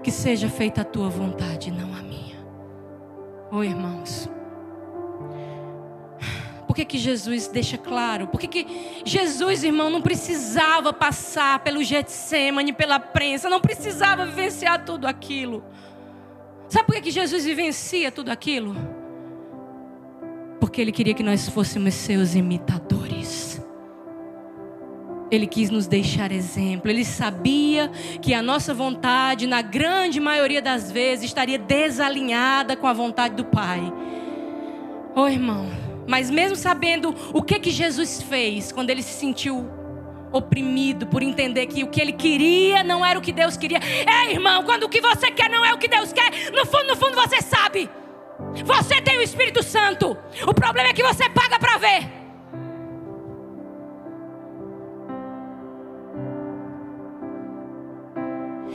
que 0.03 0.11
seja 0.11 0.49
feita 0.49 0.81
a 0.81 0.85
tua 0.85 1.09
vontade, 1.09 1.71
não 1.71 1.93
a 1.93 2.01
minha. 2.01 2.37
Oh, 3.51 3.63
irmãos. 3.63 4.29
Por 6.65 6.75
que, 6.75 6.85
que 6.85 6.97
Jesus 6.97 7.47
deixa 7.47 7.77
claro? 7.77 8.27
Por 8.27 8.39
que, 8.39 8.47
que 8.47 9.01
Jesus, 9.05 9.63
irmão, 9.63 9.89
não 9.89 10.01
precisava 10.01 10.93
passar 10.93 11.59
pelo 11.59 11.81
Getsemane, 11.81 12.73
pela 12.73 12.99
prensa, 12.99 13.49
não 13.49 13.59
precisava 13.59 14.25
vivenciar 14.25 14.85
tudo 14.85 15.07
aquilo? 15.07 15.63
Sabe 16.67 16.85
por 16.85 16.95
que, 16.95 17.01
que 17.03 17.11
Jesus 17.11 17.45
vivencia 17.45 18.11
tudo 18.11 18.29
aquilo? 18.29 18.75
Porque 20.67 20.81
Ele 20.81 20.91
queria 20.91 21.13
que 21.13 21.23
nós 21.23 21.47
fôssemos 21.47 21.93
seus 21.93 22.35
imitadores. 22.35 23.61
Ele 25.31 25.47
quis 25.47 25.69
nos 25.69 25.87
deixar 25.87 26.29
exemplo. 26.29 26.91
Ele 26.91 27.05
sabia 27.05 27.89
que 28.21 28.33
a 28.33 28.41
nossa 28.41 28.73
vontade, 28.73 29.47
na 29.47 29.61
grande 29.61 30.19
maioria 30.19 30.61
das 30.61 30.91
vezes, 30.91 31.23
estaria 31.23 31.57
desalinhada 31.57 32.75
com 32.75 32.85
a 32.85 32.91
vontade 32.91 33.35
do 33.35 33.45
Pai. 33.45 33.81
Oh, 35.15 35.29
irmão, 35.29 35.69
mas 36.05 36.29
mesmo 36.29 36.57
sabendo 36.57 37.15
o 37.33 37.41
que 37.41 37.59
que 37.59 37.71
Jesus 37.71 38.21
fez 38.21 38.69
quando 38.69 38.89
ele 38.89 39.01
se 39.01 39.17
sentiu 39.17 39.65
oprimido 40.33 41.07
por 41.07 41.23
entender 41.23 41.67
que 41.67 41.85
o 41.85 41.87
que 41.87 42.01
ele 42.01 42.11
queria 42.11 42.83
não 42.83 43.05
era 43.05 43.17
o 43.17 43.21
que 43.21 43.31
Deus 43.31 43.55
queria. 43.55 43.79
É, 44.05 44.33
irmão, 44.33 44.63
quando 44.63 44.83
o 44.83 44.89
que 44.89 44.99
você 44.99 45.31
quer 45.31 45.49
não 45.49 45.63
é 45.63 45.73
o 45.73 45.77
que 45.77 45.87
Deus 45.87 46.11
quer, 46.11 46.29
no 46.51 46.65
fundo, 46.65 46.87
no 46.89 46.97
fundo 46.97 47.15
você 47.15 47.41
sabe. 47.41 47.89
Você 48.65 49.01
tem 49.01 49.17
o 49.17 49.21
Espírito 49.21 49.63
Santo. 49.63 50.17
O 50.45 50.53
problema 50.53 50.89
é 50.89 50.93
que 50.93 51.03
você 51.03 51.29
paga 51.29 51.59
para 51.59 51.77
ver. 51.77 52.17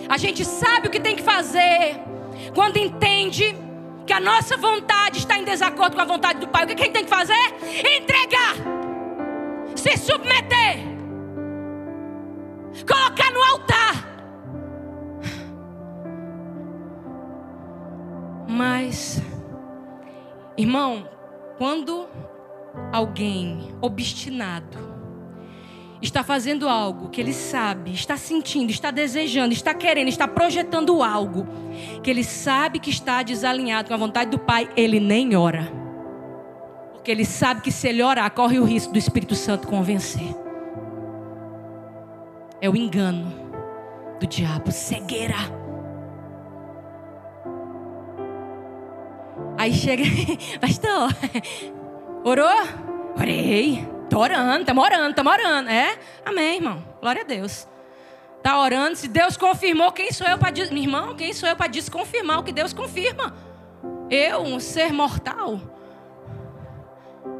A 0.09 0.19
gente 0.19 0.45
sabe 0.45 0.89
o 0.89 0.91
que 0.91 1.01
tem 1.01 1.17
que 1.17 1.23
fazer 1.23 1.99
quando 2.55 2.77
entende 2.77 3.57
que 4.07 4.13
a 4.13 4.21
nossa 4.21 4.57
vontade 4.57 5.19
está 5.19 5.39
em 5.39 5.45
desacordo 5.45 5.97
com 5.97 6.03
a 6.03 6.05
vontade 6.05 6.41
do 6.41 6.49
Pai, 6.49 6.65
o 6.65 6.67
que 6.67 6.75
a 6.75 6.85
gente 6.85 6.93
tem 6.93 7.05
que 7.05 7.11
fazer? 7.11 7.33
Entregar, 7.97 8.57
se 9.77 9.97
submeter, 9.97 10.79
colocar 12.87 13.31
no 13.33 13.43
altar. 13.43 14.13
Mas, 18.49 19.23
irmão, 20.57 21.09
quando 21.59 22.09
alguém 22.93 23.75
obstinado, 23.81 24.93
está 26.01 26.25
fazendo 26.25 26.69
algo 26.69 27.09
que 27.09 27.21
ele 27.21 27.33
sabe, 27.33 27.93
está 27.93 28.17
sentindo, 28.17 28.71
está 28.71 28.91
desejando, 28.91 29.53
está 29.53 29.73
querendo, 29.73 30.09
está 30.09 30.27
projetando 30.27 31.03
algo 31.03 31.47
que 32.03 32.11
ele 32.11 32.25
sabe 32.25 32.81
que 32.81 32.91
está 32.91 33.23
desalinhado 33.23 33.89
com 33.89 33.95
a 33.95 33.99
vontade 33.99 34.31
do 34.31 34.39
Pai, 34.39 34.69
ele 34.77 34.99
nem 34.99 35.37
ora. 35.37 35.71
Porque 36.93 37.11
ele 37.11 37.25
sabe 37.25 37.61
que 37.61 37.71
se 37.71 37.89
ele 37.89 38.03
orar, 38.03 38.31
corre 38.33 38.59
o 38.59 38.65
risco 38.65 38.93
do 38.93 38.99
Espírito 38.99 39.35
Santo 39.35 39.69
convencer. 39.69 40.35
É 42.61 42.69
o 42.69 42.77
engano 42.77 43.33
do 44.21 44.27
diabo, 44.27 44.71
cegueira. 44.71 45.62
Aí 49.63 49.73
chega, 49.73 50.03
pastor, 50.61 51.09
orou? 52.25 52.49
Orei. 53.17 53.87
Tô 54.11 54.19
orando, 54.19 54.63
estamos 54.63 54.85
orando, 54.85 55.11
estamos 55.11 55.33
orando. 55.33 55.71
É? 55.71 55.97
Amém, 56.27 56.57
irmão. 56.57 56.85
Glória 57.01 57.23
a 57.23 57.25
Deus. 57.25 57.69
Está 58.39 58.61
orando. 58.61 58.97
Se 58.97 59.07
Deus 59.07 59.37
confirmou, 59.37 59.93
quem 59.93 60.11
sou 60.11 60.27
eu 60.27 60.37
para 60.37 60.51
dizer? 60.51 60.77
Irmão, 60.77 61.15
quem 61.15 61.33
sou 61.33 61.49
eu 61.49 61.55
para 61.55 61.69
desconfirmar 61.69 62.41
o 62.41 62.43
que 62.43 62.51
Deus 62.51 62.73
confirma? 62.73 63.37
Eu, 64.11 64.41
um 64.41 64.59
ser 64.59 64.93
mortal? 64.93 65.61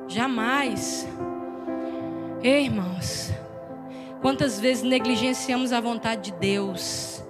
Jamais. 0.07 1.09
Ei, 2.41 2.67
irmãos. 2.67 3.33
Quantas 4.21 4.61
vezes 4.61 4.85
negligenciamos 4.85 5.73
a 5.73 5.81
vontade 5.81 6.31
de 6.31 6.39
Deus? 6.39 7.22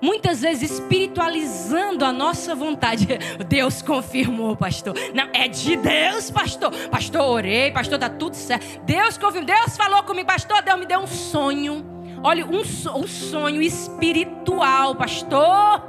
Muitas 0.00 0.40
vezes 0.40 0.70
espiritualizando 0.72 2.04
a 2.04 2.12
nossa 2.12 2.54
vontade. 2.54 3.06
Deus 3.48 3.82
confirmou, 3.82 4.56
pastor. 4.56 4.94
Não, 5.14 5.28
é 5.32 5.48
de 5.48 5.76
Deus, 5.76 6.30
pastor. 6.30 6.72
Pastor, 6.88 7.22
orei, 7.22 7.70
pastor, 7.70 7.98
tá 7.98 8.08
tudo 8.08 8.34
certo. 8.34 8.80
Deus 8.84 9.18
confirmou. 9.18 9.46
Deus 9.46 9.76
falou 9.76 10.02
comigo, 10.02 10.26
pastor, 10.26 10.62
Deus 10.62 10.78
me 10.78 10.86
deu 10.86 11.00
um 11.00 11.06
sonho. 11.06 11.84
Olha, 12.22 12.44
um, 12.44 12.60
um 12.60 13.06
sonho 13.06 13.62
espiritual, 13.62 14.94
pastor. 14.94 15.82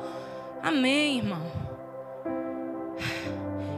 Amém, 0.63 1.17
irmão. 1.17 1.51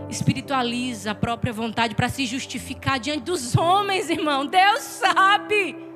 Espiritualiza 0.09 1.11
a 1.11 1.15
própria 1.15 1.51
vontade 1.51 1.95
para 1.95 2.07
se 2.07 2.25
justificar 2.27 2.99
diante 2.99 3.21
dos 3.21 3.55
homens, 3.55 4.09
irmão. 4.09 4.45
Deus 4.45 4.83
sabe. 4.83 5.92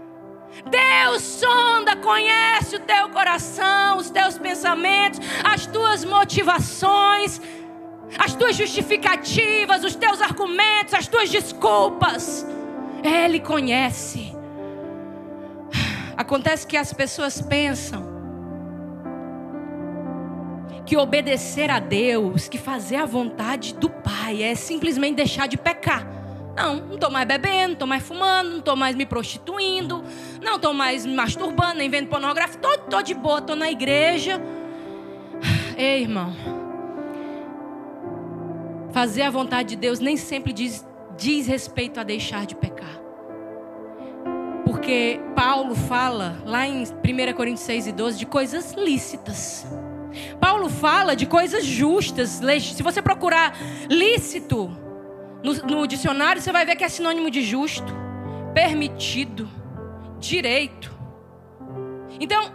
Deus 0.65 1.21
sonda, 1.21 1.95
conhece 1.95 2.75
o 2.75 2.79
teu 2.79 3.09
coração, 3.09 3.97
os 3.97 4.09
teus 4.09 4.37
pensamentos, 4.37 5.19
as 5.43 5.65
tuas 5.65 6.03
motivações, 6.03 7.39
as 8.17 8.33
tuas 8.33 8.55
justificativas, 8.55 9.83
os 9.83 9.95
teus 9.95 10.21
argumentos, 10.21 10.93
as 10.93 11.07
tuas 11.07 11.29
desculpas. 11.29 12.45
Ele 13.03 13.39
conhece. 13.39 14.35
Acontece 16.15 16.65
que 16.65 16.75
as 16.75 16.91
pessoas 16.91 17.41
pensam 17.41 18.17
que 20.85 20.97
obedecer 20.97 21.69
a 21.69 21.79
Deus, 21.79 22.47
que 22.47 22.57
fazer 22.57 22.95
a 22.95 23.05
vontade 23.05 23.73
do 23.73 23.89
Pai 23.89 24.41
é 24.41 24.55
simplesmente 24.55 25.17
deixar 25.17 25.47
de 25.47 25.57
pecar. 25.57 26.16
Não, 26.57 26.75
não 26.77 26.95
estou 26.95 27.11
mais 27.11 27.27
bebendo, 27.27 27.67
não 27.67 27.73
estou 27.73 27.87
mais 27.87 28.03
fumando, 28.03 28.49
não 28.49 28.57
estou 28.57 28.75
mais 28.75 28.95
me 28.95 29.05
prostituindo, 29.05 30.03
não 30.41 30.55
estou 30.55 30.73
mais 30.73 31.05
me 31.05 31.13
masturbando, 31.13 31.75
nem 31.75 31.87
vendo 31.87 32.09
pornografia. 32.09 32.59
Estou 32.73 33.03
de 33.03 33.13
boa, 33.13 33.37
estou 33.37 33.55
na 33.55 33.69
igreja. 33.69 34.41
Ei, 35.77 36.01
irmão. 36.01 36.33
Fazer 38.91 39.21
a 39.21 39.29
vontade 39.29 39.69
de 39.69 39.75
Deus 39.75 39.99
nem 39.99 40.17
sempre 40.17 40.51
diz, 40.51 40.83
diz 41.15 41.45
respeito 41.45 41.99
a 41.99 42.03
deixar 42.03 42.47
de 42.47 42.55
pecar. 42.55 42.99
Porque 44.65 45.19
Paulo 45.35 45.75
fala 45.75 46.41
lá 46.43 46.65
em 46.65 46.81
1 46.81 47.33
Coríntios 47.35 47.65
6 47.67 47.85
e 47.85 47.91
12 47.91 48.17
de 48.17 48.25
coisas 48.25 48.73
lícitas. 48.73 49.67
Paulo 50.39 50.69
fala 50.69 51.15
de 51.15 51.27
coisas 51.27 51.63
justas. 51.63 52.41
Se 52.73 52.81
você 52.81 52.99
procurar 52.99 53.55
lícito, 53.87 54.75
no, 55.43 55.53
no 55.53 55.87
dicionário 55.87 56.41
você 56.41 56.51
vai 56.51 56.65
ver 56.65 56.75
que 56.75 56.83
é 56.83 56.89
sinônimo 56.89 57.29
de 57.29 57.41
justo, 57.41 57.93
permitido, 58.53 59.49
direito. 60.19 60.95
Então, 62.19 62.51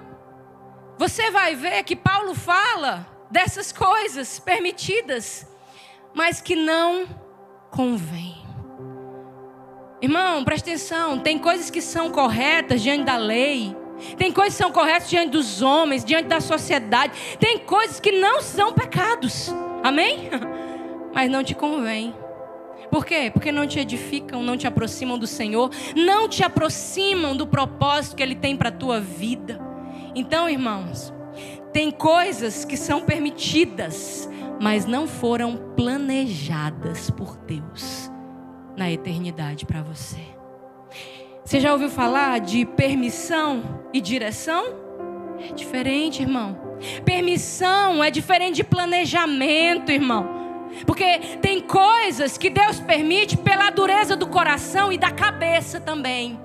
você 0.98 1.30
vai 1.30 1.54
ver 1.54 1.82
que 1.84 1.96
Paulo 1.96 2.34
fala 2.34 3.06
dessas 3.30 3.72
coisas 3.72 4.38
permitidas, 4.38 5.46
mas 6.14 6.40
que 6.40 6.54
não 6.54 7.06
convém. 7.70 8.36
Irmão, 10.00 10.44
presta 10.44 10.70
atenção, 10.70 11.18
tem 11.18 11.38
coisas 11.38 11.70
que 11.70 11.80
são 11.80 12.10
corretas 12.10 12.82
diante 12.82 13.04
da 13.04 13.16
lei, 13.16 13.74
tem 14.18 14.32
coisas 14.32 14.54
que 14.54 14.62
são 14.62 14.72
corretas 14.72 15.08
diante 15.08 15.30
dos 15.30 15.62
homens, 15.62 16.04
diante 16.04 16.28
da 16.28 16.40
sociedade, 16.40 17.36
tem 17.38 17.58
coisas 17.58 18.00
que 18.00 18.12
não 18.12 18.42
são 18.42 18.72
pecados. 18.72 19.54
Amém? 19.82 20.28
Mas 21.14 21.30
não 21.30 21.44
te 21.44 21.54
convém. 21.54 22.14
Por 22.92 23.06
quê? 23.06 23.30
Porque 23.32 23.50
não 23.50 23.66
te 23.66 23.78
edificam, 23.78 24.42
não 24.42 24.54
te 24.54 24.66
aproximam 24.66 25.18
do 25.18 25.26
Senhor, 25.26 25.70
não 25.96 26.28
te 26.28 26.44
aproximam 26.44 27.34
do 27.34 27.46
propósito 27.46 28.16
que 28.16 28.22
Ele 28.22 28.34
tem 28.34 28.54
para 28.54 28.68
a 28.68 28.72
tua 28.72 29.00
vida. 29.00 29.58
Então, 30.14 30.46
irmãos, 30.46 31.10
tem 31.72 31.90
coisas 31.90 32.66
que 32.66 32.76
são 32.76 33.00
permitidas, 33.00 34.28
mas 34.60 34.84
não 34.84 35.08
foram 35.08 35.56
planejadas 35.74 37.08
por 37.08 37.38
Deus 37.38 38.10
na 38.76 38.92
eternidade 38.92 39.64
para 39.64 39.80
você. 39.80 40.20
Você 41.42 41.60
já 41.60 41.72
ouviu 41.72 41.88
falar 41.88 42.40
de 42.40 42.66
permissão 42.66 43.86
e 43.94 44.02
direção? 44.02 44.66
É 45.40 45.54
diferente, 45.54 46.20
irmão. 46.20 46.58
Permissão 47.06 48.04
é 48.04 48.10
diferente 48.10 48.56
de 48.56 48.64
planejamento, 48.64 49.90
irmão. 49.90 50.41
Porque 50.86 51.18
tem 51.40 51.60
coisas 51.60 52.36
que 52.36 52.50
Deus 52.50 52.80
permite 52.80 53.36
pela 53.36 53.70
dureza 53.70 54.16
do 54.16 54.26
coração 54.26 54.92
e 54.92 54.98
da 54.98 55.10
cabeça 55.10 55.80
também. 55.80 56.40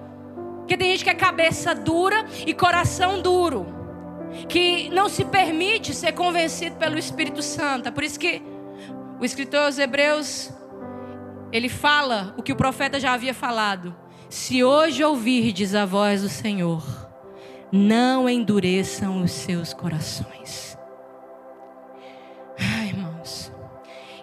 Porque 0.59 0.77
tem 0.77 0.91
gente 0.91 1.03
que 1.03 1.09
é 1.09 1.13
cabeça 1.13 1.73
dura 1.73 2.25
e 2.45 2.53
coração 2.53 3.21
duro. 3.21 3.65
Que 4.49 4.89
não 4.89 5.07
se 5.07 5.23
permite 5.23 5.93
ser 5.93 6.11
convencido 6.11 6.75
pelo 6.75 6.97
Espírito 6.97 7.41
Santo. 7.41 7.87
É 7.87 7.91
por 7.91 8.03
isso 8.03 8.19
que 8.19 8.41
o 9.19 9.25
escritor 9.25 9.61
aos 9.61 9.79
Hebreus, 9.79 10.51
ele 11.51 11.69
fala 11.69 12.35
o 12.37 12.43
que 12.43 12.51
o 12.51 12.55
profeta 12.55 12.99
já 12.99 13.13
havia 13.13 13.33
falado. 13.33 13.95
Se 14.29 14.63
hoje 14.63 15.03
ouvirdes 15.03 15.73
a 15.73 15.85
voz 15.85 16.21
do 16.21 16.29
Senhor, 16.29 16.83
não 17.71 18.29
endureçam 18.29 19.23
os 19.23 19.31
seus 19.31 19.73
corações. 19.73 20.76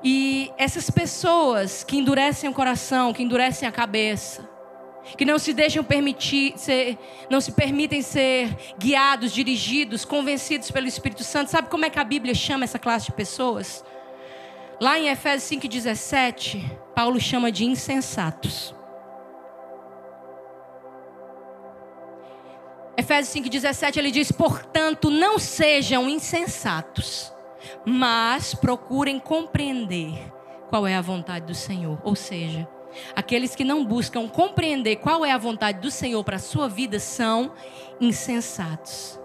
E 0.04 0.52
essas 0.58 0.90
pessoas 0.90 1.82
que 1.82 1.96
endurecem 1.96 2.50
o 2.50 2.52
coração, 2.52 3.10
que 3.14 3.22
endurecem 3.22 3.66
a 3.66 3.72
cabeça, 3.72 4.46
que 5.16 5.24
não 5.24 5.38
se 5.38 5.54
deixam 5.54 5.82
permitir 5.82 6.52
ser, 6.58 6.98
não 7.30 7.40
se 7.40 7.52
permitem 7.52 8.02
ser 8.02 8.54
guiados, 8.78 9.32
dirigidos, 9.32 10.04
convencidos 10.04 10.70
pelo 10.70 10.86
Espírito 10.86 11.24
Santo. 11.24 11.50
Sabe 11.50 11.70
como 11.70 11.86
é 11.86 11.90
que 11.90 11.98
a 11.98 12.04
Bíblia 12.04 12.34
chama 12.34 12.64
essa 12.64 12.78
classe 12.78 13.06
de 13.06 13.12
pessoas? 13.12 13.82
Lá 14.78 14.98
em 14.98 15.08
Efésios 15.08 15.44
5:17, 15.44 16.62
Paulo 16.94 17.18
chama 17.18 17.50
de 17.50 17.64
insensatos. 17.64 18.74
Efésios 22.96 23.32
5:17 23.32 23.98
ele 23.98 24.10
diz: 24.10 24.30
"Portanto, 24.30 25.10
não 25.10 25.38
sejam 25.38 26.08
insensatos, 26.10 27.33
mas 27.84 28.54
procurem 28.54 29.18
compreender 29.18 30.32
qual 30.68 30.86
é 30.86 30.94
a 30.94 31.00
vontade 31.00 31.46
do 31.46 31.54
Senhor." 31.54 31.98
Ou 32.04 32.14
seja, 32.14 32.68
Aqueles 33.14 33.54
que 33.54 33.64
não 33.64 33.84
buscam 33.84 34.28
compreender 34.28 34.96
qual 34.96 35.24
é 35.24 35.32
a 35.32 35.38
vontade 35.38 35.80
do 35.80 35.90
Senhor 35.90 36.22
para 36.24 36.36
a 36.36 36.40
sua 36.40 36.68
vida 36.68 36.98
são 36.98 37.52
insensatos. 38.00 39.18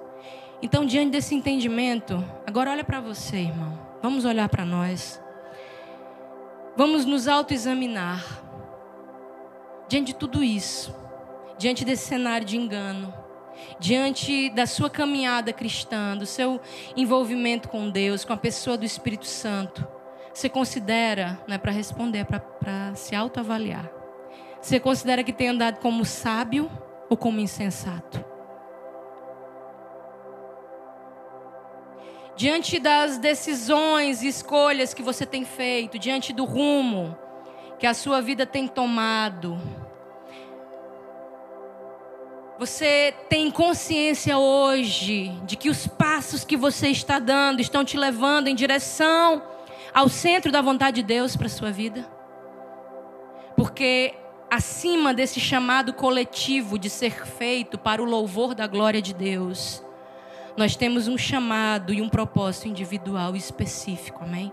Então, 0.61 0.85
diante 0.85 1.11
desse 1.11 1.35
entendimento, 1.35 2.23
agora 2.45 2.71
olha 2.71 2.83
para 2.83 2.99
você, 2.99 3.37
irmão. 3.37 3.79
Vamos 4.01 4.25
olhar 4.25 4.49
para 4.49 4.65
nós. 4.65 5.21
Vamos 6.75 7.05
nos 7.05 7.27
autoexaminar. 7.27 8.43
Diante 9.87 10.07
de 10.07 10.15
tudo 10.15 10.43
isso, 10.43 10.95
diante 11.57 11.83
desse 11.83 12.07
cenário 12.07 12.45
de 12.45 12.57
engano, 12.57 13.13
diante 13.79 14.49
da 14.49 14.65
sua 14.65 14.89
caminhada 14.89 15.53
cristã, 15.53 16.17
do 16.17 16.25
seu 16.25 16.59
envolvimento 16.95 17.69
com 17.69 17.89
Deus, 17.89 18.25
com 18.25 18.33
a 18.33 18.37
pessoa 18.37 18.77
do 18.77 18.85
Espírito 18.85 19.25
Santo 19.25 19.87
você 20.39 20.47
considera, 20.47 21.37
não 21.45 21.55
é 21.55 21.57
para 21.57 21.71
responder, 21.71 22.19
é 22.19 22.23
para 22.23 22.95
se 22.95 23.13
autoavaliar. 23.13 23.91
Você 24.61 24.79
considera 24.79 25.21
que 25.21 25.33
tem 25.33 25.49
andado 25.49 25.79
como 25.79 26.05
sábio 26.05 26.71
ou 27.09 27.17
como 27.17 27.41
insensato? 27.41 28.23
Diante 32.37 32.79
das 32.79 33.17
decisões 33.17 34.21
e 34.21 34.29
escolhas 34.29 34.93
que 34.93 35.03
você 35.03 35.25
tem 35.25 35.43
feito, 35.43 35.99
diante 35.99 36.31
do 36.31 36.45
rumo 36.45 37.17
que 37.77 37.85
a 37.85 37.93
sua 37.93 38.21
vida 38.21 38.45
tem 38.45 38.65
tomado, 38.65 39.59
você 42.59 43.13
tem 43.29 43.49
consciência 43.49 44.37
hoje 44.37 45.29
de 45.45 45.55
que 45.55 45.69
os 45.69 45.87
passos 45.87 46.43
que 46.43 46.57
você 46.57 46.89
está 46.89 47.17
dando 47.17 47.61
estão 47.61 47.85
te 47.85 47.95
levando 47.95 48.49
em 48.49 48.53
direção 48.53 49.41
ao 49.93 50.09
centro 50.09 50.51
da 50.51 50.61
vontade 50.61 50.97
de 50.97 51.03
Deus 51.03 51.37
para 51.37 51.47
sua 51.47 51.71
vida? 51.71 52.05
Porque 53.55 54.13
acima 54.51 55.13
desse 55.13 55.39
chamado 55.39 55.93
coletivo 55.93 56.77
de 56.77 56.89
ser 56.89 57.25
feito 57.25 57.77
para 57.77 58.01
o 58.01 58.05
louvor 58.05 58.53
da 58.53 58.67
glória 58.67 59.01
de 59.01 59.13
Deus, 59.13 59.81
nós 60.57 60.75
temos 60.75 61.07
um 61.07 61.17
chamado 61.17 61.93
e 61.93 62.01
um 62.01 62.09
propósito 62.09 62.67
individual 62.67 63.37
específico, 63.37 64.25
amém? 64.25 64.51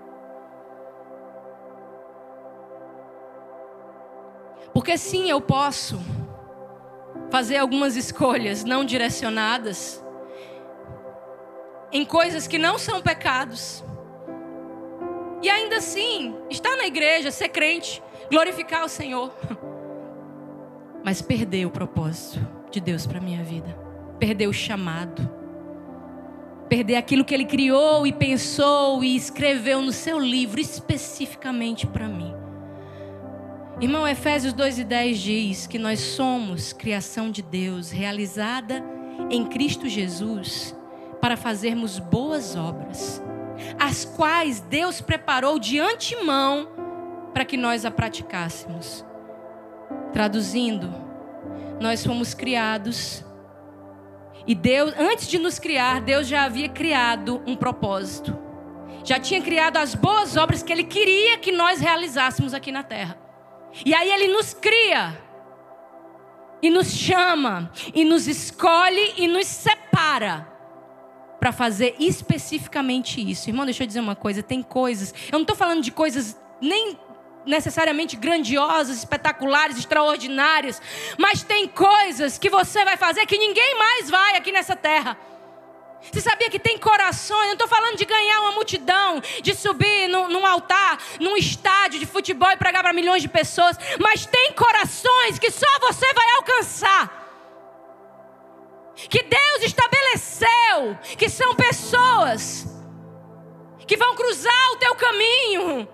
Porque 4.72 4.96
sim, 4.96 5.28
eu 5.28 5.40
posso 5.40 5.98
fazer 7.30 7.56
algumas 7.56 7.96
escolhas 7.96 8.64
não 8.64 8.84
direcionadas 8.84 10.02
em 11.92 12.04
coisas 12.04 12.46
que 12.46 12.58
não 12.58 12.78
são 12.78 13.00
pecados. 13.00 13.84
E 15.42 15.48
ainda 15.48 15.76
assim, 15.76 16.34
estar 16.50 16.76
na 16.76 16.86
igreja, 16.86 17.30
ser 17.30 17.48
crente, 17.48 18.02
glorificar 18.30 18.84
o 18.84 18.88
Senhor. 18.88 19.32
Mas 21.04 21.22
perder 21.22 21.66
o 21.66 21.70
propósito 21.70 22.44
de 22.70 22.80
Deus 22.80 23.06
para 23.06 23.20
minha 23.20 23.42
vida. 23.42 23.78
Perder 24.18 24.48
o 24.48 24.52
chamado. 24.52 25.30
Perder 26.68 26.96
aquilo 26.96 27.24
que 27.24 27.32
ele 27.32 27.44
criou 27.44 28.06
e 28.06 28.12
pensou 28.12 29.04
e 29.04 29.14
escreveu 29.14 29.80
no 29.80 29.92
seu 29.92 30.18
livro 30.18 30.60
especificamente 30.60 31.86
para 31.86 32.08
mim. 32.08 32.34
Irmão, 33.80 34.08
Efésios 34.08 34.52
2 34.52 34.78
e 34.78 34.84
10 34.84 35.18
diz 35.18 35.66
que 35.66 35.78
nós 35.78 36.00
somos 36.00 36.72
criação 36.72 37.30
de 37.30 37.42
Deus, 37.42 37.90
realizada 37.90 38.82
em 39.30 39.44
Cristo 39.44 39.88
Jesus, 39.88 40.74
para 41.20 41.36
fazermos 41.36 41.98
boas 41.98 42.56
obras 42.56 43.22
as 43.78 44.04
quais 44.04 44.60
Deus 44.60 45.00
preparou 45.00 45.58
de 45.58 45.78
antemão 45.78 46.68
para 47.32 47.44
que 47.44 47.56
nós 47.56 47.84
a 47.84 47.90
praticássemos. 47.90 49.04
Traduzindo, 50.12 50.92
nós 51.80 52.04
fomos 52.04 52.34
criados 52.34 53.24
e 54.46 54.54
Deus, 54.54 54.94
antes 54.96 55.26
de 55.26 55.38
nos 55.38 55.58
criar, 55.58 56.00
Deus 56.00 56.26
já 56.26 56.44
havia 56.44 56.68
criado 56.68 57.42
um 57.46 57.56
propósito. 57.56 58.36
Já 59.04 59.18
tinha 59.18 59.42
criado 59.42 59.76
as 59.76 59.94
boas 59.94 60.36
obras 60.36 60.62
que 60.62 60.72
ele 60.72 60.84
queria 60.84 61.38
que 61.38 61.52
nós 61.52 61.80
realizássemos 61.80 62.54
aqui 62.54 62.70
na 62.72 62.82
terra. 62.82 63.25
E 63.84 63.94
aí 63.94 64.10
ele 64.10 64.28
nos 64.28 64.54
cria 64.54 65.20
e 66.62 66.70
nos 66.70 66.88
chama 66.88 67.70
e 67.94 68.04
nos 68.04 68.26
escolhe 68.26 69.14
e 69.16 69.28
nos 69.28 69.46
separa 69.46 70.48
para 71.38 71.52
fazer 71.52 71.94
especificamente 71.98 73.20
isso. 73.20 73.50
Irmão, 73.50 73.64
deixa 73.64 73.82
eu 73.82 73.86
dizer 73.86 74.00
uma 74.00 74.16
coisa: 74.16 74.42
tem 74.42 74.62
coisas, 74.62 75.14
eu 75.26 75.38
não 75.38 75.42
estou 75.42 75.56
falando 75.56 75.82
de 75.82 75.90
coisas 75.90 76.36
nem 76.60 76.98
necessariamente 77.44 78.16
grandiosas, 78.16 78.98
espetaculares, 78.98 79.78
extraordinárias, 79.78 80.82
mas 81.16 81.42
tem 81.42 81.68
coisas 81.68 82.38
que 82.38 82.50
você 82.50 82.84
vai 82.84 82.96
fazer 82.96 83.24
que 83.26 83.38
ninguém 83.38 83.78
mais 83.78 84.10
vai 84.10 84.36
aqui 84.36 84.50
nessa 84.50 84.74
terra. 84.74 85.16
Você 86.12 86.20
sabia 86.20 86.48
que 86.48 86.58
tem 86.58 86.78
corações? 86.78 87.46
Não 87.46 87.52
estou 87.54 87.68
falando 87.68 87.96
de 87.96 88.04
ganhar 88.04 88.40
uma 88.40 88.52
multidão, 88.52 89.20
de 89.42 89.54
subir 89.54 90.08
num, 90.08 90.28
num 90.28 90.46
altar, 90.46 90.98
num 91.20 91.36
estádio 91.36 91.98
de 91.98 92.06
futebol 92.06 92.50
e 92.50 92.56
pregar 92.56 92.82
para 92.82 92.92
milhões 92.92 93.22
de 93.22 93.28
pessoas, 93.28 93.76
mas 93.98 94.24
tem 94.24 94.52
corações 94.52 95.38
que 95.38 95.50
só 95.50 95.66
você 95.80 96.12
vai 96.12 96.30
alcançar 96.32 97.26
que 99.08 99.22
Deus 99.22 99.62
estabeleceu, 99.62 100.98
que 101.18 101.28
são 101.28 101.54
pessoas 101.54 102.66
que 103.86 103.96
vão 103.96 104.14
cruzar 104.16 104.72
o 104.72 104.76
teu 104.76 104.94
caminho 104.94 105.88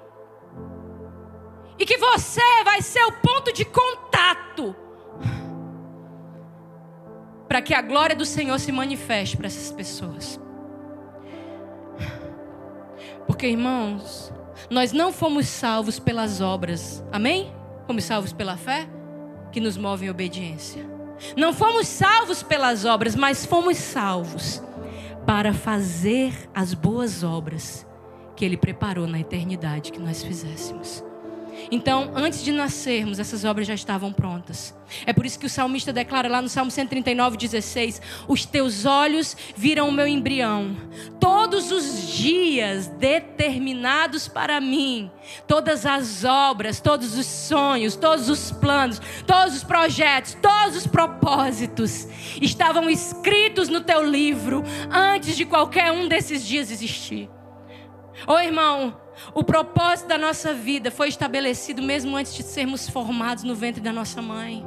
e 1.79 1.85
que 1.85 1.99
você 1.99 2.65
vai 2.65 2.81
ser 2.81 3.05
o 3.05 3.13
ponto 3.13 3.53
de 3.53 3.65
contato 3.65 4.75
para 7.53 7.61
que 7.61 7.75
a 7.75 7.83
glória 7.83 8.17
do 8.17 8.25
Senhor 8.25 8.59
se 8.59 8.73
manifeste 8.73 9.37
para 9.37 9.47
essas 9.47 9.71
pessoas. 9.71 10.41
Porque, 13.27 13.47
irmãos, 13.47 14.33
nós 14.71 14.91
não 14.91 15.13
fomos 15.13 15.49
salvos 15.49 15.99
pelas 15.99 16.41
obras, 16.41 17.05
amém? 17.13 17.53
Fomos 17.87 18.05
salvos 18.05 18.33
pela 18.33 18.57
fé 18.57 18.89
que 19.53 19.61
nos 19.61 19.77
move 19.77 20.07
em 20.07 20.09
obediência. 20.09 20.83
Não 21.37 21.53
fomos 21.53 21.89
salvos 21.89 22.43
pelas 22.43 22.87
obras, 22.87 23.15
mas 23.15 23.45
fomos 23.45 23.77
salvos 23.77 24.63
para 25.27 25.53
fazer 25.53 26.33
as 26.55 26.73
boas 26.73 27.23
obras 27.23 27.87
que 28.35 28.47
Ele 28.47 28.57
preparou 28.57 29.07
na 29.07 29.21
eternidade 29.21 29.93
que 29.93 30.01
nós 30.01 30.23
fizéssemos. 30.23 31.05
Então, 31.71 32.13
antes 32.15 32.43
de 32.43 32.53
nascermos, 32.53 33.19
essas 33.19 33.45
obras 33.45 33.67
já 33.67 33.75
estavam 33.75 34.13
prontas. 34.13 34.75
É 35.07 35.13
por 35.13 35.25
isso 35.25 35.39
que 35.39 35.47
o 35.47 35.51
salmista 35.51 35.93
declara 35.93 36.29
lá 36.29 36.43
no 36.43 36.49
Salmo 36.49 36.71
139, 36.71 37.37
16: 37.37 38.01
Os 38.29 38.45
teus 38.45 38.85
olhos 38.85 39.37
viram 39.57 39.89
o 39.89 39.93
meu 39.93 40.07
embrião, 40.07 40.77
todos 41.19 41.73
os 41.73 42.09
dias 42.09 42.89
determinados 42.89 44.29
para 44.29 44.61
mim, 44.61 45.11
todas 45.47 45.87
as 45.87 46.25
obras, 46.25 46.81
todos 46.81 47.17
os 47.17 47.27
sonhos, 47.27 47.97
todos 47.97 48.29
os 48.29 48.51
planos, 48.53 49.01
todos 49.27 49.55
os 49.57 49.65
projetos, 49.65 50.37
todos 50.41 50.77
os 50.77 50.87
propósitos 50.87 52.07
estavam 52.41 52.91
escritos 52.91 53.69
no 53.69 53.81
teu 53.81 54.05
livro 54.05 54.63
antes 54.91 55.37
de 55.37 55.45
qualquer 55.45 55.91
um 55.91 56.09
desses 56.09 56.47
dias 56.47 56.71
existir. 56.71 57.29
Ô 58.27 58.39
irmão, 58.39 58.97
o 59.35 59.43
propósito 59.43 60.09
da 60.09 60.19
nossa 60.19 60.53
vida 60.55 60.91
foi 60.91 61.09
estabelecido 61.09 61.83
mesmo 61.83 62.17
antes 62.17 62.35
de 62.35 62.43
sermos 62.43 62.89
formados 62.89 63.45
no 63.45 63.55
ventre 63.55 63.81
da 63.81 63.93
nossa 63.93 64.23
mãe. 64.23 64.65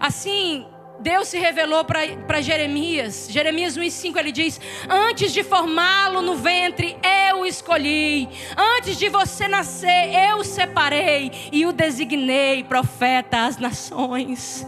Assim, 0.00 0.66
Deus 1.00 1.28
se 1.28 1.38
revelou 1.38 1.84
para 1.84 2.40
Jeremias. 2.40 3.28
Jeremias 3.30 3.76
1,5 3.76 4.16
ele 4.16 4.32
diz: 4.32 4.60
Antes 4.88 5.32
de 5.32 5.42
formá-lo 5.42 6.22
no 6.22 6.36
ventre, 6.36 6.96
eu 7.28 7.40
o 7.40 7.46
escolhi. 7.46 8.28
Antes 8.56 8.96
de 8.96 9.08
você 9.08 9.46
nascer, 9.48 10.14
eu 10.30 10.38
o 10.38 10.44
separei 10.44 11.30
e 11.52 11.66
o 11.66 11.72
designei 11.72 12.64
profeta 12.64 13.46
às 13.46 13.58
nações. 13.58 14.66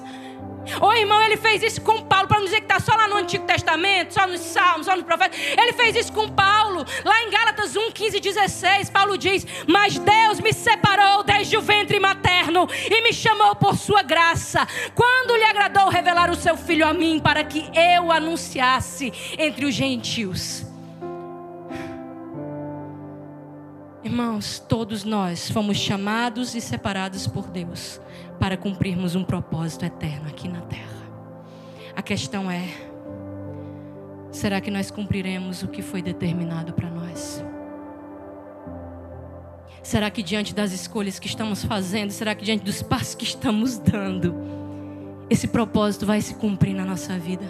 Ô 0.81 0.93
irmão, 0.93 1.21
ele 1.23 1.37
fez 1.37 1.63
isso 1.63 1.81
com 1.81 2.03
Paulo, 2.03 2.29
para 2.29 2.39
não 2.39 2.45
dizer 2.45 2.61
que 2.61 2.73
está 2.73 2.79
só 2.79 2.95
lá 2.95 3.09
no 3.09 3.17
Antigo 3.17 3.45
Testamento, 3.47 4.15
só 4.15 4.27
nos 4.27 4.41
Salmos, 4.41 4.87
só 4.87 4.95
nos 4.95 5.05
Profetas. 5.05 5.39
Ele 5.39 5.73
fez 5.73 5.97
isso 5.97 6.13
com 6.13 6.29
Paulo, 6.29 6.85
lá 7.05 7.23
em 7.23 7.31
Gálatas 7.31 7.77
1, 7.77 7.91
15 7.91 8.21
16. 8.21 8.91
Paulo 8.91 9.17
diz: 9.17 9.47
Mas 9.67 9.99
Deus 9.99 10.41
me 10.41 10.53
separou 10.53 11.23
desde 11.23 11.57
o 11.57 11.61
ventre 11.61 11.99
materno 11.99 12.69
e 12.91 13.03
me 13.03 13.13
chamou 13.13 13.55
por 13.57 13.77
sua 13.77 14.03
graça, 14.03 14.67
quando 14.95 15.37
lhe 15.37 15.45
agradou 15.45 15.89
revelar 15.89 16.31
o 16.31 16.37
seu 16.37 16.57
filho 16.57 16.87
a 16.87 16.93
mim, 16.93 17.19
para 17.19 17.45
que 17.45 17.71
eu 17.75 18.13
anunciasse 18.13 19.13
entre 19.39 19.65
os 19.65 19.75
gentios. 19.75 20.67
Irmãos, 24.05 24.59
todos 24.59 25.05
nós 25.05 25.51
fomos 25.51 25.77
chamados 25.77 26.55
e 26.55 26.61
separados 26.61 27.27
por 27.27 27.49
Deus 27.49 28.01
para 28.39 28.57
cumprirmos 28.57 29.15
um 29.15 29.25
propósito 29.25 29.85
eterno 29.85 30.29
aqui 30.29 30.49
na 30.49 30.61
terra. 30.63 30.99
A 31.95 32.03
questão 32.03 32.51
é: 32.51 32.65
será 34.31 34.61
que 34.61 34.71
nós 34.71 34.91
cumpriremos 34.91 35.63
o 35.63 35.69
que 35.69 35.83
foi 35.83 36.01
determinado 36.01 36.73
para 36.73 36.89
nós? 36.89 37.45
Será 39.83 40.11
que 40.11 40.23
diante 40.23 40.55
das 40.55 40.73
escolhas 40.73 41.19
que 41.19 41.27
estamos 41.27 41.65
fazendo, 41.65 42.11
será 42.11 42.35
que 42.35 42.45
diante 42.45 42.65
dos 42.65 42.83
passos 42.83 43.15
que 43.15 43.25
estamos 43.25 43.79
dando, 43.79 44.35
esse 45.31 45.49
propósito 45.49 46.05
vai 46.05 46.21
se 46.21 46.35
cumprir 46.35 46.75
na 46.75 46.85
nossa 46.85 47.19
vida? 47.19 47.47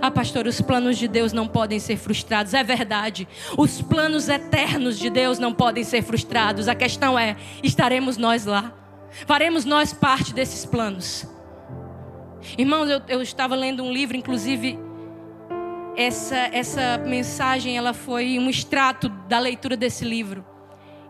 Ah, 0.00 0.10
pastor, 0.10 0.46
os 0.46 0.60
planos 0.60 0.96
de 0.98 1.06
Deus 1.06 1.32
não 1.32 1.46
podem 1.46 1.78
ser 1.78 1.96
frustrados. 1.96 2.54
É 2.54 2.64
verdade. 2.64 3.28
Os 3.56 3.80
planos 3.80 4.28
eternos 4.28 4.98
de 4.98 5.08
Deus 5.10 5.38
não 5.38 5.52
podem 5.52 5.84
ser 5.84 6.02
frustrados. 6.02 6.68
A 6.68 6.74
questão 6.74 7.18
é: 7.18 7.36
estaremos 7.62 8.16
nós 8.16 8.44
lá? 8.44 8.72
Faremos 9.24 9.64
nós 9.64 9.92
parte 9.92 10.34
desses 10.34 10.66
planos? 10.66 11.26
Irmãos, 12.58 12.90
eu, 12.90 13.00
eu 13.08 13.22
estava 13.22 13.54
lendo 13.54 13.82
um 13.82 13.90
livro, 13.90 14.16
inclusive, 14.16 14.78
essa, 15.96 16.36
essa 16.52 16.98
mensagem 16.98 17.76
ela 17.76 17.94
foi 17.94 18.38
um 18.38 18.50
extrato 18.50 19.08
da 19.08 19.38
leitura 19.38 19.76
desse 19.76 20.04
livro, 20.04 20.44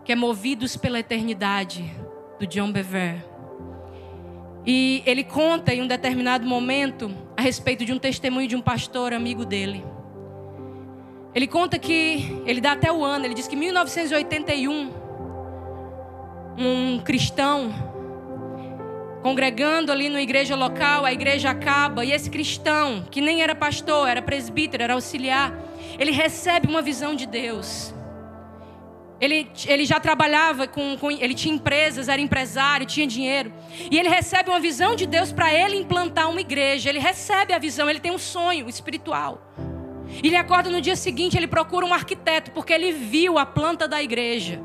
que 0.05 0.11
é 0.11 0.15
Movidos 0.15 0.77
pela 0.77 0.99
Eternidade, 0.99 1.91
do 2.39 2.47
John 2.47 2.71
Bever. 2.71 3.25
E 4.65 5.03
ele 5.05 5.23
conta 5.23 5.73
em 5.73 5.81
um 5.81 5.87
determinado 5.87 6.47
momento 6.47 7.11
a 7.35 7.41
respeito 7.41 7.83
de 7.85 7.91
um 7.91 7.99
testemunho 7.99 8.47
de 8.47 8.55
um 8.55 8.61
pastor 8.61 9.13
amigo 9.13 9.45
dele. 9.45 9.83
Ele 11.35 11.47
conta 11.47 11.77
que, 11.77 12.41
ele 12.45 12.61
dá 12.61 12.71
até 12.71 12.91
o 12.91 13.03
ano, 13.03 13.25
ele 13.25 13.33
diz 13.33 13.47
que 13.47 13.55
em 13.55 13.59
1981, 13.59 14.91
um 16.57 16.99
cristão, 16.99 17.86
congregando 19.27 19.91
ali 19.91 20.07
na 20.07 20.21
igreja 20.21 20.55
local, 20.55 21.03
a 21.03 21.11
igreja 21.11 21.49
acaba, 21.49 22.05
e 22.05 22.13
esse 22.13 22.29
cristão, 22.29 23.05
que 23.11 23.19
nem 23.19 23.41
era 23.41 23.53
pastor, 23.53 24.07
era 24.07 24.21
presbítero, 24.21 24.81
era 24.81 24.93
auxiliar, 24.93 25.53
ele 25.99 26.11
recebe 26.11 26.65
uma 26.69 26.81
visão 26.81 27.13
de 27.13 27.25
Deus. 27.25 27.93
Ele, 29.19 29.51
ele 29.65 29.83
já 29.83 29.99
trabalhava 29.99 30.65
com, 30.65 30.95
com, 30.97 31.11
Ele 31.11 31.33
tinha 31.33 31.53
empresas, 31.53 32.07
era 32.07 32.21
empresário, 32.21 32.85
tinha 32.85 33.05
dinheiro. 33.05 33.51
E 33.91 33.99
ele 33.99 34.07
recebe 34.07 34.49
uma 34.49 34.61
visão 34.61 34.95
de 34.95 35.05
Deus 35.05 35.33
para 35.33 35.53
ele 35.53 35.75
implantar 35.75 36.29
uma 36.29 36.39
igreja. 36.39 36.87
Ele 36.87 36.99
recebe 36.99 37.51
a 37.51 37.57
visão, 37.57 37.89
ele 37.89 37.99
tem 37.99 38.11
um 38.11 38.19
sonho 38.19 38.69
espiritual. 38.69 39.41
Ele 40.23 40.37
acorda 40.37 40.69
no 40.69 40.79
dia 40.79 40.95
seguinte, 40.95 41.35
ele 41.35 41.47
procura 41.47 41.85
um 41.85 41.93
arquiteto, 41.93 42.51
porque 42.51 42.71
ele 42.71 42.93
viu 42.93 43.37
a 43.37 43.45
planta 43.45 43.89
da 43.89 44.01
igreja. 44.01 44.61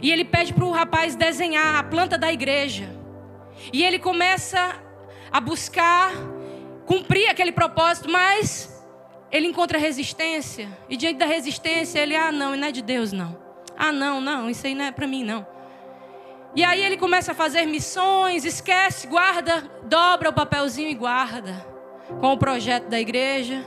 E 0.00 0.10
ele 0.10 0.24
pede 0.24 0.54
para 0.54 0.64
o 0.64 0.70
rapaz 0.70 1.14
desenhar 1.14 1.74
a 1.74 1.82
planta 1.82 2.16
da 2.16 2.32
igreja. 2.32 2.95
E 3.72 3.82
ele 3.84 3.98
começa 3.98 4.80
a 5.30 5.40
buscar 5.40 6.12
cumprir 6.86 7.28
aquele 7.28 7.52
propósito, 7.52 8.08
mas 8.10 8.84
ele 9.30 9.46
encontra 9.46 9.78
resistência. 9.78 10.68
E 10.88 10.96
diante 10.96 11.18
da 11.18 11.26
resistência, 11.26 11.98
ele, 11.98 12.14
ah, 12.14 12.30
não, 12.30 12.56
não 12.56 12.68
é 12.68 12.72
de 12.72 12.82
Deus, 12.82 13.12
não. 13.12 13.36
Ah, 13.76 13.92
não, 13.92 14.20
não, 14.20 14.48
isso 14.48 14.66
aí 14.66 14.74
não 14.74 14.84
é 14.84 14.92
para 14.92 15.06
mim, 15.06 15.24
não. 15.24 15.46
E 16.54 16.64
aí 16.64 16.82
ele 16.82 16.96
começa 16.96 17.32
a 17.32 17.34
fazer 17.34 17.66
missões, 17.66 18.44
esquece, 18.46 19.06
guarda, 19.06 19.70
dobra 19.82 20.30
o 20.30 20.32
papelzinho 20.32 20.88
e 20.88 20.94
guarda 20.94 21.66
com 22.20 22.32
o 22.32 22.38
projeto 22.38 22.88
da 22.88 22.98
igreja. 22.98 23.66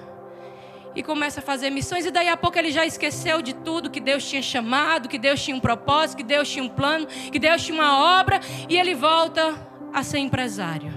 E 0.96 1.04
começa 1.04 1.40
a 1.40 1.44
fazer 1.44 1.70
missões, 1.70 2.08
e 2.08 2.12
daí 2.12 2.28
a 2.28 2.36
pouco 2.36 2.58
ele 2.58 2.72
já 2.72 2.84
esqueceu 2.84 3.44
de 3.44 3.54
tudo 3.54 3.92
que 3.92 4.00
Deus 4.00 4.28
tinha 4.28 4.42
chamado, 4.42 5.08
que 5.08 5.20
Deus 5.20 5.40
tinha 5.44 5.56
um 5.56 5.60
propósito, 5.60 6.18
que 6.18 6.24
Deus 6.24 6.50
tinha 6.50 6.64
um 6.64 6.70
plano, 6.70 7.06
que 7.06 7.38
Deus 7.38 7.64
tinha 7.64 7.80
uma 7.80 8.20
obra, 8.20 8.40
e 8.68 8.76
ele 8.76 8.96
volta 8.96 9.69
a 9.94 10.04
ser 10.04 10.20
empresário, 10.20 10.92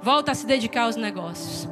volta 0.00 0.32
a 0.32 0.34
se 0.34 0.46
dedicar 0.46 0.82
aos 0.82 0.96
negócios. 0.96 1.68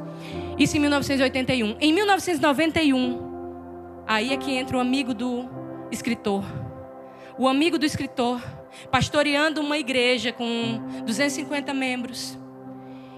Isso 0.57 0.77
em 0.77 0.79
1981. 0.79 1.77
Em 1.79 1.93
1991, 1.93 4.03
aí 4.07 4.33
é 4.33 4.37
que 4.37 4.53
entra 4.53 4.77
o 4.77 4.79
amigo 4.79 5.13
do 5.13 5.49
escritor 5.91 6.43
o 7.41 7.47
amigo 7.47 7.79
do 7.79 7.85
escritor, 7.85 8.39
pastoreando 8.91 9.61
uma 9.61 9.77
igreja 9.77 10.31
com 10.31 10.79
250 11.05 11.73
membros. 11.73 12.37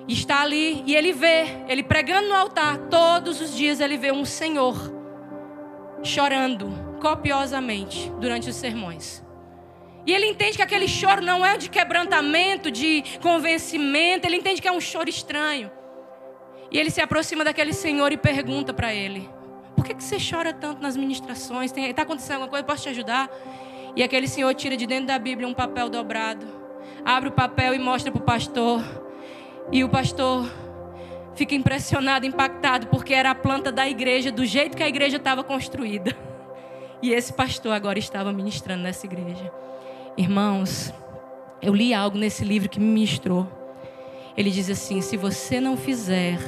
E 0.07 0.13
está 0.13 0.41
ali 0.41 0.83
e 0.85 0.95
ele 0.95 1.13
vê, 1.13 1.45
ele 1.67 1.83
pregando 1.83 2.29
no 2.29 2.35
altar, 2.35 2.77
todos 2.89 3.41
os 3.41 3.55
dias 3.55 3.79
ele 3.79 3.97
vê 3.97 4.11
um 4.11 4.25
senhor 4.25 4.75
chorando 6.03 6.71
copiosamente 7.01 8.11
durante 8.19 8.49
os 8.49 8.55
sermões. 8.55 9.23
E 10.05 10.13
ele 10.13 10.27
entende 10.27 10.57
que 10.57 10.61
aquele 10.61 10.87
choro 10.87 11.21
não 11.21 11.45
é 11.45 11.57
de 11.57 11.69
quebrantamento, 11.69 12.69
de 12.69 13.03
convencimento, 13.21 14.27
ele 14.27 14.37
entende 14.37 14.61
que 14.61 14.67
é 14.67 14.71
um 14.71 14.81
choro 14.81 15.09
estranho. 15.09 15.71
E 16.69 16.77
ele 16.77 16.89
se 16.89 16.99
aproxima 17.01 17.43
daquele 17.43 17.71
senhor 17.71 18.11
e 18.11 18.17
pergunta 18.17 18.73
para 18.73 18.93
ele: 18.93 19.29
Por 19.75 19.85
que, 19.85 19.93
que 19.93 20.03
você 20.03 20.17
chora 20.17 20.51
tanto 20.51 20.81
nas 20.81 20.97
ministrações? 20.97 21.71
Está 21.75 22.01
acontecendo 22.01 22.33
alguma 22.33 22.49
coisa? 22.49 22.63
Posso 22.63 22.83
te 22.83 22.89
ajudar? 22.89 23.29
E 23.95 24.03
aquele 24.03 24.27
senhor 24.27 24.53
tira 24.55 24.75
de 24.75 24.87
dentro 24.87 25.05
da 25.07 25.19
Bíblia 25.19 25.47
um 25.47 25.53
papel 25.53 25.87
dobrado, 25.87 26.45
abre 27.05 27.29
o 27.29 27.31
papel 27.31 27.75
e 27.75 27.79
mostra 27.79 28.11
para 28.11 28.21
o 28.21 28.25
pastor. 28.25 28.83
E 29.71 29.83
o 29.83 29.89
pastor 29.89 30.51
fica 31.35 31.55
impressionado, 31.55 32.25
impactado, 32.25 32.87
porque 32.87 33.13
era 33.13 33.31
a 33.31 33.35
planta 33.35 33.71
da 33.71 33.87
igreja, 33.87 34.31
do 34.31 34.45
jeito 34.45 34.75
que 34.75 34.83
a 34.83 34.87
igreja 34.87 35.17
estava 35.17 35.43
construída. 35.43 36.15
E 37.03 37.11
esse 37.11 37.33
pastor 37.33 37.73
agora 37.73 37.99
estava 37.99 38.31
ministrando 38.31 38.83
nessa 38.83 39.05
igreja. 39.05 39.51
Irmãos, 40.17 40.93
eu 41.61 41.73
li 41.73 41.93
algo 41.93 42.17
nesse 42.17 42.43
livro 42.43 42.69
que 42.69 42.79
me 42.79 42.85
ministrou. 42.85 43.47
Ele 44.35 44.51
diz 44.51 44.69
assim: 44.69 45.01
se 45.01 45.17
você 45.17 45.59
não 45.59 45.77
fizer 45.77 46.39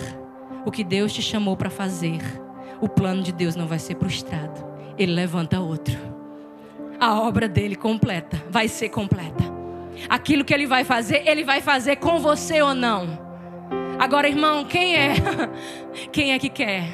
o 0.65 0.71
que 0.71 0.83
Deus 0.83 1.13
te 1.13 1.21
chamou 1.21 1.55
para 1.55 1.69
fazer, 1.69 2.19
o 2.81 2.89
plano 2.89 3.21
de 3.21 3.31
Deus 3.31 3.55
não 3.55 3.67
vai 3.67 3.79
ser 3.79 3.97
frustrado. 3.97 4.63
Ele 4.97 5.13
levanta 5.13 5.59
outro 5.59 6.15
a 6.99 7.19
obra 7.19 7.47
dele 7.47 7.75
completa, 7.75 8.41
vai 8.49 8.67
ser 8.67 8.89
completa. 8.89 9.43
Aquilo 10.09 10.43
que 10.43 10.53
ele 10.53 10.67
vai 10.67 10.83
fazer, 10.83 11.27
ele 11.27 11.43
vai 11.43 11.61
fazer 11.61 11.97
com 11.97 12.19
você 12.19 12.61
ou 12.61 12.73
não. 12.73 13.23
Agora, 13.97 14.27
irmão, 14.27 14.65
quem 14.65 14.95
é? 14.95 15.13
Quem 16.11 16.33
é 16.33 16.39
que 16.39 16.49
quer 16.49 16.89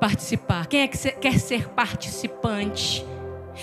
participar? 0.00 0.66
Quem 0.66 0.80
é 0.80 0.88
que 0.88 0.96
quer 1.12 1.38
ser 1.38 1.68
participante? 1.68 3.04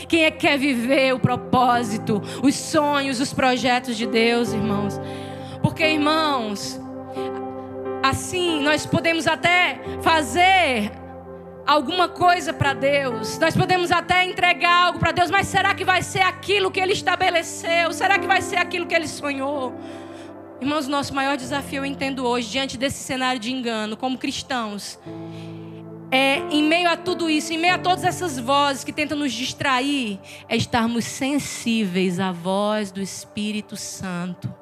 Quem 0.08 0.26
é 0.26 0.32
que 0.32 0.40
quer 0.40 0.58
viver 0.58 1.14
o 1.14 1.20
propósito, 1.20 2.22
os 2.44 2.56
sonhos, 2.56 3.20
os 3.20 3.34
projetos 3.34 3.98
de 3.98 4.06
Deus, 4.06 4.54
irmãos? 4.54 5.00
Porque, 5.62 5.84
irmãos, 5.84 6.80
assim 8.04 8.62
nós 8.62 8.86
podemos 8.86 9.28
até 9.28 9.80
fazer 10.02 10.92
alguma 11.66 12.08
coisa 12.08 12.52
para 12.52 12.74
Deus, 12.74 13.38
nós 13.38 13.56
podemos 13.56 13.92
até 13.92 14.26
entregar 14.26 14.86
algo 14.86 15.00
para 15.00 15.12
Deus, 15.12 15.30
mas 15.30 15.48
será 15.48 15.76
que 15.76 15.86
vai 15.86 16.02
ser 16.02 16.22
aquilo 16.22 16.72
que 16.72 16.80
Ele 16.80 16.94
estabeleceu? 16.94 17.94
Será 17.94 18.18
que 18.18 18.26
vai 18.26 18.42
ser 18.42 18.58
aquilo 18.58 18.88
que 18.88 18.96
Ele 18.96 19.08
sonhou? 19.08 19.76
Irmãos, 20.60 20.88
nosso 20.88 21.14
maior 21.14 21.38
desafio 21.38 21.82
eu 21.82 21.86
entendo 21.86 22.26
hoje, 22.26 22.50
diante 22.50 22.78
desse 22.78 22.98
cenário 22.98 23.40
de 23.40 23.52
engano, 23.52 23.96
como 23.96 24.18
cristãos, 24.18 25.00
é 26.12 26.40
em 26.52 26.64
meio 26.64 26.90
a 26.90 26.98
tudo 26.98 27.30
isso, 27.30 27.54
em 27.54 27.58
meio 27.58 27.76
a 27.76 27.78
todas 27.78 28.04
essas 28.04 28.40
vozes 28.40 28.84
que 28.84 28.92
tentam 28.92 29.18
nos 29.18 29.32
distrair, 29.32 30.20
é 30.48 30.56
estarmos 30.56 31.06
sensíveis 31.06 32.20
à 32.20 32.32
voz 32.32 32.92
do 32.92 33.02
Espírito 33.02 33.76
Santo, 33.76 34.54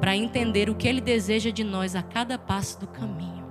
para 0.00 0.16
entender 0.16 0.70
o 0.70 0.74
que 0.74 0.88
Ele 0.88 1.00
deseja 1.00 1.50
de 1.50 1.64
nós 1.64 1.94
a 1.94 2.02
cada 2.02 2.38
passo 2.38 2.80
do 2.80 2.86
caminho 2.86 3.44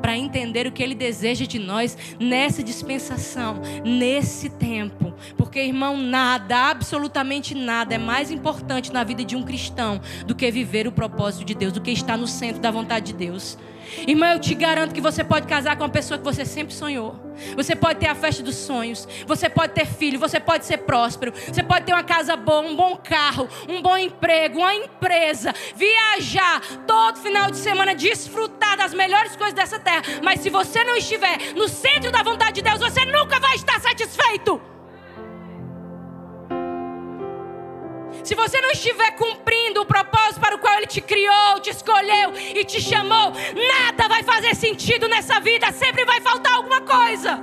para 0.00 0.16
entender 0.16 0.66
o 0.66 0.72
que 0.72 0.82
Ele 0.82 0.94
deseja 0.94 1.46
de 1.46 1.58
nós 1.58 1.96
nessa 2.18 2.62
dispensação, 2.62 3.60
nesse 3.84 4.48
tempo. 4.48 5.14
Porque, 5.36 5.60
irmão, 5.60 5.96
nada, 5.96 6.70
absolutamente 6.70 7.54
nada 7.54 7.94
é 7.94 7.98
mais 7.98 8.30
importante 8.30 8.92
na 8.92 9.04
vida 9.04 9.24
de 9.24 9.36
um 9.36 9.42
cristão 9.42 10.00
do 10.26 10.34
que 10.34 10.50
viver 10.50 10.86
o 10.86 10.92
propósito 10.92 11.44
de 11.44 11.54
Deus, 11.54 11.72
do 11.72 11.80
que 11.80 11.90
estar 11.90 12.16
no 12.16 12.26
centro 12.26 12.60
da 12.60 12.70
vontade 12.70 13.12
de 13.12 13.18
Deus. 13.18 13.58
Irmão, 14.06 14.32
eu 14.32 14.40
te 14.40 14.54
garanto 14.54 14.94
que 14.94 15.00
você 15.00 15.22
pode 15.22 15.46
casar 15.46 15.76
com 15.76 15.84
uma 15.84 15.88
pessoa 15.88 16.18
que 16.18 16.24
você 16.24 16.44
sempre 16.44 16.74
sonhou. 16.74 17.14
Você 17.54 17.76
pode 17.76 18.00
ter 18.00 18.08
a 18.08 18.14
festa 18.14 18.42
dos 18.42 18.56
sonhos. 18.56 19.06
Você 19.26 19.48
pode 19.48 19.72
ter 19.72 19.86
filho. 19.86 20.18
Você 20.18 20.40
pode 20.40 20.64
ser 20.64 20.78
próspero. 20.78 21.32
Você 21.32 21.62
pode 21.62 21.84
ter 21.84 21.92
uma 21.92 22.04
casa 22.04 22.36
boa, 22.36 22.60
um 22.60 22.74
bom 22.74 22.96
carro, 22.96 23.48
um 23.68 23.82
bom 23.82 23.96
emprego, 23.96 24.58
uma 24.58 24.74
empresa. 24.74 25.54
Viajar 25.74 26.60
todo 26.86 27.18
final 27.18 27.50
de 27.50 27.58
semana, 27.58 27.94
desfrutar 27.94 28.76
das 28.76 28.94
melhores 28.94 29.36
coisas 29.36 29.54
dessa 29.54 29.78
terra. 29.78 30.02
Mas 30.22 30.40
se 30.40 30.50
você 30.50 30.82
não 30.84 30.96
estiver 30.96 31.54
no 31.54 31.68
centro 31.68 32.10
da 32.10 32.22
vontade 32.22 32.54
de 32.54 32.62
Deus, 32.62 32.78
você 32.78 33.04
nunca 33.04 33.38
vai 33.38 33.56
estar 33.56 33.80
satisfeito. 33.80 34.75
Se 38.26 38.34
você 38.34 38.60
não 38.60 38.72
estiver 38.72 39.12
cumprindo 39.12 39.82
o 39.82 39.86
propósito 39.86 40.40
para 40.40 40.56
o 40.56 40.58
qual 40.58 40.74
Ele 40.74 40.86
te 40.88 41.00
criou, 41.00 41.60
te 41.60 41.70
escolheu 41.70 42.34
e 42.34 42.64
te 42.64 42.80
chamou, 42.80 43.32
nada 43.54 44.08
vai 44.08 44.24
fazer 44.24 44.52
sentido 44.56 45.06
nessa 45.06 45.38
vida, 45.38 45.70
sempre 45.70 46.04
vai 46.04 46.20
faltar 46.20 46.54
alguma 46.54 46.80
coisa. 46.80 47.40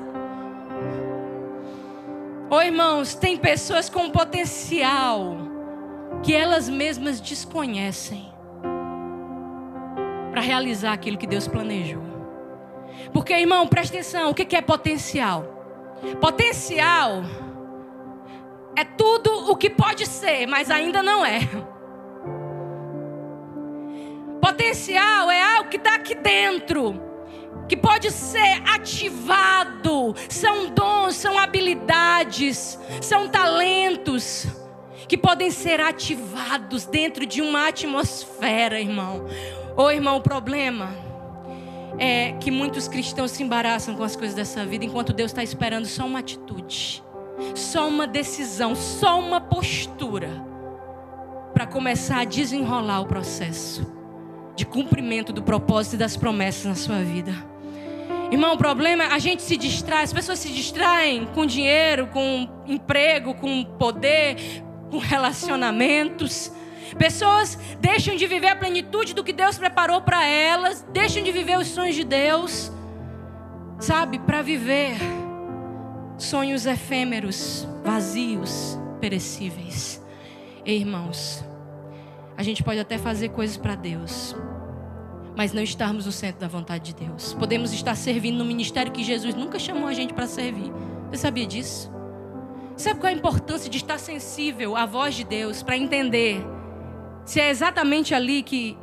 Oh, 2.50 2.62
irmãos, 2.62 3.16
tem 3.16 3.38
pessoas 3.38 3.90
com 3.90 4.10
potencial 4.10 5.38
que 6.22 6.36
elas 6.36 6.68
mesmas 6.68 7.22
desconhecem 7.22 8.30
para 10.32 10.42
realizar 10.42 10.92
aquilo 10.92 11.18
que 11.18 11.26
Deus 11.26 11.48
planejou. 11.48 12.04
Porque, 13.14 13.34
irmão, 13.34 13.66
presta 13.70 13.96
atenção: 13.96 14.32
o 14.32 14.34
que 14.34 14.54
é 14.54 14.62
potencial? 14.62 15.46
Potencial 16.20 17.24
é 18.76 18.84
tudo 18.84 19.52
o 19.52 19.56
que 19.56 19.70
pode 19.70 20.06
ser, 20.06 20.48
mas 20.48 20.72
ainda 20.72 21.04
não 21.04 21.26
é. 21.26 21.42
Potencial 24.42 25.32
é 25.32 25.56
algo 25.56 25.70
que 25.70 25.78
está 25.78 25.96
aqui 25.96 26.16
dentro, 26.16 27.00
que 27.70 27.78
pode 27.78 28.12
ser 28.12 28.62
ativado. 28.68 30.16
São 30.28 30.70
dons, 30.70 31.16
são 31.16 31.38
habilidades, 31.38 32.80
são 33.02 33.28
talentos 33.28 34.48
que 35.08 35.18
podem 35.18 35.52
ser 35.52 35.80
ativados 35.80 36.86
dentro 36.86 37.26
de 37.26 37.42
uma 37.42 37.68
atmosfera, 37.68 38.80
irmão. 38.80 39.26
Ô 39.78 39.90
irmão, 39.92 40.18
o 40.18 40.22
problema 40.22 40.90
é 42.00 42.34
que 42.34 42.50
muitos 42.50 42.88
cristãos 42.88 43.32
se 43.32 43.44
embaraçam 43.44 43.96
com 43.96 44.04
as 44.04 44.16
coisas 44.16 44.36
dessa 44.36 44.66
vida, 44.66 44.84
enquanto 44.84 45.14
Deus 45.14 45.32
está 45.32 45.44
esperando 45.44 45.86
só 45.86 46.06
uma 46.06 46.20
atitude 46.20 47.03
só 47.56 47.88
uma 47.88 48.08
decisão, 48.08 48.76
só 48.76 49.20
uma 49.20 49.42
postura 49.42 50.30
para 51.54 51.68
começar 51.68 52.22
a 52.22 52.26
desenrolar 52.26 53.02
o 53.02 53.06
processo 53.06 53.86
de 54.56 54.66
cumprimento 54.66 55.32
do 55.34 55.42
propósito 55.42 55.96
e 55.96 55.98
das 55.98 56.16
promessas 56.18 56.66
na 56.66 56.76
sua 56.76 57.04
vida. 57.04 57.34
Irmão, 58.32 58.56
o 58.56 58.58
problema 58.58 59.04
é 59.04 59.08
a 59.08 59.20
gente 59.20 59.44
se 59.44 59.56
distrai, 59.56 60.04
as 60.04 60.14
pessoas 60.14 60.40
se 60.40 60.50
distraem 60.50 61.28
com 61.36 61.46
dinheiro, 61.46 62.08
com 62.08 62.50
emprego, 62.66 63.36
com 63.36 63.64
poder, 63.64 64.38
com 64.90 64.98
relacionamentos. 64.98 66.52
Pessoas 66.98 67.58
deixam 67.80 68.16
de 68.16 68.26
viver 68.26 68.50
a 68.50 68.56
plenitude 68.56 69.14
do 69.14 69.24
que 69.24 69.34
Deus 69.34 69.58
preparou 69.58 70.02
para 70.02 70.26
elas, 70.26 70.86
deixam 70.92 71.24
de 71.24 71.32
viver 71.32 71.58
os 71.58 71.68
sonhos 71.68 71.96
de 71.96 72.04
Deus, 72.04 72.72
sabe, 73.80 74.20
para 74.20 74.42
viver 74.42 74.96
sonhos 76.18 76.66
efêmeros, 76.66 77.68
vazios, 77.84 78.78
perecíveis. 79.00 80.02
Ei, 80.66 80.80
irmãos, 80.80 81.44
a 82.38 82.44
gente 82.44 82.64
pode 82.64 82.80
até 82.80 82.98
fazer 82.98 83.30
coisas 83.30 83.58
para 83.58 83.76
Deus, 83.76 84.36
mas 85.36 85.52
não 85.54 85.62
estarmos 85.62 86.06
no 86.06 86.12
centro 86.12 86.40
da 86.40 86.48
vontade 86.48 86.94
de 86.94 87.06
Deus. 87.06 87.34
Podemos 87.34 87.74
estar 87.74 87.96
servindo 87.96 88.38
no 88.38 88.46
ministério 88.46 88.92
que 88.92 89.04
Jesus 89.04 89.36
nunca 89.36 89.60
chamou 89.60 89.88
a 89.88 89.94
gente 89.94 90.14
para 90.14 90.28
servir. 90.28 90.72
Você 91.10 91.18
sabia 91.18 91.46
disso? 91.46 91.92
Sabe 92.76 93.00
qual 93.00 93.12
é 93.12 93.14
a 93.14 93.18
importância 93.18 93.70
de 93.70 93.78
estar 93.78 94.00
sensível 94.00 94.76
à 94.76 94.86
voz 94.86 95.16
de 95.16 95.24
Deus 95.24 95.62
para 95.62 95.78
entender 95.78 96.44
se 97.26 97.40
é 97.40 97.50
exatamente 97.50 98.14
ali 98.14 98.42
que, 98.42 98.78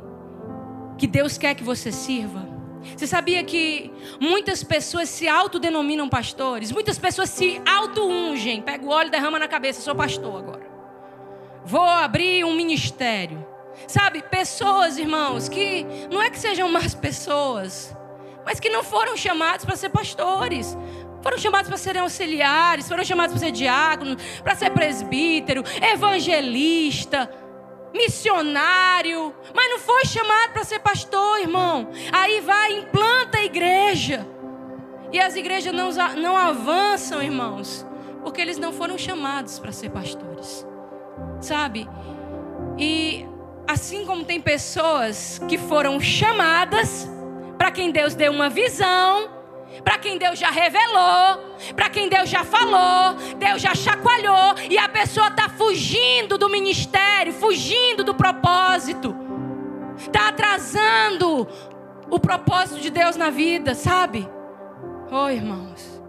que 0.97 1.07
Deus 1.07 1.37
quer 1.37 1.55
que 1.55 1.63
você 1.63 1.91
sirva? 1.91 2.50
Você 2.95 3.07
sabia 3.07 3.43
que 3.43 3.91
muitas 4.19 4.63
pessoas 4.63 5.09
se 5.09 5.27
autodenominam 5.27 6.09
pastores? 6.09 6.71
Muitas 6.71 6.97
pessoas 6.97 7.29
se 7.29 7.61
auto-ungem. 7.65 8.61
Pega 8.61 8.85
o 8.85 8.89
óleo 8.89 9.11
derrama 9.11 9.39
na 9.39 9.47
cabeça. 9.47 9.81
Sou 9.81 9.95
pastor 9.95 10.37
agora. 10.37 10.71
Vou 11.65 11.81
abrir 11.81 12.43
um 12.43 12.53
ministério. 12.53 13.45
Sabe, 13.87 14.21
pessoas, 14.21 14.97
irmãos, 14.97 15.47
que 15.47 15.85
não 16.09 16.21
é 16.21 16.29
que 16.29 16.39
sejam 16.39 16.69
más 16.69 16.93
pessoas, 16.93 17.95
mas 18.45 18.59
que 18.59 18.69
não 18.69 18.83
foram 18.83 19.15
chamados 19.15 19.65
para 19.65 19.75
ser 19.75 19.89
pastores. 19.89 20.77
Foram 21.21 21.37
chamados 21.37 21.67
para 21.67 21.77
serem 21.77 22.01
auxiliares, 22.01 22.87
foram 22.87 23.03
chamados 23.03 23.33
para 23.33 23.45
ser 23.47 23.51
diácono, 23.51 24.17
para 24.43 24.55
ser 24.55 24.71
presbítero, 24.71 25.63
evangelista 25.93 27.29
missionário, 27.93 29.33
mas 29.53 29.69
não 29.69 29.79
foi 29.79 30.05
chamado 30.05 30.53
para 30.53 30.63
ser 30.63 30.79
pastor, 30.79 31.39
irmão. 31.39 31.89
Aí 32.11 32.39
vai, 32.41 32.79
implanta 32.79 33.37
a 33.37 33.43
igreja. 33.43 34.27
E 35.11 35.19
as 35.19 35.35
igrejas 35.35 35.73
não, 35.73 35.89
não 36.17 36.37
avançam, 36.37 37.21
irmãos, 37.21 37.85
porque 38.23 38.39
eles 38.39 38.57
não 38.57 38.71
foram 38.71 38.97
chamados 38.97 39.59
para 39.59 39.71
ser 39.71 39.89
pastores. 39.89 40.65
Sabe? 41.41 41.87
E 42.77 43.25
assim 43.67 44.05
como 44.05 44.23
tem 44.23 44.39
pessoas 44.39 45.39
que 45.47 45.57
foram 45.57 45.99
chamadas, 45.99 47.09
para 47.57 47.71
quem 47.71 47.91
Deus 47.91 48.15
deu 48.15 48.31
uma 48.31 48.49
visão, 48.49 49.29
para 49.83 49.97
quem 49.97 50.17
Deus 50.17 50.37
já 50.37 50.49
revelou, 50.49 51.55
para 51.75 51.89
quem 51.89 52.09
Deus 52.09 52.29
já 52.29 52.43
falou, 52.43 53.15
Deus 53.37 53.61
já 53.61 53.73
chacoalhou 53.73 54.55
e 54.69 54.77
a 54.77 54.89
pessoa 54.89 55.27
está 55.27 55.49
fugindo 55.49 56.37
do 56.37 56.49
ministério, 56.49 57.33
fugindo 57.33 58.03
do 58.03 58.13
propósito, 58.13 59.15
está 59.97 60.29
atrasando 60.29 61.47
o 62.09 62.19
propósito 62.19 62.81
de 62.81 62.89
Deus 62.89 63.15
na 63.15 63.29
vida, 63.29 63.73
sabe? 63.73 64.27
Oh, 65.11 65.29
irmãos, 65.29 66.01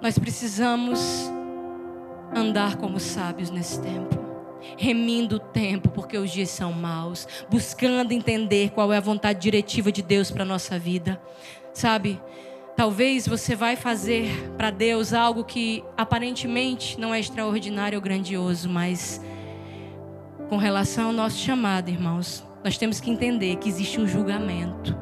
nós 0.00 0.18
precisamos 0.18 1.30
andar 2.34 2.76
como 2.76 2.98
sábios 2.98 3.50
nesse 3.50 3.80
tempo 3.80 4.26
remindo 4.76 5.36
o 5.36 5.38
tempo, 5.38 5.88
porque 5.90 6.18
os 6.18 6.30
dias 6.30 6.50
são 6.50 6.72
maus, 6.72 7.28
buscando 7.48 8.12
entender 8.12 8.70
qual 8.70 8.92
é 8.92 8.96
a 8.96 9.00
vontade 9.00 9.40
diretiva 9.40 9.92
de 9.92 10.02
Deus 10.02 10.30
para 10.30 10.42
a 10.42 10.46
nossa 10.46 10.78
vida. 10.78 11.20
Sabe, 11.72 12.20
Talvez 12.76 13.26
você 13.26 13.56
vai 13.56 13.74
fazer 13.74 14.52
para 14.58 14.70
Deus 14.70 15.14
algo 15.14 15.42
que 15.44 15.82
aparentemente 15.96 17.00
não 17.00 17.14
é 17.14 17.18
extraordinário 17.18 17.96
ou 17.96 18.02
grandioso, 18.02 18.68
mas 18.68 19.18
com 20.50 20.58
relação 20.58 21.06
ao 21.06 21.12
nosso 21.12 21.38
chamado, 21.38 21.88
irmãos, 21.88 22.46
nós 22.62 22.76
temos 22.76 23.00
que 23.00 23.10
entender 23.10 23.56
que 23.56 23.68
existe 23.70 23.98
um 23.98 24.06
julgamento. 24.06 24.94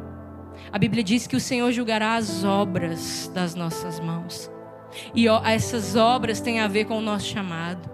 A 0.70 0.78
Bíblia 0.78 1.02
diz 1.02 1.26
que 1.26 1.34
o 1.34 1.40
Senhor 1.40 1.72
julgará 1.72 2.14
as 2.14 2.44
obras 2.44 3.28
das 3.34 3.56
nossas 3.56 3.98
mãos. 3.98 4.48
E 5.12 5.26
essas 5.44 5.96
obras 5.96 6.40
têm 6.40 6.60
a 6.60 6.68
ver 6.68 6.84
com 6.84 6.96
o 6.96 7.02
nosso 7.02 7.26
chamado. 7.26 7.90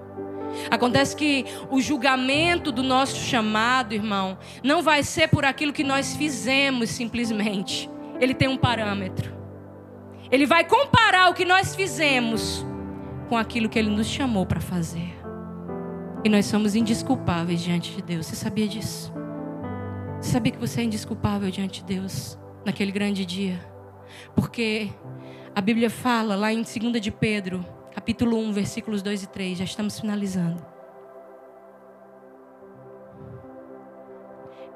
Acontece 0.70 1.16
que 1.16 1.46
o 1.70 1.80
julgamento 1.80 2.70
do 2.70 2.82
nosso 2.82 3.16
chamado, 3.16 3.94
irmão, 3.94 4.36
não 4.62 4.82
vai 4.82 5.02
ser 5.02 5.28
por 5.28 5.46
aquilo 5.46 5.72
que 5.72 5.84
nós 5.84 6.14
fizemos 6.14 6.90
simplesmente. 6.90 7.88
Ele 8.20 8.34
tem 8.34 8.46
um 8.46 8.58
parâmetro. 8.58 9.39
Ele 10.30 10.46
vai 10.46 10.64
comparar 10.64 11.28
o 11.30 11.34
que 11.34 11.44
nós 11.44 11.74
fizemos 11.74 12.64
com 13.28 13.36
aquilo 13.36 13.68
que 13.68 13.78
ele 13.78 13.90
nos 13.90 14.06
chamou 14.06 14.46
para 14.46 14.60
fazer. 14.60 15.18
E 16.24 16.28
nós 16.28 16.46
somos 16.46 16.74
indisculpáveis 16.74 17.60
diante 17.60 17.96
de 17.96 18.02
Deus. 18.02 18.26
Você 18.26 18.36
sabia 18.36 18.68
disso? 18.68 19.12
Você 20.20 20.32
sabia 20.32 20.52
que 20.52 20.58
você 20.58 20.82
é 20.82 20.84
indisculpável 20.84 21.50
diante 21.50 21.82
de 21.82 21.96
Deus 21.96 22.38
naquele 22.64 22.92
grande 22.92 23.24
dia? 23.24 23.58
Porque 24.34 24.90
A 25.54 25.60
Bíblia 25.60 25.90
fala 25.90 26.36
lá 26.36 26.52
em 26.52 26.62
2 26.62 27.00
de 27.00 27.10
Pedro, 27.10 27.66
capítulo 27.92 28.38
1, 28.38 28.52
versículos 28.52 29.02
2 29.02 29.24
e 29.24 29.26
3, 29.26 29.58
já 29.58 29.64
estamos 29.64 29.98
finalizando. 29.98 30.64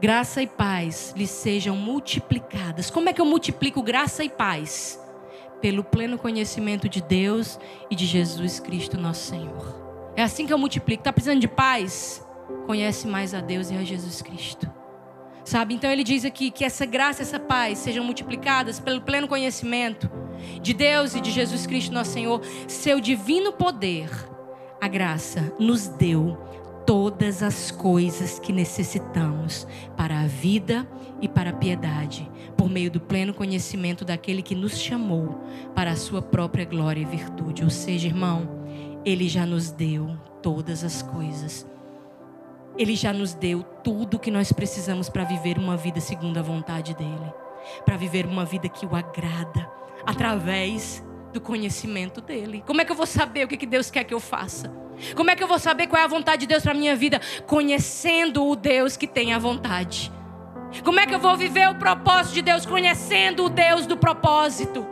Graça 0.01 0.43
e 0.43 0.47
paz 0.47 1.15
lhes 1.17 1.31
sejam 1.31 1.77
multiplicadas. 1.77 2.91
Como 2.91 3.09
é 3.09 3.13
que 3.13 3.21
eu 3.21 3.25
multiplico 3.25 3.83
graça 3.83 4.25
e 4.25 4.29
paz? 4.29 5.01
Pelo 5.65 5.83
pleno 5.83 6.19
conhecimento 6.19 6.91
de 6.91 7.01
Deus 7.01 7.59
e 7.91 7.97
de 7.97 8.05
Jesus 8.05 8.61
Cristo, 8.61 9.01
nosso 9.01 9.31
Senhor. 9.31 10.13
É 10.15 10.23
assim 10.23 10.47
que 10.47 10.53
eu 10.53 10.59
multiplico. 10.59 11.01
Está 11.01 11.11
precisando 11.11 11.41
de 11.41 11.49
paz? 11.49 12.23
Conhece 12.67 13.07
mais 13.09 13.33
a 13.33 13.41
Deus 13.41 13.71
e 13.71 13.75
a 13.75 13.83
Jesus 13.83 14.21
Cristo. 14.21 14.71
Sabe? 15.43 15.73
Então 15.73 15.91
ele 15.91 16.05
diz 16.05 16.23
aqui 16.27 16.51
que 16.51 16.67
essa 16.67 16.85
graça, 16.85 17.23
essa 17.23 17.41
paz 17.41 17.79
sejam 17.79 18.05
multiplicadas 18.05 18.79
pelo 18.79 19.01
pleno 19.01 19.27
conhecimento 19.27 20.11
de 20.61 20.75
Deus 20.75 21.15
e 21.15 21.21
de 21.23 21.31
Jesus 21.31 21.67
Cristo, 21.67 21.95
nosso 21.95 22.11
Senhor. 22.11 22.43
Seu 22.69 23.01
divino 23.01 23.51
poder, 23.51 24.11
a 24.79 24.87
graça, 24.87 25.51
nos 25.59 25.89
deu 25.89 26.37
todas 26.85 27.43
as 27.43 27.71
coisas 27.71 28.39
que 28.39 28.53
necessitamos 28.53 29.67
para 29.97 30.21
a 30.21 30.27
vida 30.27 30.87
e 31.23 31.29
para 31.29 31.51
a 31.51 31.55
piedade, 31.55 32.31
por 32.57 32.69
meio 32.69 32.91
do 32.91 33.01
pleno 33.01 33.35
conhecimento 33.35 34.05
daquele 34.05 34.43
que 34.43 34.55
nos 34.55 34.79
chamou 34.79 35.45
para 35.75 35.93
a 35.93 35.97
sua 35.97 36.23
própria 36.23 36.65
glória 36.65 37.01
e 37.01 37.05
virtude. 37.05 37.65
Ou 37.65 37.71
seja, 37.71 38.07
irmão, 38.07 38.49
ele 39.05 39.29
já 39.29 39.45
nos 39.45 39.71
deu 39.71 40.17
todas 40.43 40.85
as 40.85 41.03
coisas 41.03 41.67
ele 42.77 42.97
já 42.97 43.13
nos 43.13 43.35
deu 43.35 43.63
tudo 43.63 44.19
que 44.19 44.31
nós 44.31 44.53
precisamos 44.53 45.09
para 45.09 45.25
viver 45.25 45.59
uma 45.59 45.77
vida 45.77 46.01
segundo 46.01 46.39
a 46.39 46.43
vontade 46.43 46.95
dele, 46.95 47.33
para 47.85 47.97
viver 47.97 48.27
uma 48.27 48.45
vida 48.45 48.69
que 48.69 48.85
o 48.85 48.97
agrada, 48.97 49.71
através 50.05 51.05
do 51.33 51.41
conhecimento 51.41 52.21
dele. 52.21 52.63
Como 52.67 52.81
é 52.81 52.85
que 52.85 52.93
eu 52.93 52.97
vou 52.97 53.07
saber 53.07 53.45
o 53.45 53.49
que 53.49 53.67
Deus 53.67 53.91
quer 53.91 54.05
que 54.05 54.15
eu 54.15 54.21
faça? 54.21 54.73
Como 55.15 55.31
é 55.31 55.37
que 55.37 55.43
eu 55.43 55.49
vou 55.49 55.59
saber 55.59 55.87
qual 55.87 56.01
é 56.01 56.05
a 56.05 56.09
vontade 56.09 56.43
de 56.43 56.47
Deus 56.47 56.63
para 56.63 56.75
minha 56.75 56.95
vida? 56.95 57.21
Conhecendo 57.47 58.47
o 58.47 58.55
Deus 58.55 58.97
que 58.97 59.07
tem 59.07 59.33
a 59.33 59.39
vontade. 59.39 60.13
Como 60.83 60.99
é 60.99 61.07
que 61.07 61.15
eu 61.15 61.21
vou 61.21 61.37
viver 61.37 61.69
o 61.69 61.77
propósito 61.77 62.35
de 62.35 62.43
Deus? 62.43 62.67
Conhecendo 62.67 63.45
o 63.45 63.49
Deus 63.49 63.87
do 63.87 63.97
propósito. 63.97 64.87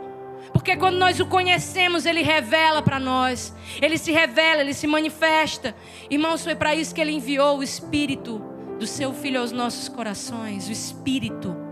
Porque 0.51 0.77
quando 0.77 0.97
nós 0.97 1.19
o 1.19 1.25
conhecemos, 1.25 2.05
ele 2.05 2.21
revela 2.21 2.81
para 2.81 2.99
nós. 2.99 3.53
Ele 3.81 3.97
se 3.97 4.11
revela, 4.11 4.61
ele 4.61 4.73
se 4.73 4.87
manifesta. 4.87 5.75
Irmãos, 6.09 6.43
foi 6.43 6.55
para 6.55 6.75
isso 6.75 6.93
que 6.93 7.01
ele 7.01 7.11
enviou 7.11 7.57
o 7.57 7.63
Espírito 7.63 8.39
do 8.79 8.87
seu 8.87 9.13
Filho 9.13 9.41
aos 9.41 9.51
nossos 9.51 9.89
corações. 9.89 10.69
O 10.69 10.71
Espírito 10.71 11.63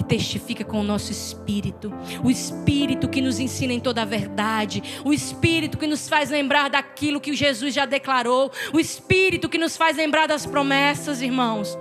que 0.00 0.04
testifica 0.04 0.64
com 0.64 0.80
o 0.80 0.82
nosso 0.82 1.12
espírito, 1.12 1.92
o 2.24 2.30
espírito 2.30 3.06
que 3.06 3.20
nos 3.20 3.38
ensina 3.38 3.74
em 3.74 3.80
toda 3.80 4.00
a 4.00 4.04
verdade, 4.06 4.82
o 5.04 5.12
espírito 5.12 5.76
que 5.76 5.86
nos 5.86 6.08
faz 6.08 6.30
lembrar 6.30 6.70
daquilo 6.70 7.20
que 7.20 7.34
Jesus 7.34 7.74
já 7.74 7.84
declarou, 7.84 8.50
o 8.72 8.80
espírito 8.80 9.46
que 9.46 9.58
nos 9.58 9.76
faz 9.76 9.98
lembrar 9.98 10.26
das 10.26 10.46
promessas, 10.46 11.20
irmãos. 11.20 11.76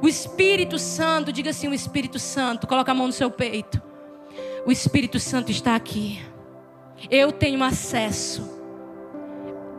O 0.00 0.08
Espírito 0.08 0.78
Santo, 0.78 1.32
diga 1.32 1.50
assim: 1.50 1.68
o 1.68 1.74
Espírito 1.74 2.18
Santo, 2.18 2.66
coloca 2.66 2.92
a 2.92 2.94
mão 2.94 3.06
no 3.06 3.12
seu 3.12 3.30
peito. 3.30 3.80
O 4.64 4.70
Espírito 4.70 5.18
Santo 5.18 5.50
está 5.50 5.74
aqui. 5.74 6.22
Eu 7.10 7.32
tenho 7.32 7.62
acesso. 7.62 8.48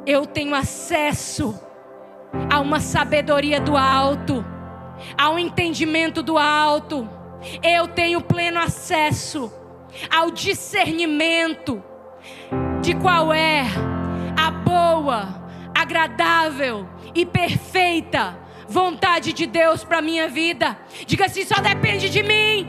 Eu 0.06 0.26
tenho 0.26 0.54
acesso 0.54 1.58
a 2.52 2.60
uma 2.60 2.80
sabedoria 2.80 3.62
do 3.62 3.78
alto, 3.78 4.46
a 5.18 5.30
um 5.30 5.40
entendimento 5.40 6.22
do 6.22 6.38
alto. 6.38 7.10
Eu 7.62 7.88
tenho 7.88 8.22
pleno 8.22 8.60
acesso 8.60 9.52
ao 10.10 10.32
discernimento 10.32 11.82
de 12.82 12.94
qual 12.96 13.34
é 13.34 13.64
a 14.38 14.52
boa, 14.52 15.48
agradável 15.74 16.88
e 17.16 17.26
perfeita 17.26 18.43
vontade 18.68 19.34
de 19.34 19.46
Deus 19.46 19.84
para 19.84 20.02
minha 20.02 20.28
vida. 20.28 20.78
Diga 21.06 21.26
assim: 21.26 21.46
só 21.46 21.56
depende 21.62 22.10
de 22.10 22.24
mim. 22.24 22.68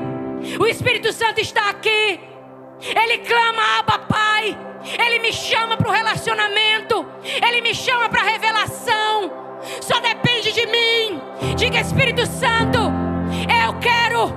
O 0.59 0.67
Espírito 0.67 1.13
Santo 1.13 1.41
está 1.41 1.71
aqui. 1.71 2.21
Ele 2.81 3.19
clama, 3.19 3.79
Abba 3.79 3.99
Pai. 4.01 4.57
Ele 4.99 5.19
me 5.21 5.33
chama 5.33 5.77
para 5.77 5.89
o 5.89 5.93
relacionamento. 5.93 7.07
Ele 7.25 7.63
me 7.63 7.75
chama 7.75 8.09
para 8.09 8.21
a 8.21 8.25
revelação. 8.25 9.33
Só 9.81 9.99
depende 10.01 10.53
de 10.53 10.67
mim. 10.67 11.21
Diga, 11.57 11.81
Espírito 11.81 12.27
Santo, 12.27 12.79
eu 13.65 13.79
quero. 13.81 14.29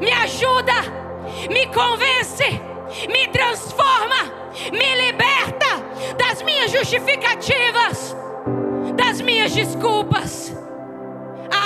Me 0.00 0.12
ajuda. 0.12 0.74
Me 1.50 1.66
convence. 1.66 2.44
Me 3.08 3.26
transforma. 3.28 4.32
Me 4.70 4.94
liberta 5.06 5.82
das 6.16 6.42
minhas 6.42 6.70
justificativas. 6.70 8.16
Das 8.94 9.20
minhas 9.20 9.52
desculpas. 9.52 10.61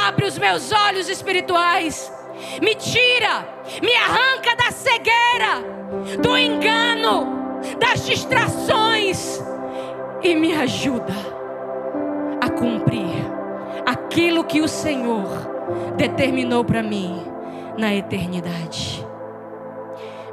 Abre 0.07 0.27
os 0.27 0.39
meus 0.39 0.73
olhos 0.73 1.09
espirituais 1.09 2.13
me 2.61 2.75
tira, 2.75 3.47
me 3.83 3.95
arranca 3.95 4.55
da 4.57 4.71
cegueira, 4.71 6.21
do 6.21 6.37
engano, 6.37 7.61
das 7.79 8.05
distrações 8.05 9.43
e 10.23 10.35
me 10.35 10.55
ajuda 10.55 11.15
a 12.41 12.49
cumprir 12.51 13.25
aquilo 13.87 14.45
que 14.45 14.61
o 14.61 14.69
Senhor 14.69 15.27
determinou 15.97 16.65
para 16.65 16.83
mim 16.83 17.25
na 17.79 17.95
eternidade. 17.95 19.05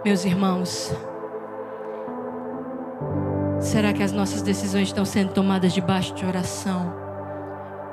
Meus 0.04 0.26
irmãos, 0.26 0.94
será 3.60 3.94
que 3.94 4.04
as 4.04 4.12
nossas 4.12 4.42
decisões 4.42 4.90
estão 4.90 5.06
sendo 5.06 5.34
tomadas 5.34 5.74
debaixo 5.74 6.14
de 6.14 6.26
oração? 6.26 7.03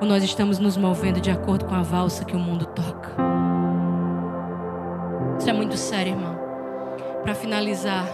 Ou 0.01 0.07
nós 0.07 0.23
estamos 0.23 0.57
nos 0.57 0.75
movendo 0.75 1.21
de 1.21 1.29
acordo 1.29 1.65
com 1.65 1.75
a 1.75 1.83
valsa 1.83 2.25
que 2.25 2.35
o 2.35 2.39
mundo 2.39 2.65
toca? 2.65 3.11
Isso 5.37 5.47
é 5.47 5.53
muito 5.53 5.77
sério, 5.77 6.13
irmão. 6.13 6.35
Para 7.21 7.35
finalizar, 7.35 8.07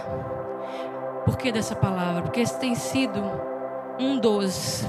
por 1.24 1.38
que 1.38 1.50
dessa 1.50 1.74
palavra? 1.74 2.20
Porque 2.20 2.40
esse 2.40 2.60
tem 2.60 2.74
sido 2.74 3.18
um 3.98 4.18
dos 4.18 4.84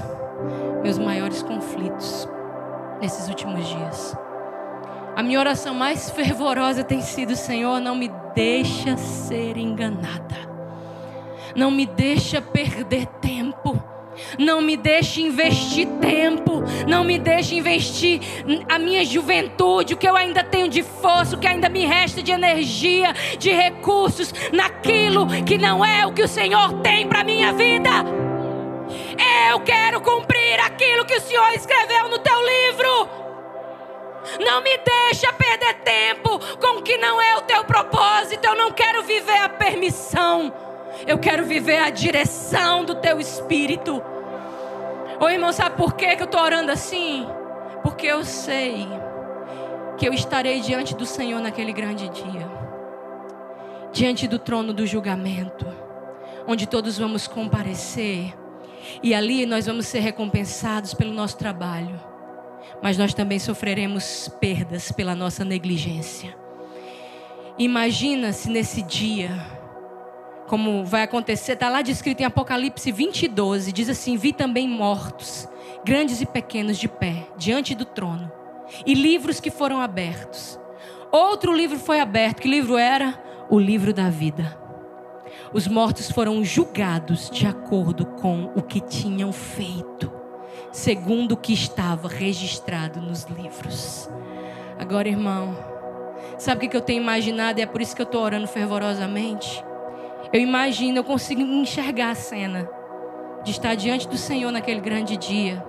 meus 0.82 0.98
maiores 0.98 1.42
conflitos 1.42 2.28
nesses 3.00 3.30
últimos 3.30 3.66
dias. 3.66 4.14
A 5.16 5.22
minha 5.22 5.40
oração 5.40 5.72
mais 5.72 6.10
fervorosa 6.12 6.84
tem 6.84 7.00
sido: 7.00 7.34
Senhor, 7.34 7.80
não 7.80 7.94
me 7.94 8.10
deixa 8.34 8.98
ser 8.98 9.56
enganada. 9.56 10.36
Não 11.56 11.70
me 11.70 11.86
deixa 11.86 12.42
perder 12.42 13.06
tempo. 13.06 13.39
Não 14.38 14.60
me 14.60 14.76
deixe 14.76 15.22
investir 15.22 15.86
tempo, 16.00 16.62
não 16.86 17.04
me 17.04 17.18
deixe 17.18 17.56
investir 17.56 18.20
a 18.68 18.78
minha 18.78 19.04
juventude, 19.04 19.94
o 19.94 19.96
que 19.96 20.08
eu 20.08 20.16
ainda 20.16 20.42
tenho 20.42 20.68
de 20.68 20.82
força, 20.82 21.36
o 21.36 21.38
que 21.38 21.46
ainda 21.46 21.68
me 21.68 21.84
resta 21.84 22.22
de 22.22 22.32
energia, 22.32 23.12
de 23.38 23.50
recursos, 23.50 24.32
naquilo 24.52 25.26
que 25.44 25.58
não 25.58 25.84
é 25.84 26.06
o 26.06 26.12
que 26.12 26.22
o 26.22 26.28
Senhor 26.28 26.80
tem 26.80 27.06
para 27.06 27.24
minha 27.24 27.52
vida. 27.52 27.90
Eu 29.50 29.60
quero 29.60 30.00
cumprir 30.00 30.60
aquilo 30.60 31.04
que 31.04 31.14
o 31.14 31.20
Senhor 31.20 31.52
escreveu 31.54 32.08
no 32.08 32.18
teu 32.18 32.38
livro. 32.46 33.08
Não 34.38 34.62
me 34.62 34.78
deixa 34.78 35.32
perder 35.32 35.74
tempo 35.82 36.38
com 36.58 36.78
o 36.78 36.82
que 36.82 36.96
não 36.98 37.20
é 37.20 37.36
o 37.36 37.42
teu 37.42 37.64
propósito. 37.64 38.44
Eu 38.44 38.54
não 38.54 38.70
quero 38.70 39.02
viver 39.02 39.38
a 39.38 39.48
permissão. 39.48 40.52
Eu 41.06 41.18
quero 41.18 41.44
viver 41.44 41.78
a 41.78 41.90
direção 41.90 42.84
do 42.84 42.94
teu 42.94 43.18
espírito. 43.18 44.02
Ô 45.20 45.28
irmão, 45.28 45.52
sabe 45.52 45.76
por 45.76 45.94
que 45.94 46.06
eu 46.06 46.24
estou 46.24 46.40
orando 46.40 46.72
assim? 46.72 47.26
Porque 47.82 48.06
eu 48.06 48.24
sei 48.24 48.88
que 49.98 50.08
eu 50.08 50.14
estarei 50.14 50.60
diante 50.60 50.96
do 50.96 51.04
Senhor 51.04 51.40
naquele 51.40 51.72
grande 51.72 52.08
dia 52.08 52.60
diante 53.92 54.28
do 54.28 54.38
trono 54.38 54.72
do 54.72 54.86
julgamento, 54.86 55.66
onde 56.46 56.66
todos 56.66 56.96
vamos 56.96 57.26
comparecer 57.26 58.34
e 59.02 59.14
ali 59.14 59.44
nós 59.46 59.66
vamos 59.66 59.86
ser 59.86 60.00
recompensados 60.00 60.94
pelo 60.94 61.12
nosso 61.12 61.36
trabalho, 61.36 62.00
mas 62.82 62.96
nós 62.96 63.12
também 63.12 63.38
sofreremos 63.38 64.28
perdas 64.40 64.90
pela 64.92 65.14
nossa 65.14 65.44
negligência. 65.44 66.36
Imagina 67.58 68.32
se 68.32 68.48
nesse 68.48 68.80
dia 68.82 69.30
como 70.50 70.84
vai 70.84 71.04
acontecer, 71.04 71.52
está 71.52 71.68
lá 71.68 71.80
descrito 71.80 72.22
em 72.22 72.26
Apocalipse 72.26 72.90
20, 72.90 73.28
12, 73.28 73.70
diz 73.70 73.88
assim: 73.88 74.16
Vi 74.16 74.32
também 74.32 74.68
mortos, 74.68 75.48
grandes 75.84 76.20
e 76.20 76.26
pequenos, 76.26 76.76
de 76.76 76.88
pé, 76.88 77.28
diante 77.36 77.72
do 77.72 77.84
trono, 77.84 78.28
e 78.84 78.92
livros 78.92 79.38
que 79.38 79.48
foram 79.48 79.80
abertos. 79.80 80.58
Outro 81.12 81.54
livro 81.54 81.78
foi 81.78 82.00
aberto, 82.00 82.42
que 82.42 82.48
livro 82.48 82.76
era? 82.76 83.22
O 83.48 83.60
livro 83.60 83.94
da 83.94 84.10
vida. 84.10 84.58
Os 85.52 85.68
mortos 85.68 86.10
foram 86.10 86.42
julgados 86.42 87.30
de 87.30 87.46
acordo 87.46 88.04
com 88.04 88.50
o 88.56 88.60
que 88.60 88.80
tinham 88.80 89.32
feito, 89.32 90.12
segundo 90.72 91.32
o 91.32 91.36
que 91.36 91.52
estava 91.52 92.08
registrado 92.08 93.00
nos 93.00 93.22
livros. 93.22 94.10
Agora, 94.76 95.08
irmão, 95.08 95.56
sabe 96.38 96.66
o 96.66 96.68
que 96.68 96.76
eu 96.76 96.80
tenho 96.80 97.00
imaginado 97.00 97.60
e 97.60 97.62
é 97.62 97.66
por 97.66 97.80
isso 97.80 97.94
que 97.94 98.02
eu 98.02 98.06
estou 98.06 98.20
orando 98.20 98.48
fervorosamente? 98.48 99.69
Eu 100.32 100.40
imagino, 100.40 100.98
eu 100.98 101.04
consigo 101.04 101.40
enxergar 101.40 102.10
a 102.10 102.14
cena 102.14 102.68
de 103.42 103.50
estar 103.50 103.74
diante 103.74 104.06
do 104.06 104.16
Senhor 104.16 104.52
naquele 104.52 104.80
grande 104.80 105.16
dia. 105.16 105.64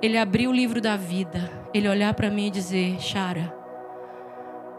Ele 0.00 0.16
abrir 0.16 0.46
o 0.46 0.52
livro 0.52 0.80
da 0.80 0.96
vida, 0.96 1.50
ele 1.74 1.88
olhar 1.88 2.14
para 2.14 2.30
mim 2.30 2.46
e 2.46 2.50
dizer: 2.50 3.00
Chara, 3.00 3.52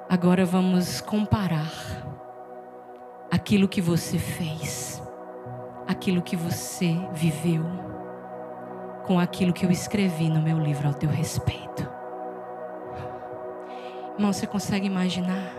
agora 0.10 0.46
vamos 0.46 1.02
comparar 1.02 1.72
aquilo 3.30 3.68
que 3.68 3.82
você 3.82 4.18
fez, 4.18 5.02
aquilo 5.86 6.22
que 6.22 6.38
você 6.38 6.96
viveu, 7.14 7.66
com 9.06 9.20
aquilo 9.20 9.52
que 9.52 9.66
eu 9.66 9.72
escrevi 9.72 10.30
no 10.30 10.42
meu 10.42 10.58
livro 10.58 10.88
ao 10.88 10.94
teu 10.94 11.10
respeito. 11.10 11.86
Irmão, 14.16 14.32
você 14.32 14.48
consegue 14.48 14.88
imaginar? 14.88 15.52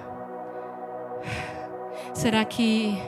Será 2.14 2.45
que 2.45 2.99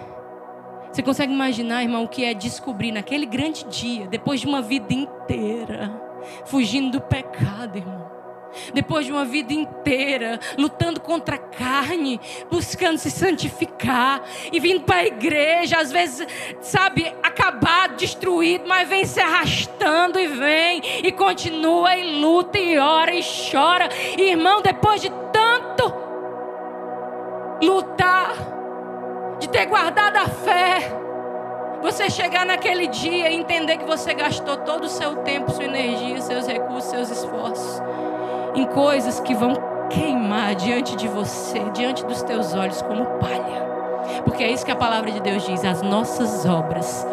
você 0.91 1.03
consegue 1.03 1.33
imaginar, 1.33 1.83
irmão, 1.83 2.05
o 2.05 2.09
que 2.09 2.25
é 2.25 2.35
descobrir 2.35 2.91
naquele 2.91 3.25
grande 3.25 3.65
dia, 3.65 4.09
depois 4.09 4.41
de 4.41 4.47
uma 4.47 4.61
vida 4.61 4.93
inteira, 4.93 5.91
fugindo 6.47 6.99
do 6.99 7.01
pecado, 7.01 7.79
irmão? 7.79 8.11
Depois 8.75 9.07
de 9.07 9.13
uma 9.13 9.25
vida 9.25 9.53
inteira 9.53 10.41
lutando 10.59 11.01
contra 11.01 11.37
a 11.37 11.39
carne, 11.39 12.21
buscando 12.51 12.99
se 12.99 13.09
santificar 13.09 14.23
e 14.53 14.59
vindo 14.59 14.81
para 14.81 14.97
a 14.97 15.07
igreja, 15.07 15.79
às 15.79 15.93
vezes, 15.93 16.27
sabe, 16.61 17.07
acabado, 17.23 17.97
destruído, 17.97 18.65
mas 18.67 18.89
vem 18.89 19.05
se 19.05 19.21
arrastando 19.21 20.19
e 20.19 20.27
vem 20.27 20.83
e 21.05 21.13
continua 21.13 21.97
e 21.97 22.21
luta 22.21 22.59
e 22.59 22.77
ora 22.77 23.15
e 23.15 23.23
chora. 23.23 23.89
irmão, 24.19 24.61
depois 24.61 25.01
de 25.01 25.11
tanto 25.33 25.95
lutar, 27.63 28.50
de 29.41 29.49
ter 29.49 29.67
guardado 29.67 30.17
a 30.17 30.27
fé. 30.27 30.79
Você 31.83 32.11
chegar 32.11 32.45
naquele 32.45 32.87
dia 32.87 33.31
e 33.31 33.35
entender 33.35 33.79
que 33.79 33.87
você 33.87 34.13
gastou 34.15 34.59
todo 34.59 34.85
o 34.85 34.89
seu 34.89 35.17
tempo, 35.17 35.51
sua 35.51 35.65
energia, 35.65 36.21
seus 36.21 36.47
recursos, 36.47 36.91
seus 36.91 37.11
esforços 37.11 37.83
em 38.55 38.67
coisas 38.67 39.19
que 39.21 39.35
vão 39.35 39.55
queimar 39.89 40.55
diante 40.55 40.95
de 40.97 41.09
você, 41.09 41.59
diante 41.73 42.05
dos 42.05 42.23
teus 42.23 42.55
olhos 42.55 42.83
como 42.83 43.05
palha. 43.19 43.71
Porque 44.25 44.45
é 44.45 44.51
isso 44.51 44.65
que 44.65 44.71
a 44.71 44.77
palavra 44.77 45.11
de 45.11 45.21
Deus 45.21 45.45
diz: 45.45 45.65
as 45.65 45.83
nossas 45.83 46.45
obras 46.45 47.07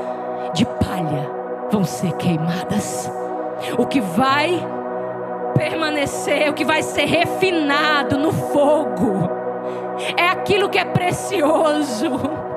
de 0.53 0.65
palha 0.65 1.31
vão 1.71 1.83
ser 1.83 2.11
queimadas. 2.13 3.11
O 3.77 3.85
que 3.85 4.01
vai 4.01 4.65
permanecer, 5.57 6.49
o 6.49 6.53
que 6.53 6.63
vai 6.63 6.83
ser 6.83 7.05
refinado 7.05 8.17
no 8.17 8.31
fogo, 8.31 9.36
é 10.17 10.27
aquilo 10.29 10.69
que 10.69 10.77
é 10.77 10.85
precioso. 10.85 12.47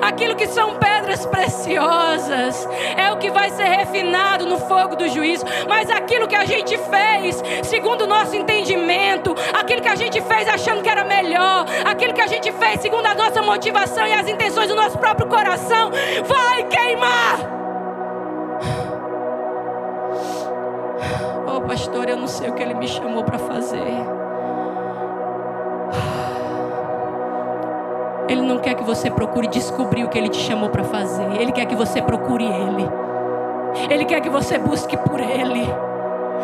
Aquilo 0.00 0.34
que 0.34 0.46
são 0.48 0.74
pedras 0.74 1.24
preciosas 1.26 2.68
é 2.96 3.12
o 3.12 3.16
que 3.16 3.30
vai 3.30 3.50
ser 3.50 3.64
refinado 3.64 4.44
no 4.46 4.58
fogo 4.58 4.96
do 4.96 5.08
juízo. 5.08 5.44
Mas 5.68 5.88
aquilo 5.90 6.26
que 6.26 6.36
a 6.36 6.44
gente 6.44 6.76
fez, 6.76 7.42
segundo 7.64 8.02
o 8.02 8.06
nosso 8.06 8.36
entendimento, 8.36 9.34
aquilo 9.52 9.80
que 9.80 9.88
a 9.88 9.94
gente 9.94 10.20
fez 10.20 10.48
achando 10.48 10.82
que 10.82 10.88
era 10.88 11.04
melhor, 11.04 11.64
aquilo 11.84 12.12
que 12.12 12.20
a 12.20 12.26
gente 12.26 12.50
fez 12.52 12.80
segundo 12.80 13.06
a 13.06 13.14
nossa 13.14 13.42
motivação 13.42 14.06
e 14.06 14.12
as 14.12 14.28
intenções 14.28 14.68
do 14.68 14.74
nosso 14.74 14.98
próprio 14.98 15.28
coração, 15.28 15.90
vai 16.24 16.64
queimar. 16.64 17.38
Oh, 21.54 21.60
pastor, 21.60 22.08
eu 22.08 22.16
não 22.16 22.26
sei 22.26 22.50
o 22.50 22.54
que 22.54 22.62
ele 22.62 22.74
me 22.74 22.88
chamou 22.88 23.24
para 23.24 23.38
fazer. 23.38 24.06
Ele 28.28 28.42
não 28.42 28.58
quer 28.58 28.74
que 28.74 28.84
você 28.84 29.10
procure 29.10 29.46
descobrir 29.48 30.04
o 30.04 30.08
que 30.08 30.18
ele 30.18 30.28
te 30.28 30.38
chamou 30.38 30.70
para 30.70 30.84
fazer. 30.84 31.40
Ele 31.40 31.52
quer 31.52 31.66
que 31.66 31.74
você 31.74 32.00
procure 32.00 32.44
ele. 32.44 32.88
Ele 33.90 34.04
quer 34.04 34.20
que 34.20 34.28
você 34.28 34.58
busque 34.58 34.96
por 34.96 35.20
ele. 35.20 35.66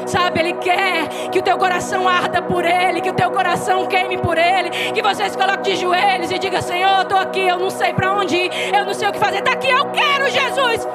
Sabe, 0.07 0.41
Ele 0.41 0.53
quer 0.55 1.09
que 1.31 1.39
o 1.39 1.43
teu 1.43 1.59
coração 1.59 2.09
arda 2.09 2.41
por 2.41 2.64
Ele, 2.64 3.01
que 3.01 3.11
o 3.11 3.14
teu 3.14 3.31
coração 3.31 3.87
queime 3.87 4.18
por 4.18 4.39
Ele, 4.39 4.70
que 4.93 5.03
você 5.03 5.29
se 5.29 5.37
coloque 5.37 5.62
de 5.62 5.76
joelhos 5.76 6.31
e 6.31 6.39
diga: 6.39 6.62
Senhor, 6.62 7.03
estou 7.03 7.18
aqui, 7.18 7.47
eu 7.47 7.59
não 7.59 7.70
sei 7.70 7.93
para 7.93 8.12
onde 8.12 8.37
ir, 8.37 8.51
eu 8.74 8.85
não 8.85 8.95
sei 8.95 9.09
o 9.09 9.12
que 9.12 9.18
fazer, 9.18 9.39
está 9.39 9.53
aqui, 9.53 9.68
eu 9.68 9.87
quero 9.87 10.31
Jesus, 10.31 10.89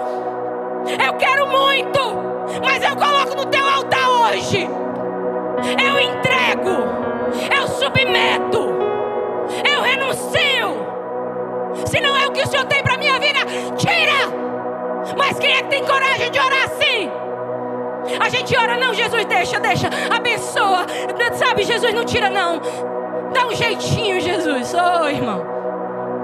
eu 1.05 1.13
quero 1.13 1.47
muito, 1.47 1.99
mas 2.63 2.83
eu 2.83 2.95
coloco 2.95 3.35
no 3.35 3.45
teu 3.45 3.67
altar 3.67 4.09
hoje, 4.09 4.67
eu 4.67 5.99
entrego, 5.99 6.71
eu 7.55 7.67
submeto, 7.67 8.72
eu 9.65 9.81
renuncio. 9.81 10.83
Se 11.85 11.99
não 11.99 12.15
é 12.15 12.27
o 12.27 12.31
que 12.31 12.41
o 12.41 12.47
Senhor 12.47 12.65
tem 12.65 12.83
para 12.83 12.97
minha 12.97 13.19
vida, 13.19 13.39
tira. 13.77 14.43
Mas 15.17 15.37
quem 15.39 15.53
é 15.55 15.61
que 15.63 15.69
tem 15.69 15.83
coragem 15.83 16.31
de 16.31 16.39
orar 16.39 16.63
assim? 16.65 17.11
A 18.19 18.29
gente 18.29 18.55
ora, 18.57 18.77
não, 18.77 18.93
Jesus, 18.93 19.25
deixa, 19.25 19.59
deixa, 19.59 19.89
abençoa. 20.13 20.85
Sabe, 21.33 21.63
Jesus, 21.63 21.93
não 21.93 22.03
tira, 22.03 22.29
não. 22.29 22.61
Dá 23.33 23.47
um 23.47 23.55
jeitinho, 23.55 24.19
Jesus. 24.19 24.73
Oh, 24.73 25.07
irmão. 25.07 25.41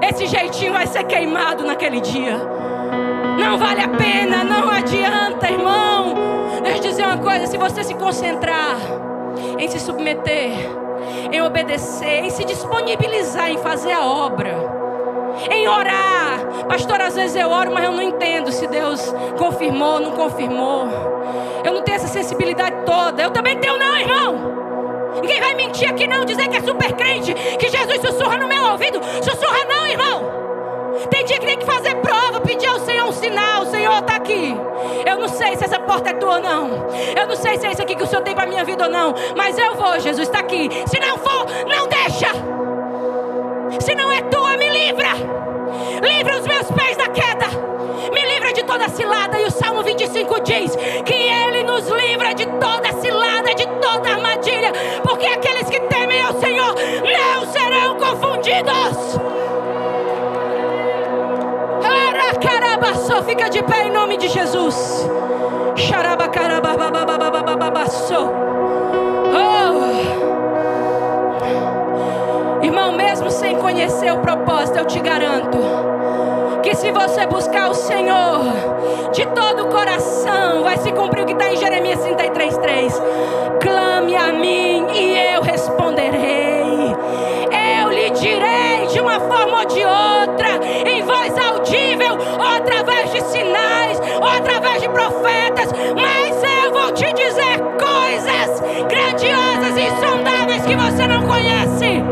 Esse 0.02 0.28
jeitinho 0.28 0.74
vai 0.74 0.88
ser 0.88 1.04
queimado 1.04 1.66
naquele 1.66 2.00
dia. 2.00 2.38
Não 3.40 3.58
vale 3.58 3.82
a 3.82 3.88
pena, 3.88 4.44
não 4.44 4.70
adianta, 4.70 5.50
irmão. 5.50 6.14
Deixa 6.62 6.78
eu 6.80 6.90
dizer 6.90 7.04
uma 7.04 7.18
coisa: 7.18 7.48
se 7.48 7.58
você 7.58 7.84
se 7.84 7.94
concentrar 7.96 8.78
em 9.58 9.68
se 9.68 9.80
submeter, 9.80 10.52
em 11.32 11.42
obedecer, 11.42 12.24
em 12.24 12.30
se 12.30 12.44
disponibilizar 12.44 13.50
em 13.50 13.58
fazer 13.58 13.92
a 13.92 14.06
obra, 14.06 14.56
em 15.52 15.68
orar. 15.68 16.66
Pastor, 16.68 17.02
às 17.02 17.16
vezes 17.16 17.36
eu 17.36 17.50
oro, 17.50 17.72
mas 17.74 17.84
eu 17.84 17.92
não 17.92 18.02
entendo 18.02 18.52
se 18.52 18.68
Deus 18.68 19.14
confirmou 19.38 19.94
ou 19.94 20.00
não 20.00 20.12
confirmou. 20.12 20.88
Eu 21.64 21.74
não 21.74 21.82
tenho 21.82 21.96
essa 21.96 22.08
sensibilidade 22.08 22.86
toda. 22.86 23.22
Eu 23.22 23.32
também 23.32 23.58
tenho, 23.58 23.78
não, 23.78 23.98
irmão. 23.98 24.60
Ninguém 25.22 25.40
vai 25.40 25.54
mentir 25.56 25.90
aqui, 25.90 26.08
não, 26.08 26.24
dizer 26.26 26.48
que 26.48 26.58
é 26.58 26.62
super 26.62 26.94
crente, 26.94 27.34
que 27.34 27.70
Jesus 27.70 28.00
sussurra 28.02 28.38
no 28.38 28.48
meu 28.48 28.64
ouvido. 28.72 29.00
Sussurra, 29.22 29.66
não, 29.68 29.88
irmão. 29.88 30.39
Tem 31.10 31.26
dia 31.26 31.40
que 31.40 31.46
tem 31.46 31.58
que 31.58 31.66
fazer 31.66 31.96
prova, 31.96 32.42
pedir 32.42 32.68
ao 32.68 32.80
Senhor 32.80 33.08
um 33.08 33.12
sinal. 33.12 33.64
O 33.64 33.66
Senhor 33.66 34.00
está 34.00 34.16
aqui. 34.16 34.56
Eu 35.06 35.18
não 35.18 35.28
sei 35.28 35.56
se 35.56 35.64
essa 35.64 35.80
porta 35.80 36.10
é 36.10 36.14
tua 36.14 36.40
não. 36.40 36.88
Eu 37.18 37.28
não 37.28 37.36
sei 37.36 37.58
se 37.58 37.68
é 37.68 37.72
isso 37.72 37.82
aqui 37.82 37.96
que 37.96 38.04
o 38.04 38.08
Senhor 38.08 38.22
tem 38.22 38.36
para 38.36 38.46
minha 38.46 38.64
vida 38.64 38.86
ou 38.86 38.92
não. 38.92 39.14
Mas 39.36 39.58
eu 39.58 39.76
vou, 39.76 40.00
Jesus 40.00 40.28
está 40.28 40.40
aqui. 40.40 40.70
Se 40.88 41.00
não 41.00 41.18
for, 41.18 41.46
não 41.68 41.88
deixa. 41.88 42.28
Se 43.80 43.96
não 43.96 44.12
é 44.12 44.22
tua, 44.24 44.58
me 44.58 44.70
livra. 44.70 45.10
Livra 46.02 46.40
os 46.40 46.48
meus 46.48 46.72
pés 46.72 46.98
da 46.98 47.08
queda. 47.10 47.48
Me 48.14 48.22
livra 48.34 48.54
de 48.54 48.64
toda 48.64 48.90
cilada. 48.90 49.40
E 49.40 49.46
o 49.46 49.52
Salmo 49.52 49.84
25 49.84 50.42
diz 50.42 50.76
que 51.06 51.14
Ele 51.14 51.64
nos 51.64 51.88
livra 51.88 52.34
de 52.34 52.46
toda 52.46 52.92
cilada, 53.02 53.54
de 53.54 53.68
toda 53.82 54.10
armadilha. 54.10 54.72
Porque 55.04 55.28
aqueles 55.28 55.70
que 55.70 55.80
temem 55.82 56.22
ao 56.22 56.34
Senhor 56.40 56.76
não 56.76 57.52
serão 57.52 57.98
confundidos. 57.98 59.20
Fica 63.26 63.50
de 63.50 63.62
pé 63.64 63.88
em 63.88 63.92
nome 63.92 64.18
de 64.18 64.28
Jesus. 64.28 65.08
Oh. 69.34 69.80
Irmão, 72.64 72.92
mesmo 72.94 73.30
sem 73.30 73.56
conhecer 73.58 74.12
o 74.12 74.20
propósito, 74.20 74.80
eu 74.80 74.86
te 74.86 75.00
garanto 75.00 75.58
que 76.62 76.76
se 76.76 76.92
você 76.92 77.26
buscar 77.28 77.70
o 77.70 77.74
Senhor 77.74 78.42
de 79.14 79.26
todo 79.28 79.64
o 79.64 79.68
coração, 79.68 80.64
vai 80.64 80.78
se 80.78 80.92
cumprir 80.92 81.24
o 81.24 81.26
que 81.26 81.34
está 81.34 81.52
em 81.52 81.58
Jeremias 81.58 82.00
33,3. 82.00 82.94
Clame 83.62 84.16
a 84.16 84.34
mim 84.34 84.88
e 84.92 85.34
eu 85.34 85.42
responderei. 85.42 86.69
De 89.00 89.04
uma 89.04 89.18
forma 89.18 89.60
ou 89.60 89.66
de 89.66 89.80
outra, 89.80 90.60
em 90.86 91.02
voz 91.04 91.34
audível, 91.38 92.18
ou 92.38 92.46
através 92.46 93.14
de 93.14 93.22
sinais, 93.22 93.98
ou 94.22 94.28
através 94.28 94.82
de 94.82 94.90
profetas, 94.90 95.72
mas 95.96 96.36
eu 96.66 96.74
vou 96.74 96.92
te 96.92 97.06
dizer 97.14 97.60
coisas 97.80 98.62
grandiosas 98.90 99.78
e 99.78 99.84
insondáveis 99.84 100.66
que 100.66 100.76
você 100.76 101.08
não 101.08 101.26
conhece. 101.26 102.04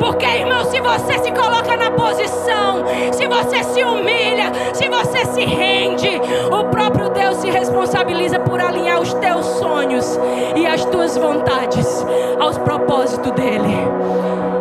Porque, 0.00 0.26
irmão, 0.26 0.64
se 0.64 0.80
você 0.80 1.18
se 1.20 1.30
coloca 1.30 1.76
na 1.76 1.92
posição, 1.92 2.84
se 3.12 3.24
você 3.24 3.62
se 3.62 3.84
humilha, 3.84 4.50
se 4.74 4.88
você 4.88 5.26
se 5.26 5.44
rende, 5.44 6.20
o 6.50 6.64
próprio 6.64 7.08
Deus 7.10 7.36
se 7.36 7.50
responsabiliza 7.50 8.40
por 8.40 8.60
alinhar 8.60 9.00
os 9.00 9.14
teus 9.14 9.46
sonhos 9.46 10.18
e 10.56 10.66
as 10.66 10.84
tuas 10.86 11.16
vontades 11.16 12.04
aos 12.40 12.58
propósitos 12.58 13.30
dele. 13.30 14.55